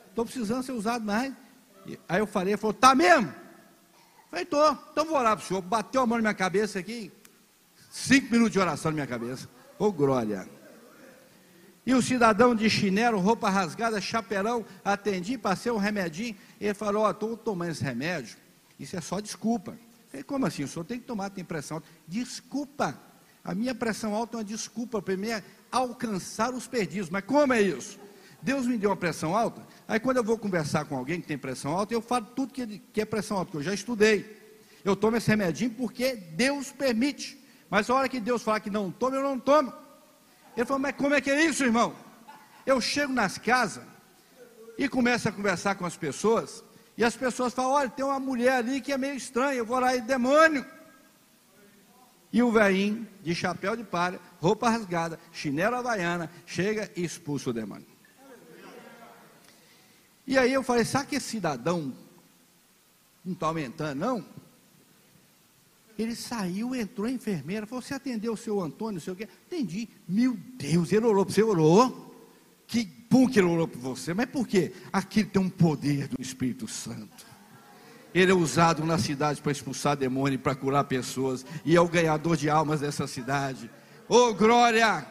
Estou 0.08 0.24
precisando 0.24 0.62
ser 0.62 0.70
usado 0.70 1.04
mais. 1.04 1.34
Aí 2.08 2.20
eu 2.20 2.26
falei: 2.28 2.52
Ele 2.52 2.60
falou: 2.60 2.74
Tá 2.74 2.94
mesmo? 2.94 3.26
Eu 3.26 4.30
falei: 4.30 4.44
Tô. 4.44 4.70
Então 4.92 5.04
vou 5.04 5.18
orar 5.18 5.36
para 5.36 5.44
o 5.44 5.48
senhor. 5.48 5.60
Bateu 5.60 6.00
a 6.00 6.06
mão 6.06 6.18
na 6.18 6.22
minha 6.22 6.34
cabeça 6.34 6.78
aqui. 6.78 7.10
Cinco 7.90 8.30
minutos 8.30 8.52
de 8.52 8.60
oração 8.60 8.92
na 8.92 8.94
minha 8.94 9.06
cabeça. 9.08 9.48
Ô 9.80 9.86
oh, 9.86 9.92
glória. 9.92 10.48
E 11.84 11.92
o 11.92 12.00
cidadão 12.00 12.54
de 12.54 12.70
chinelo, 12.70 13.18
roupa 13.18 13.50
rasgada, 13.50 14.00
chapeirão, 14.00 14.64
atendi, 14.84 15.36
passei 15.36 15.72
um 15.72 15.76
remedinho. 15.76 16.36
Ele 16.60 16.72
falou: 16.72 17.02
Ó, 17.02 17.08
oh, 17.08 17.10
estou 17.10 17.36
tomando 17.36 17.72
esse 17.72 17.82
remédio 17.82 18.36
isso 18.78 18.96
é 18.96 19.00
só 19.00 19.18
desculpa. 19.18 19.76
falei, 20.08 20.22
como 20.22 20.46
assim? 20.46 20.62
O 20.62 20.68
senhor 20.68 20.84
tem 20.84 21.00
que 21.00 21.06
tomar, 21.06 21.30
tem 21.30 21.44
pressão 21.44 21.78
alta. 21.78 21.88
Desculpa. 22.06 22.98
A 23.42 23.54
minha 23.54 23.74
pressão 23.74 24.14
alta 24.14 24.36
é 24.36 24.38
uma 24.38 24.44
desculpa 24.44 24.98
é 24.98 25.42
alcançar 25.70 26.52
os 26.52 26.66
perdidos. 26.66 27.10
Mas 27.10 27.24
como 27.24 27.52
é 27.52 27.60
isso? 27.60 27.98
Deus 28.40 28.66
me 28.66 28.78
deu 28.78 28.90
uma 28.90 28.96
pressão 28.96 29.36
alta. 29.36 29.66
Aí 29.86 29.98
quando 29.98 30.18
eu 30.18 30.24
vou 30.24 30.38
conversar 30.38 30.84
com 30.84 30.96
alguém 30.96 31.20
que 31.20 31.26
tem 31.26 31.38
pressão 31.38 31.72
alta, 31.72 31.92
eu 31.94 32.00
falo 32.00 32.26
tudo 32.26 32.52
que, 32.52 32.78
que 32.92 33.00
é 33.00 33.04
pressão 33.04 33.36
alta, 33.36 33.50
que 33.50 33.56
eu 33.56 33.62
já 33.62 33.74
estudei. 33.74 34.36
Eu 34.84 34.94
tomo 34.94 35.16
esse 35.16 35.28
remedinho 35.28 35.70
porque 35.70 36.14
Deus 36.14 36.70
permite. 36.70 37.38
Mas 37.68 37.90
a 37.90 37.94
hora 37.94 38.08
que 38.08 38.20
Deus 38.20 38.42
fala 38.42 38.60
que 38.60 38.70
não 38.70 38.90
tome, 38.90 39.16
eu 39.16 39.22
não 39.22 39.38
tomo. 39.38 39.72
Ele 40.56 40.64
falou, 40.64 40.80
mas 40.80 40.94
como 40.96 41.14
é 41.14 41.20
que 41.20 41.30
é 41.30 41.44
isso, 41.44 41.64
irmão? 41.64 41.94
Eu 42.64 42.80
chego 42.80 43.12
nas 43.12 43.38
casas 43.38 43.84
e 44.76 44.88
começo 44.88 45.28
a 45.28 45.32
conversar 45.32 45.74
com 45.74 45.84
as 45.84 45.96
pessoas. 45.96 46.62
E 46.96 47.04
as 47.04 47.16
pessoas 47.16 47.52
falam: 47.52 47.72
olha, 47.72 47.88
tem 47.88 48.04
uma 48.04 48.18
mulher 48.18 48.54
ali 48.54 48.80
que 48.80 48.92
é 48.92 48.98
meio 48.98 49.14
estranha, 49.14 49.54
eu 49.54 49.64
vou 49.64 49.78
lá 49.78 49.94
e 49.94 50.00
demônio. 50.00 50.64
E 52.32 52.42
o 52.42 52.52
velhinho, 52.52 53.06
de 53.22 53.34
chapéu 53.34 53.74
de 53.74 53.84
palha, 53.84 54.20
roupa 54.38 54.68
rasgada, 54.68 55.18
chinelo 55.32 55.76
havaiana, 55.76 56.30
chega 56.44 56.90
e 56.94 57.04
expulsa 57.04 57.50
o 57.50 57.52
demônio. 57.52 57.86
E 60.26 60.36
aí 60.36 60.52
eu 60.52 60.62
falei: 60.62 60.84
sabe 60.84 61.08
que 61.08 61.16
esse 61.16 61.28
cidadão 61.28 61.94
não 63.24 63.32
está 63.32 63.46
aumentando, 63.46 63.98
não? 63.98 64.24
Ele 65.98 66.14
saiu, 66.14 66.74
entrou 66.74 67.06
a 67.06 67.10
enfermeira, 67.10 67.66
falou: 67.66 67.82
Você 67.82 67.94
atendeu 67.94 68.34
o 68.34 68.36
seu 68.36 68.60
Antônio, 68.60 69.00
o 69.06 69.16
quê? 69.16 69.26
Atendi. 69.46 69.88
Meu 70.06 70.36
Deus, 70.36 70.92
ele 70.92 71.06
orou 71.06 71.24
para 71.24 71.34
você, 71.34 71.42
orou. 71.42 72.06
Que 72.66 72.84
bom 72.84 73.26
que 73.26 73.38
ele 73.38 73.48
orou 73.48 73.66
por 73.66 73.80
você, 73.80 74.12
mas 74.12 74.26
por 74.26 74.46
quê? 74.46 74.72
Aqui 74.92 75.24
tem 75.24 75.40
um 75.40 75.48
poder 75.48 76.06
do 76.08 76.20
Espírito 76.20 76.68
Santo. 76.68 77.26
Ele 78.18 78.32
é 78.32 78.34
usado 78.34 78.84
na 78.84 78.98
cidade 78.98 79.40
para 79.40 79.52
expulsar 79.52 79.96
demônio, 79.96 80.40
para 80.40 80.52
curar 80.52 80.82
pessoas, 80.82 81.46
e 81.64 81.76
é 81.76 81.80
o 81.80 81.86
ganhador 81.86 82.36
de 82.36 82.50
almas 82.50 82.80
dessa 82.80 83.06
cidade. 83.06 83.70
Oh, 84.08 84.34
glória! 84.34 85.06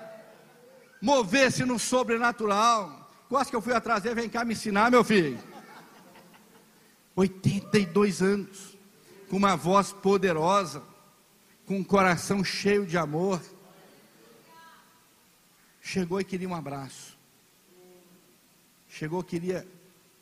Mover-se 1.02 1.64
no 1.64 1.80
sobrenatural. 1.80 3.10
Quase 3.30 3.50
que 3.50 3.56
eu 3.56 3.62
fui 3.62 3.74
atrás 3.74 4.04
dele, 4.04 4.16
vem 4.16 4.30
cá 4.30 4.44
me 4.44 4.54
ensinar, 4.54 4.92
meu 4.92 5.06
filho. 5.06 5.40
82 7.16 8.22
anos, 8.22 8.78
com 9.30 9.38
uma 9.38 9.56
voz 9.56 9.94
poderosa, 9.94 10.84
com 11.66 11.78
um 11.78 11.84
coração 11.86 12.44
cheio 12.44 12.86
de 12.86 12.98
amor. 12.98 13.42
Chegou 15.82 16.20
e 16.20 16.26
queria 16.26 16.50
um 16.50 16.56
abraço. 16.56 17.18
Chegou, 18.90 19.24
queria 19.24 19.66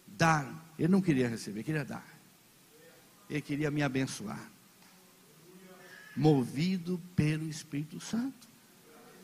dar. 0.06 0.72
Ele 0.78 0.90
não 0.90 1.02
queria 1.02 1.28
receber, 1.28 1.64
queria 1.64 1.84
dar. 1.84 2.15
Ele 3.30 3.42
queria 3.42 3.72
me 3.72 3.82
abençoar. 3.82 4.52
Movido 6.16 7.02
pelo 7.16 7.50
Espírito 7.50 8.00
Santo. 8.00 8.48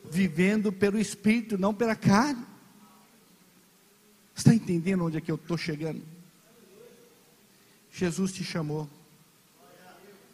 Vivendo 0.10 0.72
pelo 0.72 1.00
Espírito, 1.00 1.58
não 1.58 1.74
pela 1.74 1.96
carne. 1.96 2.46
Está 4.36 4.54
entendendo 4.54 5.06
onde 5.06 5.18
é 5.18 5.22
que 5.22 5.32
eu 5.32 5.36
estou 5.36 5.58
chegando? 5.58 6.02
Jesus 7.92 8.32
te 8.32 8.44
chamou. 8.44 8.90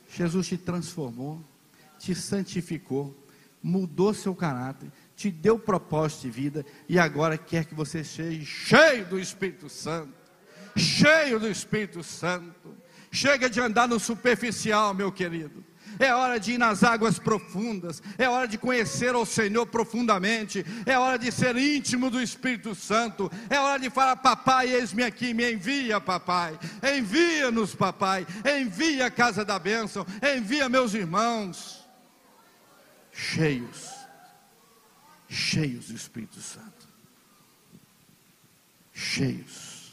Jesus 0.09 0.47
te 0.47 0.57
transformou, 0.57 1.43
te 1.99 2.15
santificou, 2.15 3.15
mudou 3.61 4.13
seu 4.13 4.34
caráter, 4.34 4.89
te 5.15 5.30
deu 5.30 5.59
propósito 5.59 6.22
de 6.22 6.30
vida 6.30 6.65
e 6.88 6.97
agora 6.97 7.38
quer 7.38 7.65
que 7.65 7.76
você 7.76 8.03
seja 8.03 8.45
cheio 8.45 9.05
do 9.05 9.20
Espírito 9.20 9.68
Santo. 9.68 10.13
Cheio 10.78 11.39
do 11.39 11.49
Espírito 11.49 12.03
Santo. 12.03 12.76
Chega 13.18 13.49
de 13.49 13.59
andar 13.59 13.88
no 13.88 13.99
superficial, 13.99 14.93
meu 14.93 15.11
querido. 15.11 15.65
É 15.99 16.13
hora 16.13 16.39
de 16.39 16.51
ir 16.51 16.57
nas 16.59 16.84
águas 16.84 17.18
profundas, 17.18 18.03
é 18.20 18.30
hora 18.30 18.47
de 18.47 18.55
conhecer 18.55 19.15
o 19.15 19.26
Senhor 19.26 19.65
profundamente, 19.65 20.63
é 20.86 20.99
hora 20.99 21.18
de 21.18 21.32
ser 21.32 21.57
íntimo 21.57 22.11
do 22.11 22.22
Espírito 22.22 22.76
Santo, 22.76 23.32
é 23.49 23.59
hora 23.59 23.80
de 23.80 23.89
falar: 23.89 24.15
Papai, 24.18 24.72
eis-me 24.72 25.03
aqui, 25.03 25.34
me 25.34 25.51
envia, 25.51 25.99
Papai, 25.99 26.59
envia-nos, 26.95 27.74
Papai, 27.74 28.28
envia 28.59 29.07
a 29.07 29.11
casa 29.11 29.43
da 29.43 29.57
bênção, 29.57 30.05
envia 30.36 30.70
meus 30.70 30.93
irmãos, 30.93 31.84
cheios 33.11 33.97
cheios 35.30 35.88
do 35.88 35.95
Espírito 35.95 36.39
Santo. 36.41 36.88
Cheios. 38.93 39.91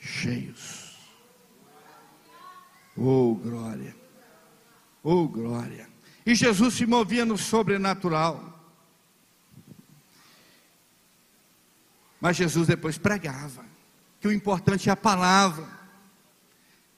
Cheios. 0.00 0.85
Oh, 2.96 3.34
glória. 3.34 3.94
Oh, 5.02 5.28
glória. 5.28 5.88
E 6.24 6.34
Jesus 6.34 6.74
se 6.74 6.86
movia 6.86 7.24
no 7.24 7.36
sobrenatural. 7.36 8.54
Mas 12.20 12.36
Jesus 12.36 12.66
depois 12.66 12.98
pregava 12.98 13.64
que 14.20 14.26
o 14.26 14.32
importante 14.32 14.88
é 14.88 14.92
a 14.92 14.96
palavra. 14.96 15.68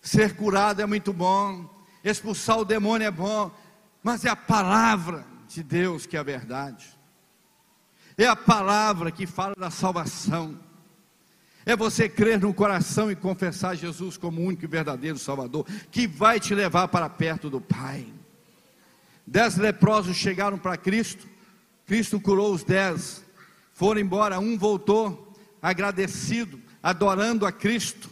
Ser 0.01 0.37
curado 0.37 0.81
é 0.81 0.87
muito 0.87 1.13
bom, 1.13 1.69
expulsar 2.03 2.59
o 2.59 2.65
demônio 2.65 3.07
é 3.07 3.11
bom, 3.11 3.51
mas 4.03 4.25
é 4.25 4.31
a 4.31 4.37
palavra 4.37 5.27
de 5.49 5.63
Deus 5.63 6.07
que 6.07 6.17
é 6.17 6.21
a 6.21 6.23
verdade. 6.23 6.97
É 8.17 8.27
a 8.27 8.37
palavra 8.37 9.11
que 9.11 9.27
fala 9.27 9.55
da 9.57 9.71
salvação. 9.71 10.59
É 11.69 11.77
você 11.77 12.09
crer 12.09 12.41
no 12.41 12.55
coração 12.55 13.11
e 13.11 13.15
confessar 13.15 13.77
Jesus 13.77 14.17
como 14.17 14.41
único 14.41 14.65
e 14.65 14.67
verdadeiro 14.67 15.19
Salvador, 15.19 15.67
que 15.91 16.07
vai 16.07 16.41
te 16.41 16.55
levar 16.55 16.89
para 16.89 17.11
perto 17.11 17.51
do 17.51 17.61
Pai. 17.61 18.07
Dez 19.27 19.59
leprosos 19.59 20.17
chegaram 20.17 20.57
para 20.57 20.79
Cristo, 20.79 21.29
Cristo 21.85 22.19
curou 22.19 22.55
os 22.55 22.65
dez, 22.65 23.23
foram 23.75 24.01
embora, 24.01 24.41
um 24.41 24.57
voltou 24.57 25.37
agradecido, 25.61 26.59
adorando 26.83 27.45
a 27.45 27.53
Cristo. 27.53 28.09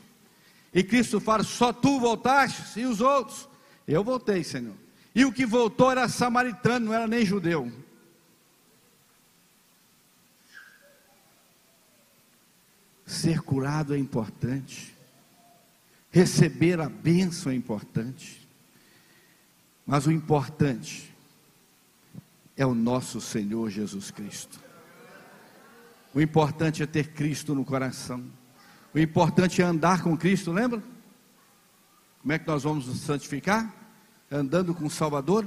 E 0.74 0.82
Cristo 0.82 1.18
fala: 1.18 1.42
Só 1.42 1.72
tu 1.72 1.98
voltaste, 1.98 2.80
e 2.80 2.84
os 2.84 3.00
outros? 3.00 3.48
Eu 3.88 4.04
voltei, 4.04 4.44
Senhor. 4.44 4.74
E 5.14 5.24
o 5.24 5.32
que 5.32 5.46
voltou 5.46 5.90
era 5.90 6.10
samaritano, 6.10 6.84
não 6.84 6.92
era 6.92 7.06
nem 7.06 7.24
judeu. 7.24 7.72
Ser 13.06 13.40
curado 13.40 13.94
é 13.94 13.98
importante. 13.98 14.94
Receber 16.10 16.80
a 16.80 16.88
bênção 16.88 17.52
é 17.52 17.54
importante. 17.54 18.46
Mas 19.86 20.06
o 20.06 20.12
importante 20.12 21.14
é 22.56 22.66
o 22.66 22.74
nosso 22.74 23.20
Senhor 23.20 23.70
Jesus 23.70 24.10
Cristo. 24.10 24.60
O 26.12 26.20
importante 26.20 26.82
é 26.82 26.86
ter 26.86 27.12
Cristo 27.12 27.54
no 27.54 27.64
coração. 27.64 28.24
O 28.92 28.98
importante 28.98 29.62
é 29.62 29.64
andar 29.64 30.02
com 30.02 30.16
Cristo, 30.16 30.50
lembra? 30.50 30.82
Como 32.20 32.32
é 32.32 32.38
que 32.38 32.46
nós 32.46 32.64
vamos 32.64 32.86
nos 32.86 33.00
santificar? 33.00 33.86
andando 34.30 34.74
com 34.74 34.86
o 34.86 34.90
Salvador, 34.90 35.46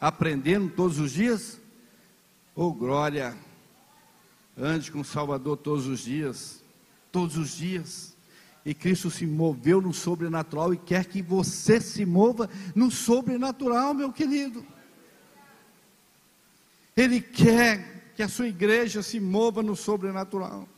aprendendo 0.00 0.68
todos 0.70 0.98
os 0.98 1.12
dias. 1.12 1.60
Oh 2.54 2.72
glória! 2.72 3.36
Ande 4.56 4.90
com 4.92 5.00
o 5.00 5.04
Salvador 5.04 5.56
todos 5.56 5.86
os 5.86 6.00
dias, 6.00 6.59
todos 7.10 7.36
os 7.36 7.56
dias. 7.56 8.16
E 8.64 8.74
Cristo 8.74 9.10
se 9.10 9.26
moveu 9.26 9.80
no 9.80 9.92
sobrenatural 9.92 10.74
e 10.74 10.76
quer 10.76 11.06
que 11.06 11.22
você 11.22 11.80
se 11.80 12.04
mova 12.04 12.48
no 12.74 12.90
sobrenatural, 12.90 13.94
meu 13.94 14.12
querido. 14.12 14.64
Ele 16.96 17.20
quer 17.20 18.12
que 18.14 18.22
a 18.22 18.28
sua 18.28 18.48
igreja 18.48 19.02
se 19.02 19.18
mova 19.18 19.62
no 19.62 19.74
sobrenatural. 19.74 20.68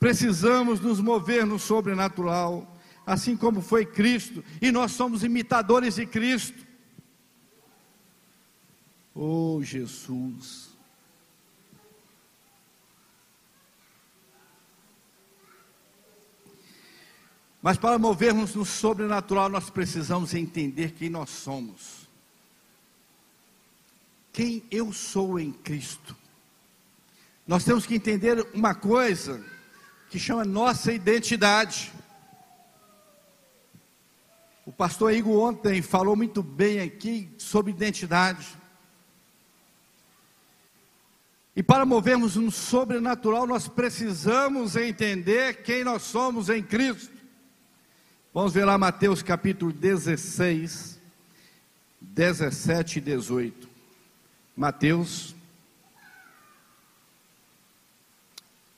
Precisamos 0.00 0.80
nos 0.80 1.00
mover 1.00 1.46
no 1.46 1.58
sobrenatural 1.58 2.76
assim 3.06 3.36
como 3.36 3.62
foi 3.62 3.86
Cristo, 3.86 4.44
e 4.60 4.72
nós 4.72 4.90
somos 4.90 5.22
imitadores 5.22 5.94
de 5.94 6.04
Cristo. 6.04 6.66
Oh, 9.14 9.60
Jesus. 9.62 10.75
Mas 17.66 17.76
para 17.76 17.98
movermos 17.98 18.54
no 18.54 18.64
sobrenatural, 18.64 19.48
nós 19.48 19.68
precisamos 19.68 20.32
entender 20.34 20.92
quem 20.92 21.10
nós 21.10 21.30
somos. 21.30 22.08
Quem 24.32 24.62
eu 24.70 24.92
sou 24.92 25.36
em 25.36 25.50
Cristo. 25.50 26.14
Nós 27.44 27.64
temos 27.64 27.84
que 27.84 27.96
entender 27.96 28.46
uma 28.54 28.72
coisa 28.72 29.44
que 30.08 30.16
chama 30.16 30.44
nossa 30.44 30.92
identidade. 30.92 31.92
O 34.64 34.70
pastor 34.70 35.12
Igor 35.12 35.48
ontem 35.48 35.82
falou 35.82 36.14
muito 36.14 36.44
bem 36.44 36.78
aqui 36.78 37.28
sobre 37.36 37.72
identidade. 37.72 38.46
E 41.56 41.64
para 41.64 41.84
movermos 41.84 42.36
no 42.36 42.48
sobrenatural, 42.52 43.44
nós 43.44 43.66
precisamos 43.66 44.76
entender 44.76 45.64
quem 45.64 45.82
nós 45.82 46.02
somos 46.02 46.48
em 46.48 46.62
Cristo. 46.62 47.15
Vamos 48.36 48.52
ver 48.52 48.66
lá 48.66 48.76
Mateus 48.76 49.22
capítulo 49.22 49.72
16, 49.72 51.00
17 52.02 52.98
e 52.98 53.00
18. 53.00 53.66
Mateus, 54.54 55.34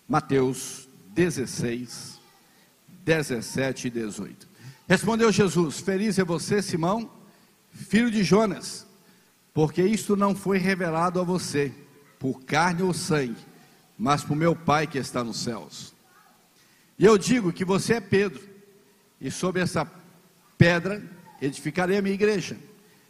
Mateus 0.09 0.89
16, 1.09 2.21
17 3.05 3.89
e 3.89 3.91
18. 3.91 4.49
Respondeu 4.87 5.33
Jesus: 5.33 5.81
Feliz 5.81 6.21
é 6.21 6.25
você, 6.25 6.63
Simão, 6.63 7.11
filho 7.73 8.13
de 8.13 8.23
Jonas, 8.23 8.87
porque 9.53 9.83
isto 9.83 10.15
não 10.15 10.37
foi 10.37 10.59
revelado 10.59 11.21
a 11.21 11.25
você 11.25 11.75
por 12.17 12.45
carne 12.45 12.83
ou 12.83 12.95
sangue, 12.95 13.45
mas 13.99 14.23
por 14.23 14.37
meu 14.37 14.55
Pai 14.55 14.87
que 14.87 14.99
está 14.99 15.25
nos 15.25 15.39
céus. 15.41 15.93
E 16.97 17.05
eu 17.05 17.19
digo 17.19 17.53
que 17.53 17.65
você 17.65 17.95
é 17.95 18.01
Pedro, 18.01 18.58
e 19.21 19.31
sobre 19.31 19.63
essa 19.63 19.91
pedra 20.57 21.03
edificarei 21.41 21.99
a 21.99 22.03
minha 22.03 22.15
igreja, 22.15 22.59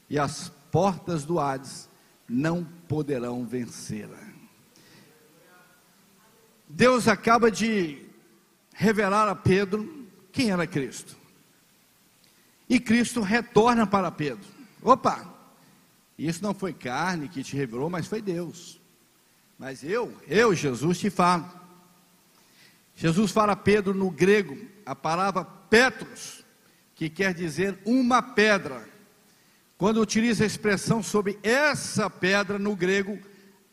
e 0.09 0.18
as 0.18 0.50
portas 0.70 1.24
do 1.24 1.38
Hades 1.38 1.88
não 2.28 2.64
poderão 2.86 3.44
vencê-la. 3.46 4.18
Deus 6.68 7.09
acaba 7.09 7.50
de 7.50 8.04
revelar 8.74 9.28
a 9.28 9.34
Pedro 9.34 10.06
quem 10.30 10.50
era 10.50 10.66
Cristo. 10.66 11.16
E 12.68 12.78
Cristo 12.78 13.22
retorna 13.22 13.86
para 13.86 14.11
Pedro. 14.11 14.46
Opa! 14.82 15.34
Isso 16.18 16.42
não 16.42 16.52
foi 16.52 16.72
carne 16.72 17.28
que 17.28 17.42
te 17.42 17.56
revelou, 17.56 17.88
mas 17.88 18.06
foi 18.06 18.20
Deus. 18.20 18.80
Mas 19.59 19.82
eu, 19.82 20.14
eu, 20.26 20.54
Jesus, 20.54 20.98
te 20.98 21.09
falo. 21.09 21.48
Jesus 22.94 23.30
fala 23.30 23.52
a 23.52 23.56
Pedro 23.56 23.94
no 23.94 24.11
grego 24.11 24.59
a 24.89 24.95
palavra 24.95 25.45
Petros, 25.45 26.45
que 26.95 27.11
quer 27.11 27.34
dizer 27.34 27.78
uma 27.84 28.22
pedra. 28.22 28.89
Quando 29.76 30.01
utiliza 30.01 30.45
a 30.45 30.47
expressão 30.47 31.03
sobre 31.03 31.39
essa 31.43 32.09
pedra 32.09 32.59
no 32.59 32.74
grego, 32.74 33.18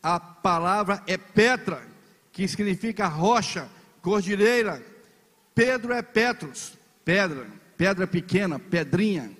a 0.02 0.20
palavra 0.20 1.02
é 1.06 1.16
Petra, 1.16 1.82
que 2.30 2.46
significa 2.46 3.06
rocha, 3.06 3.68
cordilheira. 4.02 4.84
Pedro 5.54 5.92
é 5.92 6.02
Petros, 6.02 6.74
pedra 7.04 7.46
pedra 7.76 8.06
pequena, 8.06 8.58
pedrinha. 8.58 9.36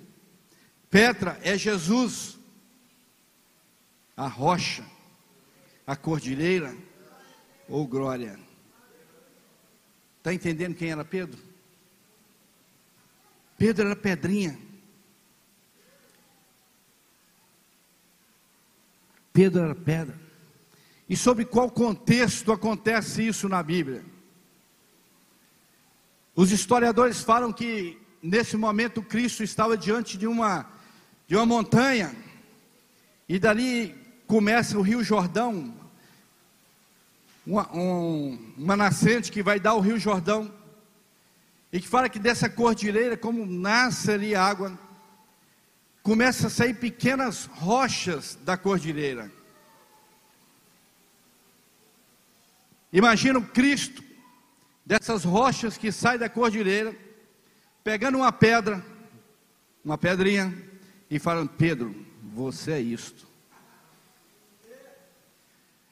Petra 0.90 1.38
é 1.42 1.56
Jesus, 1.56 2.38
a 4.16 4.28
rocha, 4.28 4.84
a 5.86 5.96
cordilheira 5.96 6.74
ou 7.68 7.86
glória. 7.86 8.38
Está 10.18 10.32
entendendo 10.32 10.74
quem 10.74 10.90
era 10.90 11.04
Pedro? 11.04 11.45
Pedro 13.58 13.86
era 13.86 13.96
pedrinha. 13.96 14.58
Pedro 19.32 19.62
era 19.62 19.74
pedra. 19.74 20.18
E 21.08 21.16
sobre 21.16 21.44
qual 21.44 21.70
contexto 21.70 22.52
acontece 22.52 23.26
isso 23.26 23.48
na 23.48 23.62
Bíblia? 23.62 24.04
Os 26.34 26.50
historiadores 26.50 27.22
falam 27.22 27.52
que 27.52 27.98
nesse 28.22 28.56
momento 28.56 29.02
Cristo 29.02 29.42
estava 29.42 29.76
diante 29.76 30.18
de 30.18 30.26
uma, 30.26 30.66
de 31.26 31.36
uma 31.36 31.46
montanha, 31.46 32.14
e 33.28 33.38
dali 33.38 33.94
começa 34.26 34.78
o 34.78 34.82
Rio 34.82 35.02
Jordão, 35.02 35.74
uma, 37.46 37.72
um, 37.74 38.52
uma 38.58 38.76
nascente 38.76 39.30
que 39.30 39.42
vai 39.42 39.60
dar 39.60 39.74
o 39.74 39.80
Rio 39.80 39.98
Jordão, 39.98 40.52
e 41.72 41.80
que 41.80 41.88
fala 41.88 42.08
que 42.08 42.18
dessa 42.18 42.48
cordilheira, 42.48 43.16
como 43.16 43.44
nasce 43.44 44.10
ali 44.10 44.34
água, 44.34 44.78
começa 46.02 46.46
a 46.46 46.50
sair 46.50 46.74
pequenas 46.74 47.46
rochas 47.46 48.38
da 48.42 48.56
cordilheira. 48.56 49.30
Imagina 52.92 53.38
o 53.38 53.46
Cristo, 53.46 54.02
dessas 54.84 55.24
rochas 55.24 55.76
que 55.76 55.90
saem 55.90 56.18
da 56.18 56.28
cordilheira, 56.28 56.94
pegando 57.82 58.18
uma 58.18 58.32
pedra, 58.32 58.84
uma 59.84 59.98
pedrinha, 59.98 60.54
e 61.10 61.18
falando: 61.18 61.50
Pedro, 61.50 61.94
você 62.22 62.72
é 62.72 62.80
isto. 62.80 63.26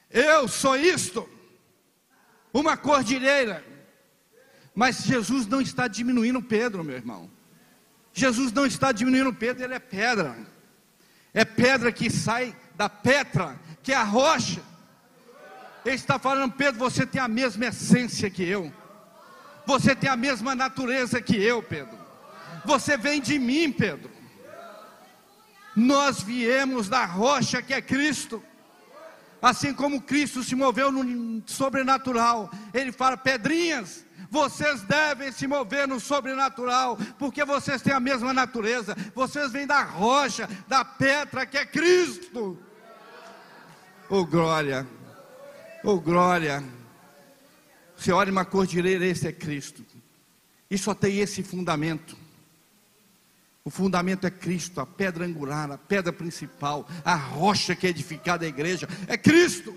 Eu 0.09 0.47
sou 0.47 0.77
isto. 0.77 1.29
Uma 2.53 2.77
cordilheira. 2.77 3.74
Mas 4.75 5.03
Jesus 5.03 5.47
não 5.47 5.61
está 5.61 5.87
diminuindo 5.87 6.41
Pedro, 6.41 6.83
meu 6.83 6.95
irmão. 6.95 7.31
Jesus 8.13 8.51
não 8.51 8.65
está 8.65 8.91
diminuindo 8.91 9.33
Pedro, 9.33 9.63
ele 9.63 9.73
é 9.73 9.79
pedra. 9.79 10.37
É 11.33 11.43
pedra 11.43 11.91
que 11.91 12.09
sai 12.09 12.55
da 12.75 12.89
Petra, 12.89 13.59
que 13.81 13.91
é 13.91 13.95
a 13.95 14.03
rocha. 14.03 14.61
Ele 15.85 15.95
está 15.95 16.17
falando, 16.17 16.53
Pedro, 16.53 16.79
você 16.79 17.05
tem 17.05 17.21
a 17.21 17.27
mesma 17.27 17.65
essência 17.65 18.29
que 18.29 18.43
eu. 18.43 18.73
Você 19.65 19.95
tem 19.95 20.09
a 20.09 20.15
mesma 20.15 20.55
natureza 20.55 21.21
que 21.21 21.35
eu, 21.35 21.61
Pedro. 21.61 21.97
Você 22.65 22.97
vem 22.97 23.21
de 23.21 23.37
mim, 23.37 23.71
Pedro. 23.71 24.11
Nós 25.75 26.21
viemos 26.21 26.87
da 26.87 27.05
rocha 27.05 27.61
que 27.61 27.73
é 27.73 27.81
Cristo. 27.81 28.41
Assim 29.41 29.73
como 29.73 30.01
Cristo 30.01 30.43
se 30.43 30.55
moveu 30.55 30.91
no 30.91 31.43
sobrenatural, 31.45 32.49
Ele 32.73 32.91
fala: 32.91 33.17
pedrinhas, 33.17 34.05
vocês 34.29 34.81
devem 34.83 35.31
se 35.31 35.47
mover 35.47 35.87
no 35.87 35.99
sobrenatural, 35.99 36.97
porque 37.17 37.45
vocês 37.45 37.81
têm 37.81 37.93
a 37.93 37.99
mesma 37.99 38.33
natureza, 38.33 38.95
vocês 39.13 39.51
vêm 39.51 39.67
da 39.67 39.83
rocha, 39.83 40.49
da 40.67 40.83
pedra 40.83 41.45
que 41.45 41.57
é 41.57 41.65
Cristo. 41.65 42.59
Oh 44.09 44.25
glória, 44.25 44.87
oh 45.83 45.99
glória. 45.99 46.63
Você 47.95 48.11
olha 48.11 48.31
uma 48.31 48.45
cordilheira, 48.45 49.05
esse 49.05 49.27
é 49.27 49.31
Cristo. 49.31 49.85
E 50.69 50.77
só 50.77 50.93
tem 50.93 51.19
esse 51.19 51.41
fundamento. 51.41 52.24
O 53.67 53.71
fundamento 53.71 54.27
é 54.27 54.29
Cristo, 54.29 54.79
a 54.79 54.85
pedra 54.85 55.25
angular, 55.25 55.71
a 55.71 55.77
pedra 55.77 56.13
principal, 56.13 56.87
a 57.03 57.15
rocha 57.15 57.75
que 57.75 57.87
é 57.87 57.89
edificada 57.89 58.45
a 58.45 58.47
igreja, 58.47 58.87
é 59.07 59.17
Cristo. 59.17 59.75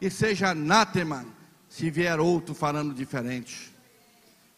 E 0.00 0.08
seja 0.08 0.48
anátema 0.48 1.26
se 1.68 1.90
vier 1.90 2.18
outro 2.18 2.54
falando 2.54 2.94
diferente. 2.94 3.70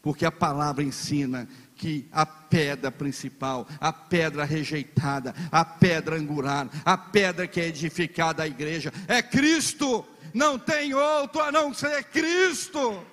Porque 0.00 0.24
a 0.24 0.30
palavra 0.30 0.84
ensina 0.84 1.48
que 1.74 2.08
a 2.12 2.24
pedra 2.24 2.92
principal, 2.92 3.66
a 3.80 3.92
pedra 3.92 4.44
rejeitada, 4.44 5.34
a 5.50 5.64
pedra 5.64 6.14
angular, 6.14 6.68
a 6.84 6.96
pedra 6.96 7.48
que 7.48 7.60
é 7.60 7.66
edificada 7.66 8.44
a 8.44 8.46
igreja 8.46 8.92
é 9.08 9.20
Cristo 9.22 10.06
não 10.32 10.56
tem 10.56 10.94
outro 10.94 11.40
a 11.40 11.50
não 11.50 11.74
ser 11.74 12.04
Cristo. 12.04 13.04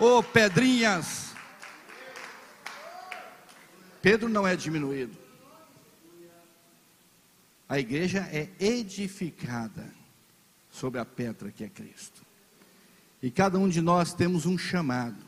Oh, 0.00 0.20
pedrinhas. 0.20 1.27
Pedro 4.00 4.28
não 4.28 4.46
é 4.46 4.56
diminuído. 4.56 5.16
A 7.68 7.78
igreja 7.78 8.20
é 8.32 8.48
edificada 8.58 9.92
sobre 10.70 11.00
a 11.00 11.04
pedra 11.04 11.50
que 11.50 11.64
é 11.64 11.68
Cristo. 11.68 12.22
E 13.22 13.30
cada 13.30 13.58
um 13.58 13.68
de 13.68 13.80
nós 13.80 14.14
temos 14.14 14.46
um 14.46 14.56
chamado. 14.56 15.26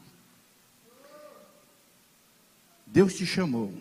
Deus 2.87 3.14
te 3.14 3.27
chamou. 3.27 3.75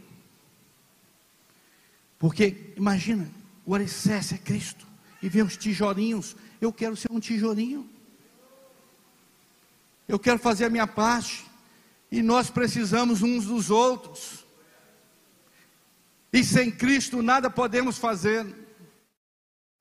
Porque, 2.18 2.74
imagina, 2.76 3.30
o 3.66 3.74
alicerce 3.74 4.36
é 4.36 4.38
Cristo. 4.38 4.86
E 5.22 5.30
vem 5.30 5.44
os 5.44 5.56
tijolinhos 5.56 6.36
eu 6.62 6.74
quero 6.74 6.96
ser 6.96 7.12
um 7.12 7.20
tijolinho. 7.20 7.90
Eu 10.08 10.20
quero 10.20 10.40
fazer 10.40 10.66
a 10.66 10.70
minha 10.70 10.88
parte. 10.88 11.46
E 12.12 12.22
nós 12.22 12.50
precisamos 12.50 13.22
uns 13.22 13.46
dos 13.46 13.70
outros. 13.70 14.39
E 16.32 16.44
sem 16.44 16.72
Cristo 16.72 17.22
nada 17.22 17.50
podemos 17.50 17.98
fazer. 17.98 18.46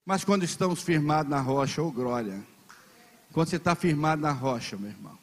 Mas 0.04 0.24
quando 0.24 0.44
estamos 0.44 0.82
firmados 0.82 1.30
na 1.30 1.40
rocha, 1.40 1.82
ô 1.82 1.88
oh 1.88 1.92
glória. 1.92 2.42
Quando 3.32 3.50
você 3.50 3.56
está 3.56 3.74
firmado 3.74 4.22
na 4.22 4.32
rocha, 4.32 4.76
meu 4.76 4.90
irmão. 4.90 5.18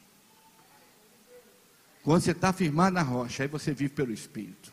Quando 2.04 2.22
você 2.22 2.30
está 2.30 2.52
firmado 2.52 2.94
na 2.94 3.02
rocha, 3.02 3.42
aí 3.42 3.48
você 3.48 3.74
vive 3.74 3.92
pelo 3.92 4.12
Espírito. 4.12 4.72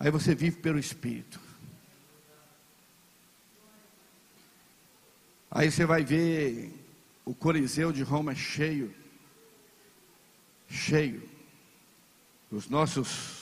Aí 0.00 0.10
você 0.10 0.34
vive 0.34 0.56
pelo 0.56 0.80
Espírito. 0.80 1.40
Aí 5.48 5.70
você 5.70 5.86
vai 5.86 6.02
ver 6.02 6.74
o 7.24 7.32
Coliseu 7.34 7.92
de 7.92 8.02
Roma 8.02 8.34
cheio. 8.34 8.92
Cheio. 10.68 11.28
Os 12.50 12.68
nossos 12.68 13.39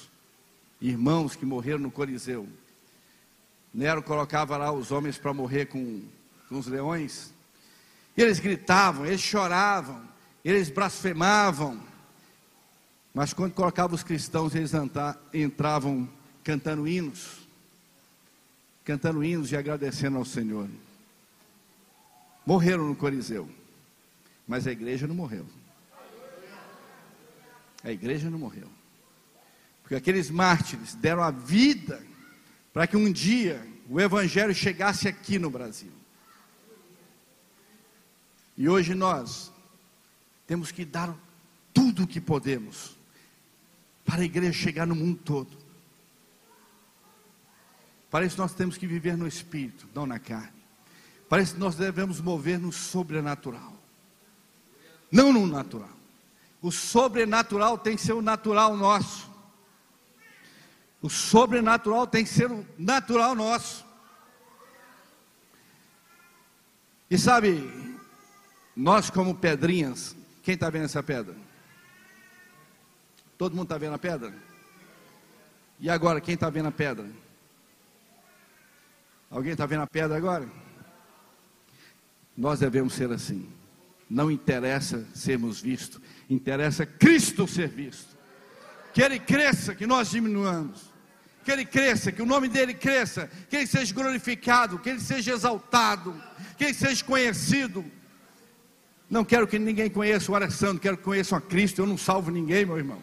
irmãos 0.81 1.35
que 1.35 1.45
morreram 1.45 1.81
no 1.81 1.91
Coliseu. 1.91 2.49
Nero 3.73 4.03
colocava 4.03 4.57
lá 4.57 4.73
os 4.73 4.91
homens 4.91 5.19
para 5.19 5.35
morrer 5.35 5.67
com, 5.67 6.03
com 6.49 6.59
os 6.59 6.67
leões. 6.67 7.33
Eles 8.17 8.41
gritavam, 8.41 9.07
eles 9.07 9.21
choravam, 9.21 10.03
eles 10.45 10.71
blasfemavam. 10.71 11.81
Mas 13.15 13.33
quando 13.33 13.53
colocava 13.53 13.95
os 13.95 14.03
cristãos, 14.03 14.55
eles 14.55 14.73
entravam 15.33 16.09
cantando 16.43 16.87
hinos, 16.87 17.47
cantando 18.85 19.23
hinos 19.23 19.53
e 19.53 19.57
agradecendo 19.57 20.17
ao 20.17 20.25
Senhor. 20.25 20.69
Morreram 22.47 22.89
no 22.89 22.97
Coliseu, 22.97 23.49
mas 24.47 24.67
a 24.67 24.73
igreja 24.73 25.07
não 25.07 25.15
morreu. 25.15 25.47
A 27.85 27.91
igreja 27.91 28.31
não 28.31 28.39
morreu. 28.39 28.69
Porque 29.89 29.95
aqueles 29.95 30.29
mártires 30.29 30.95
deram 30.95 31.23
a 31.23 31.31
vida 31.31 32.07
para 32.75 32.87
que 32.87 32.95
um 32.95 33.11
dia 33.11 33.67
o 33.89 33.99
Evangelho 33.99 34.55
chegasse 34.55 35.09
aqui 35.09 35.39
no 35.39 35.49
Brasil. 35.49 35.91
E 38.55 38.69
hoje 38.69 38.95
nós 38.95 39.51
temos 40.47 40.71
que 40.71 40.85
dar 40.85 41.17
tudo 41.73 42.03
o 42.03 42.07
que 42.07 42.21
podemos 42.21 42.99
para 44.05 44.21
a 44.21 44.25
igreja 44.27 44.53
chegar 44.53 44.87
no 44.87 44.95
mundo 44.95 45.19
todo. 45.25 45.57
Para 48.11 48.27
isso 48.27 48.37
nós 48.37 48.53
temos 48.53 48.77
que 48.77 48.87
viver 48.87 49.17
no 49.17 49.27
espírito, 49.27 49.89
não 49.95 50.05
na 50.05 50.19
carne. 50.19 50.53
Para 51.31 51.41
isso 51.41 51.57
nós 51.57 51.77
devemos 51.77 52.21
mover 52.21 52.59
no 52.59 52.73
sobrenatural, 52.73 53.75
não 55.11 55.33
no 55.33 55.47
natural. 55.47 55.97
O 56.61 56.71
sobrenatural 56.71 57.79
tem 57.79 57.97
que 57.97 58.03
ser 58.03 58.13
o 58.13 58.21
natural 58.21 58.77
nosso. 58.77 59.28
O 61.01 61.09
sobrenatural 61.09 62.07
tem 62.07 62.25
que 62.25 62.31
ser 62.31 62.51
natural 62.77 63.35
nosso. 63.35 63.87
E 67.11 67.17
sabe, 67.17 67.71
nós 68.77 69.09
como 69.09 69.35
pedrinhas, 69.35 70.17
quem 70.43 70.55
está 70.55 70.69
vendo 70.69 70.85
essa 70.85 71.03
pedra? 71.03 71.35
Todo 73.39 73.55
mundo 73.55 73.65
está 73.65 73.79
vendo 73.79 73.95
a 73.95 73.99
pedra? 73.99 74.35
E 75.79 75.89
agora, 75.89 76.21
quem 76.21 76.35
está 76.35 76.51
vendo 76.51 76.69
a 76.69 76.73
pedra? 76.73 77.09
Alguém 79.31 79.53
está 79.53 79.65
vendo 79.65 79.83
a 79.83 79.87
pedra 79.87 80.17
agora? 80.17 80.51
Nós 82.37 82.59
devemos 82.59 82.95
ser 82.95 83.13
assim. 83.13 83.49
Não 84.11 84.31
interessa 84.31 85.07
sermos 85.15 85.61
vistos, 85.61 86.01
interessa 86.29 86.85
Cristo 86.85 87.47
ser 87.47 87.69
visto. 87.69 88.18
Que 88.93 89.03
Ele 89.03 89.19
cresça, 89.19 89.75
que 89.75 89.87
nós 89.87 90.11
diminuamos. 90.11 90.93
Que 91.45 91.53
Ele 91.53 91.65
cresça, 91.65 92.13
que 92.13 92.21
o 92.21 92.27
nome 92.27 92.49
dEle 92.49 92.75
cresça, 92.75 93.31
que 93.49 93.57
Ele 93.57 93.67
seja 93.67 93.95
glorificado, 93.95 94.79
que 94.79 94.91
Ele 94.91 95.01
seja 95.01 95.33
exaltado, 95.33 96.15
que 96.57 96.65
Ele 96.65 96.75
seja 96.75 97.05
conhecido. 97.05 97.85
Não 99.09 99.25
quero 99.25 99.47
que 99.47 99.59
ninguém 99.59 99.89
conheça 99.89 100.31
o 100.31 100.35
Alessandro, 100.35 100.81
quero 100.81 100.99
que 100.99 101.05
conheçam 101.05 101.39
a 101.39 101.41
Cristo. 101.41 101.81
Eu 101.81 101.87
não 101.87 101.97
salvo 101.97 102.31
ninguém, 102.31 102.67
meu 102.67 102.77
irmão. 102.77 103.03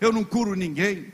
Eu 0.00 0.12
não 0.12 0.24
curo 0.24 0.54
ninguém. 0.54 1.12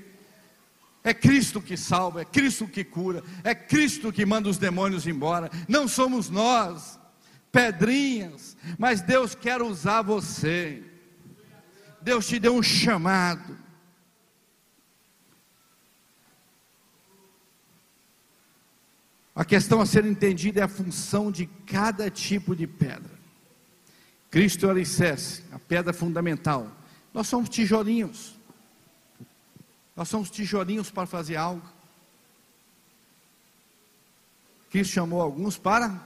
É 1.03 1.15
Cristo 1.15 1.63
que 1.63 1.77
salva, 1.77 2.23
é 2.23 2.25
Cristo 2.25 2.67
que 2.67 2.85
cura, 2.85 3.23
é 3.43 3.55
Cristo 3.55 4.13
que 4.13 4.27
manda 4.27 4.51
os 4.51 4.59
demônios 4.59 5.07
embora. 5.07 5.51
Não 5.67 5.89
somos 5.89 6.29
nós, 6.29 6.99
pedrinhas, 7.51 8.57
mas 8.79 9.01
Deus 9.01 9.35
quer 9.35 9.63
usar 9.63 10.03
você. 10.03 10.83
Deus 12.03 12.27
te 12.27 12.39
deu 12.39 12.55
um 12.55 12.63
chamado. 12.63 13.57
A 19.35 19.45
questão 19.45 19.81
a 19.81 19.87
ser 19.87 20.05
entendida 20.05 20.61
é 20.61 20.65
a 20.65 20.69
função 20.69 21.31
de 21.31 21.47
cada 21.67 22.11
tipo 22.11 22.55
de 22.55 22.67
pedra. 22.67 23.19
Cristo 24.31 24.65
é 24.65 24.69
o 24.69 24.71
alicerce, 24.71 25.43
a 25.53 25.59
pedra 25.59 25.93
fundamental. 25.93 26.71
Nós 27.13 27.27
somos 27.27 27.49
tijolinhos. 27.49 28.35
Nós 29.97 30.09
somos 30.09 30.31
tijolinhos 30.31 30.91
para 30.91 31.07
fazer 31.07 31.37
algo. 31.37 31.63
Cristo 34.71 34.93
chamou 34.93 35.21
alguns 35.21 35.59
para 35.59 36.01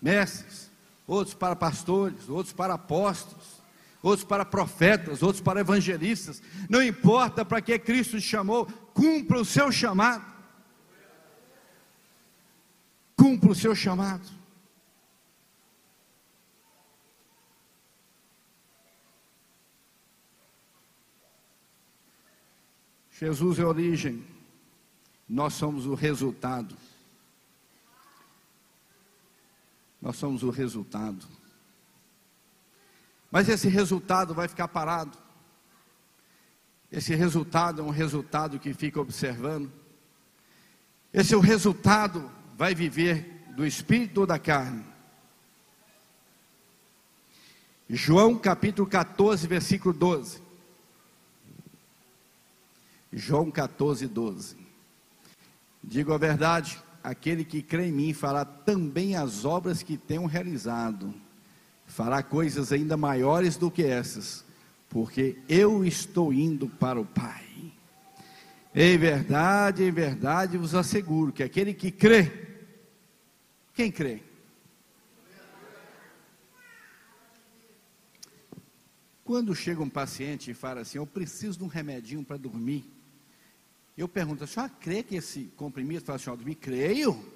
mestres, 0.00 0.68
outros 1.06 1.34
para 1.34 1.54
pastores, 1.54 2.28
outros 2.28 2.52
para 2.52 2.74
apóstolos, 2.74 3.62
outros 4.02 4.26
para 4.26 4.44
profetas, 4.44 5.22
outros 5.22 5.40
para 5.40 5.60
evangelistas. 5.60 6.42
Não 6.68 6.82
importa 6.82 7.44
para 7.44 7.62
que 7.62 7.78
Cristo 7.78 8.18
te 8.20 8.26
chamou, 8.26 8.66
cumpra 8.92 9.40
o 9.40 9.44
seu 9.44 9.70
chamado. 9.70 10.31
Cumpra 13.22 13.52
o 13.52 13.54
seu 13.54 13.72
chamado. 13.72 14.28
Jesus 23.12 23.60
é 23.60 23.62
a 23.62 23.68
origem, 23.68 24.26
nós 25.28 25.54
somos 25.54 25.86
o 25.86 25.94
resultado. 25.94 26.76
Nós 30.00 30.16
somos 30.16 30.42
o 30.42 30.50
resultado. 30.50 31.24
Mas 33.30 33.48
esse 33.48 33.68
resultado 33.68 34.34
vai 34.34 34.48
ficar 34.48 34.66
parado. 34.66 35.16
Esse 36.90 37.14
resultado 37.14 37.82
é 37.82 37.84
um 37.84 37.90
resultado 37.90 38.58
que 38.58 38.74
fica 38.74 39.00
observando. 39.00 39.70
Esse 41.12 41.34
é 41.34 41.36
o 41.36 41.40
resultado 41.40 42.41
vai 42.56 42.74
viver 42.74 43.42
do 43.56 43.66
espírito 43.66 44.22
ou 44.22 44.26
da 44.26 44.38
carne. 44.38 44.84
João 47.88 48.38
capítulo 48.38 48.88
14, 48.88 49.46
versículo 49.46 49.92
12. 49.92 50.40
João 53.12 53.50
14, 53.50 54.06
12. 54.06 54.56
Digo 55.84 56.12
a 56.14 56.18
verdade, 56.18 56.78
aquele 57.04 57.44
que 57.44 57.60
crê 57.60 57.88
em 57.88 57.92
mim 57.92 58.14
fará 58.14 58.44
também 58.44 59.16
as 59.16 59.44
obras 59.44 59.82
que 59.82 59.98
tenho 59.98 60.24
realizado, 60.24 61.12
fará 61.86 62.22
coisas 62.22 62.72
ainda 62.72 62.96
maiores 62.96 63.56
do 63.56 63.70
que 63.70 63.82
essas, 63.82 64.44
porque 64.88 65.38
eu 65.48 65.84
estou 65.84 66.32
indo 66.32 66.68
para 66.68 66.98
o 66.98 67.04
Pai. 67.04 67.51
Em 68.74 68.96
verdade, 68.96 69.84
em 69.84 69.90
verdade 69.90 70.56
vos 70.56 70.74
asseguro 70.74 71.32
que 71.32 71.42
aquele 71.42 71.74
que 71.74 71.90
crê, 71.90 72.32
quem 73.74 73.92
crê? 73.92 74.22
Quando 79.24 79.54
chega 79.54 79.82
um 79.82 79.88
paciente 79.88 80.50
e 80.50 80.54
fala 80.54 80.80
assim, 80.80 80.98
eu 80.98 81.06
preciso 81.06 81.58
de 81.58 81.64
um 81.64 81.68
remedinho 81.68 82.24
para 82.24 82.36
dormir, 82.36 82.90
eu 83.96 84.08
pergunto, 84.08 84.44
a 84.44 84.46
senhora 84.46 84.72
crê 84.80 85.02
que 85.02 85.16
esse 85.16 85.44
comprimido 85.56 86.04
faz 86.04 86.22
a 86.22 86.24
senhora 86.24 86.38
dormir? 86.38 86.54
Creio. 86.54 87.30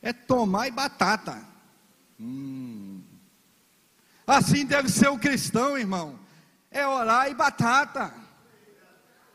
É 0.00 0.12
tomar 0.12 0.68
e 0.68 0.70
batata. 0.70 1.46
Hum. 2.18 3.02
Assim 4.26 4.64
deve 4.64 4.88
ser 4.88 5.08
o 5.08 5.18
cristão, 5.18 5.76
irmão. 5.76 6.18
É 6.70 6.86
orar 6.86 7.30
e 7.30 7.34
batata. 7.34 8.23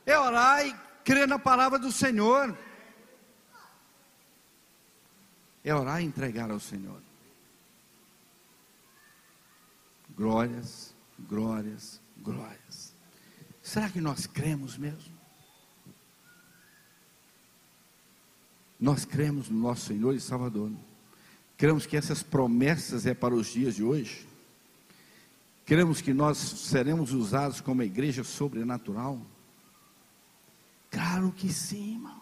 É 0.10 0.18
orar 0.18 0.66
e 0.66 0.76
crer 1.04 1.28
na 1.28 1.38
palavra 1.38 1.78
do 1.78 1.92
Senhor. 1.92 2.58
É 5.64 5.76
orar 5.76 6.02
e 6.02 6.06
entregar 6.06 6.50
ao 6.50 6.60
Senhor. 6.60 7.00
Glórias, 10.18 10.96
glórias, 11.20 12.02
glórias. 12.18 12.96
Será 13.62 13.88
que 13.88 14.02
nós 14.02 14.26
cremos 14.26 14.80
mesmo? 14.80 15.16
Nós 18.80 19.06
cremos 19.06 19.48
no 19.48 19.60
nosso 19.60 19.86
Senhor 19.86 20.16
e 20.16 20.20
Salvador. 20.20 20.72
Cremos 21.56 21.86
que 21.86 21.96
essas 21.96 22.24
promessas 22.24 23.06
é 23.06 23.14
para 23.14 23.36
os 23.36 23.46
dias 23.46 23.76
de 23.76 23.84
hoje. 23.84 24.28
Cremos 25.68 26.02
que 26.02 26.16
nós 26.16 26.40
seremos 26.40 27.14
usados 27.14 27.62
como 27.62 27.84
igreja 27.84 28.24
sobrenatural. 28.24 29.22
Claro 30.90 31.32
que 31.32 31.52
sim, 31.52 31.94
irmão. 31.94 32.20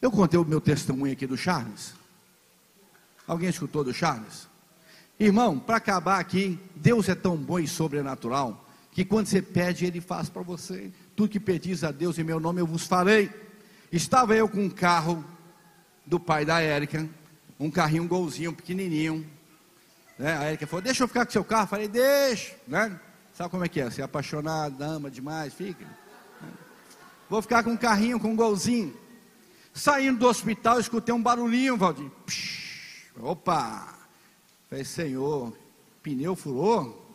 Eu 0.00 0.10
contei 0.10 0.38
o 0.38 0.44
meu 0.44 0.60
testemunho 0.60 1.12
aqui 1.12 1.26
do 1.26 1.36
Charles. 1.36 1.94
Alguém 3.26 3.48
escutou 3.48 3.82
do 3.82 3.92
Charles? 3.92 4.46
Irmão, 5.18 5.58
para 5.58 5.76
acabar 5.76 6.20
aqui, 6.20 6.58
Deus 6.74 7.08
é 7.08 7.14
tão 7.14 7.36
bom 7.36 7.58
e 7.58 7.66
sobrenatural 7.66 8.64
que 8.92 9.04
quando 9.04 9.26
você 9.26 9.42
pede, 9.42 9.84
Ele 9.84 10.00
faz 10.00 10.28
para 10.28 10.42
você. 10.42 10.90
Tudo 11.14 11.28
que 11.28 11.40
pedis 11.40 11.84
a 11.84 11.90
Deus 11.90 12.18
em 12.18 12.24
meu 12.24 12.40
nome 12.40 12.60
eu 12.60 12.66
vos 12.66 12.86
farei. 12.86 13.30
Estava 13.90 14.34
eu 14.34 14.48
com 14.48 14.64
um 14.64 14.70
carro 14.70 15.24
do 16.04 16.20
pai 16.20 16.44
da 16.44 16.60
Érica, 16.60 17.08
um 17.58 17.70
carrinho, 17.70 18.04
um 18.04 18.08
golzinho 18.08 18.52
pequenininho. 18.52 19.26
Né? 20.18 20.36
A 20.36 20.44
Érica 20.44 20.66
falou: 20.66 20.82
Deixa 20.82 21.02
eu 21.02 21.08
ficar 21.08 21.26
com 21.26 21.32
seu 21.32 21.44
carro. 21.44 21.64
Eu 21.64 21.68
falei: 21.68 21.88
Deixa. 21.88 22.54
Né? 22.66 22.98
Sabe 23.36 23.50
como 23.50 23.66
é 23.66 23.68
que 23.68 23.82
é? 23.82 23.90
Você 23.90 24.00
é 24.00 24.04
apaixonado, 24.04 24.80
ama 24.80 25.10
demais, 25.10 25.52
fica. 25.52 25.86
Vou 27.28 27.42
ficar 27.42 27.62
com 27.62 27.72
um 27.72 27.76
carrinho, 27.76 28.18
com 28.18 28.28
um 28.28 28.36
golzinho. 28.36 28.96
Saindo 29.74 30.20
do 30.20 30.26
hospital, 30.26 30.80
escutei 30.80 31.14
um 31.14 31.22
barulhinho, 31.22 31.76
Valdir. 31.76 32.10
Psh, 32.24 33.12
opa! 33.20 33.94
Falei, 34.70 34.86
Senhor, 34.86 35.54
pneu 36.02 36.34
furou? 36.34 37.06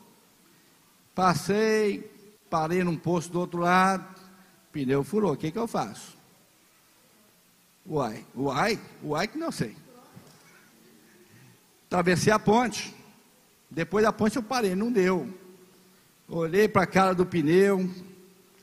Passei, 1.16 2.08
parei 2.52 2.84
num 2.84 2.96
posto 2.96 3.32
do 3.32 3.40
outro 3.40 3.60
lado, 3.62 4.06
pneu 4.72 5.04
furou. 5.04 5.34
O 5.34 5.38
que, 5.38 5.52
que 5.52 5.58
eu 5.58 5.68
faço? 5.68 6.16
Uai, 7.84 8.24
uai, 8.36 8.80
uai 9.04 9.28
que 9.28 9.40
não 9.40 9.52
sei. 9.52 9.76
Atravessei 11.88 12.32
a 12.32 12.38
ponte. 12.38 12.96
Depois 13.72 14.06
da 14.06 14.14
ponte 14.14 14.36
eu 14.36 14.44
parei, 14.44 14.76
não 14.76 14.92
deu. 14.92 15.41
Olhei 16.34 16.66
para 16.66 16.84
a 16.84 16.88
cara 16.88 17.14
do 17.14 17.26
pneu, 17.26 17.94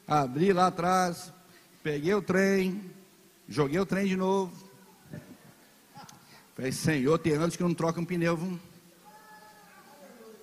abri 0.06 0.54
lá 0.54 0.68
atrás, 0.68 1.30
peguei 1.82 2.14
o 2.14 2.22
trem, 2.22 2.82
joguei 3.46 3.78
o 3.78 3.84
trem 3.84 4.06
de 4.06 4.16
novo. 4.16 4.50
Falei, 6.56 6.72
Senhor, 6.72 7.18
tem 7.18 7.34
anos 7.34 7.56
que 7.56 7.62
eu 7.62 7.68
não 7.68 7.74
troco 7.74 8.00
um 8.00 8.06
pneu. 8.06 8.58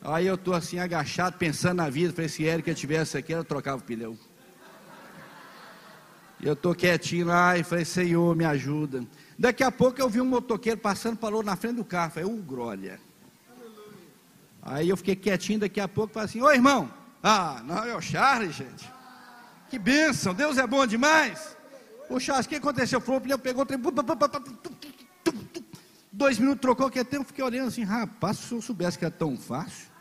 Aí 0.04 0.28
eu 0.28 0.36
estou 0.36 0.54
assim 0.54 0.78
agachado, 0.78 1.36
pensando 1.36 1.78
na 1.78 1.90
vida. 1.90 2.14
Falei, 2.14 2.30
se 2.30 2.48
Érica 2.48 2.76
tivesse 2.76 3.18
aqui, 3.18 3.34
ela 3.34 3.44
trocava 3.44 3.82
o 3.82 3.84
pneu. 3.84 4.16
Eu 6.40 6.54
estou 6.54 6.76
quietinho 6.76 7.26
lá 7.26 7.58
e 7.58 7.64
falei, 7.64 7.86
Senhor, 7.86 8.36
me 8.36 8.46
ajuda. 8.46 9.04
Daqui 9.36 9.64
a 9.64 9.72
pouco 9.72 10.00
eu 10.00 10.08
vi 10.08 10.22
um 10.22 10.26
motoqueiro 10.26 10.80
passando, 10.80 11.18
parou 11.18 11.42
na 11.42 11.56
frente 11.56 11.78
do 11.78 11.84
carro. 11.84 12.12
Falei, 12.12 12.30
ô, 12.30 12.38
glória. 12.38 13.00
Aí 14.62 14.90
eu 14.90 14.96
fiquei 14.96 15.16
quietinho, 15.16 15.62
daqui 15.62 15.80
a 15.80 15.88
pouco 15.88 16.14
falei 16.14 16.30
assim, 16.30 16.40
ô 16.40 16.52
irmão, 16.52 17.04
ah, 17.22 17.62
não, 17.64 17.84
é 17.84 17.96
o 17.96 18.02
Charles, 18.02 18.56
gente. 18.56 18.92
Que 19.70 19.80
bênção, 19.80 20.34
Deus 20.34 20.58
é 20.58 20.68
bom 20.68 20.86
demais. 20.86 21.56
O 22.10 22.20
Charles, 22.20 22.46
o 22.46 22.50
que 22.50 22.56
aconteceu? 22.56 23.02
Falou, 23.02 23.20
o 23.20 23.22
pneu 23.22 23.40
pegou, 23.40 23.66
trem, 23.66 23.80
dois 26.12 26.38
minutos 26.40 26.62
trocou, 26.62 26.90
que 26.90 27.04
tempo, 27.04 27.26
fiquei 27.26 27.44
olhando 27.44 27.68
assim, 27.68 27.84
rapaz, 27.84 28.38
se 28.38 28.52
eu 28.52 28.62
soubesse 28.62 28.98
que 28.98 29.06
é 29.06 29.10
tão 29.10 29.38
fácil. 29.38 29.96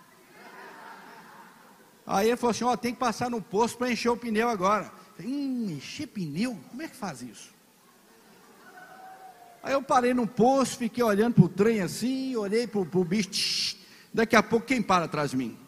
Aí 2.07 2.29
ele 2.29 2.37
falou 2.37 2.51
assim, 2.51 2.65
ó, 2.65 2.77
tem 2.77 2.93
que 2.93 3.01
passar 3.01 3.31
no 3.31 3.41
posto 3.41 3.79
para 3.79 3.91
encher 3.91 4.11
o 4.11 4.17
pneu 4.17 4.49
agora. 4.49 4.93
Hum, 5.19 5.71
encher 5.71 6.07
pneu? 6.07 6.59
Como 6.69 6.83
é 6.83 6.89
que 6.89 6.97
faz 6.97 7.23
isso? 7.23 7.55
Aí 9.63 9.73
eu 9.73 9.83
parei 9.83 10.13
no 10.13 10.27
posto, 10.27 10.77
fiquei 10.77 11.03
olhando 11.03 11.35
para 11.35 11.45
o 11.45 11.49
trem 11.49 11.81
assim, 11.81 12.37
olhei 12.37 12.67
para 12.67 12.81
o 12.81 13.05
bicho. 13.05 13.31
Tsh, 13.31 13.77
daqui 14.13 14.37
a 14.37 14.43
pouco, 14.43 14.67
quem 14.67 14.83
para 14.83 15.07
atrás 15.07 15.31
de 15.31 15.39
mim? 15.39 15.59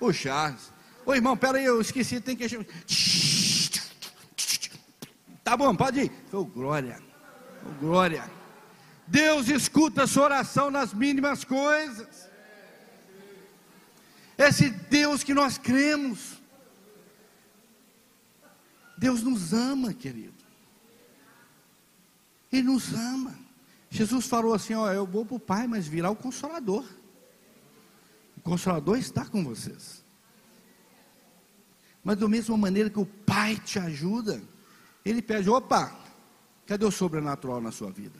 O 0.00 0.12
Charles. 0.12 0.72
Ô 1.04 1.14
irmão, 1.14 1.36
peraí, 1.36 1.64
eu 1.64 1.80
esqueci, 1.80 2.20
tem 2.20 2.36
que. 2.36 2.46
Tá 5.44 5.56
bom, 5.56 5.74
pode 5.74 6.00
ir. 6.00 6.12
Foi 6.30 6.44
glória. 6.44 7.02
Oh, 7.66 7.72
glória. 7.80 8.30
Deus 9.06 9.48
escuta 9.48 10.04
a 10.04 10.06
sua 10.06 10.24
oração 10.24 10.70
nas 10.70 10.94
mínimas 10.94 11.44
coisas. 11.44 12.30
Esse 14.38 14.70
Deus 14.70 15.22
que 15.22 15.34
nós 15.34 15.58
cremos. 15.58 16.40
Deus 18.96 19.22
nos 19.22 19.52
ama, 19.52 19.92
querido. 19.92 20.44
Ele 22.52 22.62
nos 22.62 22.94
ama. 22.94 23.34
Jesus 23.90 24.26
falou 24.26 24.54
assim: 24.54 24.74
Ó, 24.74 24.90
eu 24.92 25.06
vou 25.06 25.26
para 25.26 25.36
o 25.36 25.40
Pai, 25.40 25.66
mas 25.66 25.86
virá 25.86 26.10
o 26.10 26.16
Consolador. 26.16 26.84
O 28.40 28.42
Consolador 28.42 28.96
está 28.96 29.26
com 29.26 29.44
vocês. 29.44 30.02
Mas 32.02 32.16
da 32.16 32.26
mesma 32.26 32.56
maneira 32.56 32.88
que 32.88 32.98
o 32.98 33.04
Pai 33.04 33.56
te 33.56 33.78
ajuda, 33.78 34.40
Ele 35.04 35.20
pede: 35.20 35.50
opa, 35.50 35.94
cadê 36.66 36.86
o 36.86 36.90
sobrenatural 36.90 37.60
na 37.60 37.70
sua 37.70 37.90
vida? 37.90 38.18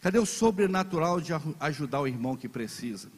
Cadê 0.00 0.20
o 0.20 0.24
sobrenatural 0.24 1.20
de 1.20 1.32
ajudar 1.58 2.00
o 2.00 2.06
irmão 2.06 2.36
que 2.36 2.48
precisa? 2.48 3.10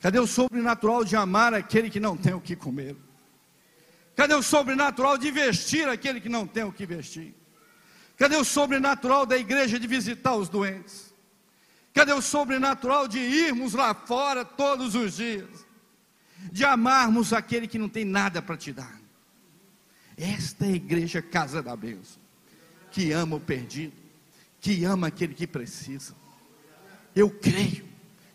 Cadê 0.00 0.18
o 0.18 0.26
sobrenatural 0.26 1.04
de 1.04 1.14
amar 1.14 1.54
aquele 1.54 1.88
que 1.88 2.00
não 2.00 2.16
tem 2.16 2.34
o 2.34 2.40
que 2.40 2.56
comer? 2.56 2.96
Cadê 4.16 4.34
o 4.34 4.42
sobrenatural 4.42 5.16
de 5.16 5.30
vestir 5.30 5.88
aquele 5.88 6.20
que 6.20 6.28
não 6.28 6.48
tem 6.48 6.64
o 6.64 6.72
que 6.72 6.84
vestir? 6.84 7.32
Cadê 8.16 8.34
o 8.34 8.44
sobrenatural 8.44 9.24
da 9.24 9.38
igreja 9.38 9.78
de 9.78 9.86
visitar 9.86 10.34
os 10.34 10.48
doentes? 10.48 11.11
Cadê 11.92 12.12
o 12.12 12.22
sobrenatural 12.22 13.06
de 13.06 13.18
irmos 13.18 13.74
lá 13.74 13.94
fora 13.94 14.44
todos 14.44 14.94
os 14.94 15.16
dias? 15.16 15.48
De 16.50 16.64
amarmos 16.64 17.32
aquele 17.32 17.68
que 17.68 17.78
não 17.78 17.88
tem 17.88 18.04
nada 18.04 18.40
para 18.40 18.56
te 18.56 18.72
dar? 18.72 19.00
Esta 20.16 20.66
é 20.66 20.70
a 20.70 20.76
igreja 20.76 21.20
casa 21.20 21.62
da 21.62 21.76
bênção, 21.76 22.20
que 22.90 23.12
ama 23.12 23.36
o 23.36 23.40
perdido, 23.40 23.94
que 24.60 24.84
ama 24.84 25.08
aquele 25.08 25.34
que 25.34 25.46
precisa. 25.46 26.14
Eu 27.14 27.30
creio 27.30 27.84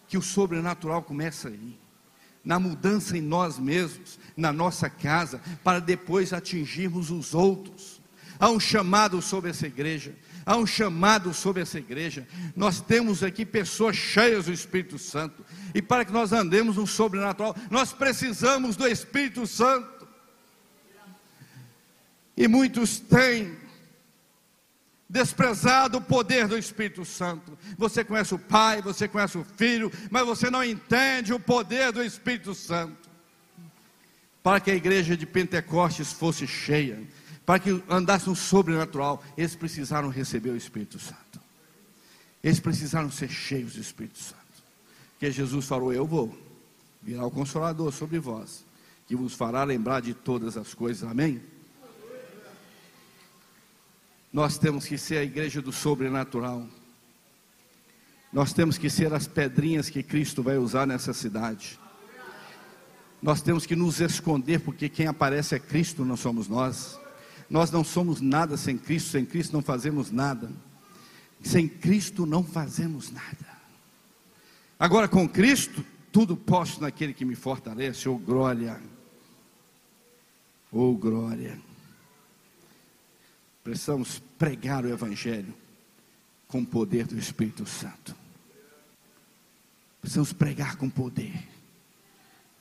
que 0.07 0.17
o 0.17 0.21
sobrenatural 0.21 1.03
começa 1.03 1.49
aí 1.49 1.77
na 2.47 2.59
mudança 2.59 3.17
em 3.17 3.21
nós 3.21 3.59
mesmos, 3.59 4.17
na 4.35 4.53
nossa 4.53 4.89
casa, 4.89 5.41
para 5.65 5.79
depois 5.79 6.31
atingirmos 6.31 7.11
os 7.11 7.33
outros. 7.33 8.01
Há 8.39 8.49
um 8.49 8.59
chamado 8.59 9.21
sobre 9.21 9.49
essa 9.49 9.67
igreja, 9.67 10.15
há 10.47 10.55
um 10.55 10.65
chamado 10.65 11.33
sobre 11.33 11.61
essa 11.61 11.77
igreja. 11.77 12.25
Nós 12.55 12.79
temos 12.79 13.21
aqui 13.21 13.45
pessoas 13.45 13.97
cheias 13.97 14.45
do 14.45 14.53
Espírito 14.53 14.97
Santo, 14.97 15.45
e 15.75 15.81
para 15.81 16.05
que 16.05 16.11
nós 16.13 16.31
andemos 16.31 16.77
no 16.77 16.87
sobrenatural, 16.87 17.53
nós 17.69 17.91
precisamos 17.91 18.77
do 18.77 18.87
Espírito 18.87 19.45
Santo. 19.45 20.07
E 22.37 22.47
muitos 22.47 22.97
têm 22.97 23.57
desprezado 25.09 25.97
o 25.97 26.01
poder 26.01 26.47
do 26.47 26.57
Espírito 26.57 27.03
Santo. 27.03 27.57
Você 27.77 28.05
conhece 28.05 28.33
o 28.33 28.39
Pai, 28.39 28.81
você 28.81 29.05
conhece 29.05 29.37
o 29.37 29.43
Filho, 29.43 29.91
mas 30.09 30.25
você 30.25 30.49
não 30.49 30.63
entende 30.63 31.33
o 31.33 31.39
poder 31.39 31.91
do 31.91 32.01
Espírito 32.01 32.53
Santo. 32.53 33.09
Para 34.41 34.61
que 34.61 34.71
a 34.71 34.75
igreja 34.75 35.17
de 35.17 35.25
Pentecostes 35.25 36.13
fosse 36.13 36.47
cheia, 36.47 37.03
para 37.47 37.59
que 37.59 37.81
andasse 37.87 38.27
no 38.27 38.35
sobrenatural, 38.35 39.23
eles 39.37 39.55
precisaram 39.55 40.09
receber 40.09 40.49
o 40.49 40.57
Espírito 40.57 40.99
Santo. 40.99 41.39
Eles 42.43 42.59
precisaram 42.59 43.09
ser 43.09 43.29
cheios 43.29 43.75
do 43.75 43.79
Espírito 43.79 44.19
Santo. 44.19 44.41
Que 45.17 45.31
Jesus 45.31 45.65
falou: 45.65 45.93
Eu 45.93 46.05
vou 46.05 46.37
virar 47.01 47.25
o 47.25 47.31
Consolador 47.31 47.93
sobre 47.93 48.19
vós, 48.19 48.65
que 49.07 49.15
vos 49.15 49.33
fará 49.33 49.63
lembrar 49.63 50.01
de 50.01 50.13
todas 50.13 50.57
as 50.57 50.73
coisas. 50.73 51.09
Amém? 51.09 51.41
Nós 54.33 54.57
temos 54.57 54.85
que 54.85 54.97
ser 54.97 55.19
a 55.19 55.23
igreja 55.23 55.61
do 55.61 55.71
sobrenatural. 55.71 56.67
Nós 58.33 58.51
temos 58.51 58.77
que 58.77 58.89
ser 58.89 59.13
as 59.13 59.25
pedrinhas 59.25 59.89
que 59.89 60.03
Cristo 60.03 60.43
vai 60.43 60.57
usar 60.57 60.85
nessa 60.85 61.13
cidade. 61.13 61.79
Nós 63.21 63.41
temos 63.41 63.65
que 63.65 63.73
nos 63.73 64.01
esconder, 64.01 64.59
porque 64.59 64.89
quem 64.89 65.07
aparece 65.07 65.55
é 65.55 65.59
Cristo, 65.59 66.03
não 66.03 66.17
somos 66.17 66.49
nós. 66.49 66.99
Nós 67.49 67.71
não 67.71 67.83
somos 67.83 68.19
nada 68.21 68.57
sem 68.57 68.77
Cristo, 68.77 69.09
sem 69.09 69.25
Cristo 69.25 69.53
não 69.53 69.61
fazemos 69.61 70.11
nada. 70.11 70.51
Sem 71.41 71.67
Cristo 71.67 72.25
não 72.25 72.43
fazemos 72.43 73.11
nada. 73.11 73.57
Agora 74.79 75.07
com 75.07 75.27
Cristo, 75.27 75.83
tudo 76.11 76.35
posso 76.35 76.81
naquele 76.81 77.13
que 77.13 77.25
me 77.25 77.35
fortalece, 77.35 78.09
oh 78.09 78.17
glória. 78.17 78.81
Oh 80.71 80.93
glória. 80.93 81.59
Precisamos 83.63 84.19
pregar 84.37 84.85
o 84.85 84.89
Evangelho 84.89 85.53
com 86.47 86.61
o 86.61 86.65
poder 86.65 87.05
do 87.05 87.17
Espírito 87.17 87.65
Santo. 87.65 88.15
Precisamos 90.01 90.31
pregar 90.31 90.77
com 90.77 90.89
poder. 90.89 91.47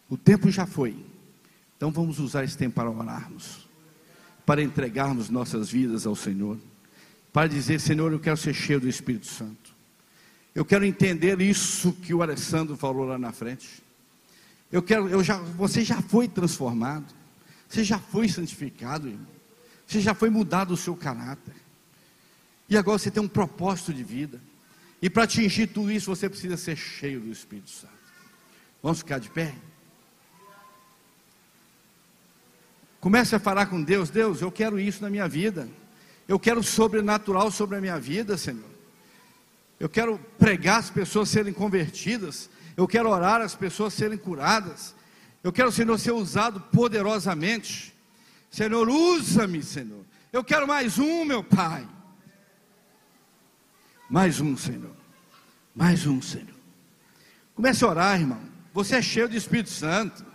O 0.09 0.17
tempo 0.17 0.51
já 0.51 0.67
foi. 0.67 0.97
Então 1.77 1.91
vamos 1.91 2.19
usar 2.19 2.45
esse 2.45 2.57
tempo 2.57 2.75
para 2.75 2.91
orarmos, 2.91 3.66
para 4.47 4.63
entregarmos 4.63 5.29
nossas 5.29 5.69
vidas 5.69 6.07
ao 6.07 6.15
Senhor, 6.15 6.57
para 7.33 7.49
dizer: 7.49 7.81
Senhor, 7.81 8.13
eu 8.13 8.21
quero 8.21 8.37
ser 8.37 8.55
cheio 8.55 8.81
do 8.81 8.89
Espírito 8.89 9.27
Santo. 9.27 9.75
Eu 10.55 10.65
quero 10.65 10.87
entender 10.87 11.39
isso 11.43 11.93
que 11.93 12.15
o 12.15 12.23
Alessandro 12.23 12.77
falou 12.77 13.05
lá 13.05 13.19
na 13.19 13.33
frente. 13.33 13.83
Eu 14.73 14.83
quero, 14.83 15.09
eu 15.09 15.23
já, 15.23 15.37
você 15.39 15.85
já 15.85 16.01
foi 16.01 16.29
transformado, 16.29 17.13
você 17.69 17.85
já 17.85 17.99
foi 17.99 18.29
santificado, 18.29 19.09
irmão. 19.09 19.37
Você 19.87 20.01
já 20.01 20.15
foi 20.15 20.31
mudado 20.31 20.73
o 20.73 20.77
seu 20.77 20.97
caráter. 20.97 21.55
E 22.69 22.77
agora 22.77 22.99
você 22.99 23.11
tem 23.11 23.23
um 23.23 23.29
propósito 23.29 23.93
de 23.93 24.03
vida. 24.03 24.41
E 25.01 25.11
para 25.11 25.25
atingir 25.25 25.69
tudo 25.69 25.93
isso, 25.93 26.07
você 26.07 26.29
precisa 26.29 26.57
ser 26.57 26.77
cheio 26.77 27.21
do 27.21 27.31
Espírito 27.31 27.71
Santo. 27.71 27.93
Vamos 28.83 28.99
ficar 28.99 29.19
de 29.19 29.29
pé? 29.31 29.55
Comece 33.07 33.37
a 33.37 33.39
falar 33.39 33.67
com 33.67 33.81
Deus: 33.81 34.11
Deus, 34.11 34.41
eu 34.41 34.51
quero 34.51 34.81
isso 34.81 35.01
na 35.01 35.09
minha 35.09 35.29
vida. 35.29 35.69
Eu 36.27 36.41
quero 36.41 36.61
sobrenatural 36.61 37.53
sobre 37.53 37.77
a 37.77 37.81
minha 37.81 38.01
vida, 38.01 38.37
Senhor. 38.37 38.69
Eu 39.79 39.89
quero 39.89 40.19
pregar 40.37 40.81
as 40.81 40.91
pessoas 40.91 41.29
serem 41.29 41.53
convertidas. 41.53 42.51
Eu 42.77 42.89
quero 42.89 43.09
orar 43.09 43.41
as 43.41 43.55
pessoas 43.55 43.95
serem 43.95 44.19
curadas. 44.19 44.93
Eu 45.41 45.53
quero, 45.53 45.71
Senhor, 45.71 45.97
ser 46.01 46.11
usado 46.11 46.61
poderosamente. 46.61 47.95
Senhor, 48.51 48.89
usa-me, 48.89 49.63
Senhor. 49.63 50.05
Eu 50.33 50.43
quero 50.43 50.67
mais 50.67 50.99
um, 50.99 51.25
meu 51.25 51.45
Pai. 51.45 51.87
Mais 54.11 54.41
um, 54.41 54.57
Senhor. 54.57 54.97
Mais 55.73 56.09
um, 56.09 56.21
Senhor. 56.21 56.57
Comece 57.55 57.85
a 57.85 57.89
orar, 57.89 58.21
irmão. 58.21 58.41
Você 58.75 58.97
é 58.97 59.03
cheio 59.03 59.29
do 59.29 59.37
Espírito 59.37 59.71
Santo. 59.71 60.26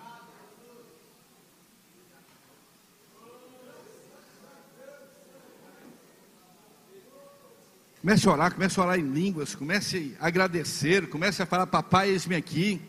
Comece 8.02 8.28
a 8.28 8.32
orar, 8.32 8.52
comece 8.52 8.80
a 8.80 8.84
orar 8.84 9.00
em 9.00 9.08
línguas, 9.08 9.54
comece 9.54 10.18
a 10.20 10.26
agradecer, 10.26 11.08
comece 11.08 11.44
a 11.44 11.46
falar, 11.46 11.68
papai, 11.68 12.10
eis-me 12.10 12.36
aqui. 12.36 12.82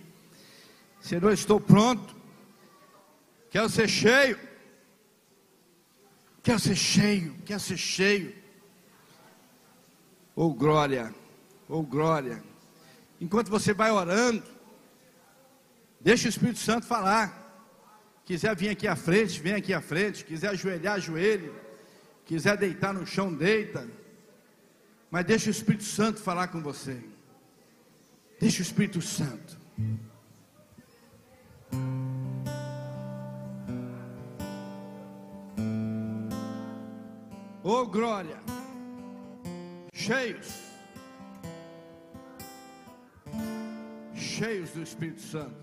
Senhor, 1.02 1.30
estou 1.32 1.60
pronto. 1.60 2.16
Quero 3.50 3.68
ser 3.68 3.88
cheio. 3.88 4.38
Quero 6.42 6.58
ser 6.58 6.74
cheio, 6.74 7.36
quero 7.44 7.60
ser 7.60 7.76
cheio. 7.76 8.34
Oh 10.34 10.54
glória, 10.54 11.14
oh 11.68 11.82
glória. 11.82 12.42
Enquanto 13.20 13.50
você 13.50 13.74
vai 13.74 13.90
orando, 13.90 14.42
deixa 16.00 16.26
o 16.26 16.30
Espírito 16.30 16.58
Santo 16.58 16.86
falar. 16.86 17.38
Quiser 18.24 18.56
vir 18.56 18.70
aqui 18.70 18.88
à 18.88 18.96
frente, 18.96 19.38
vem 19.42 19.52
aqui 19.52 19.74
à 19.74 19.80
frente. 19.82 20.24
Quiser 20.24 20.48
ajoelhar, 20.48 20.94
ajoelhe. 20.94 21.52
Quiser 22.24 22.56
deitar 22.56 22.94
no 22.94 23.06
chão, 23.06 23.30
deita. 23.30 23.86
Mas 25.12 25.26
deixa 25.26 25.48
o 25.48 25.50
Espírito 25.50 25.84
Santo 25.84 26.22
falar 26.22 26.48
com 26.48 26.62
você. 26.62 26.98
Deixa 28.40 28.60
o 28.60 28.62
Espírito 28.62 29.02
Santo. 29.02 29.58
Oh 37.62 37.84
glória! 37.84 38.38
Cheios, 39.92 40.48
cheios 44.14 44.70
do 44.70 44.82
Espírito 44.82 45.20
Santo. 45.20 45.62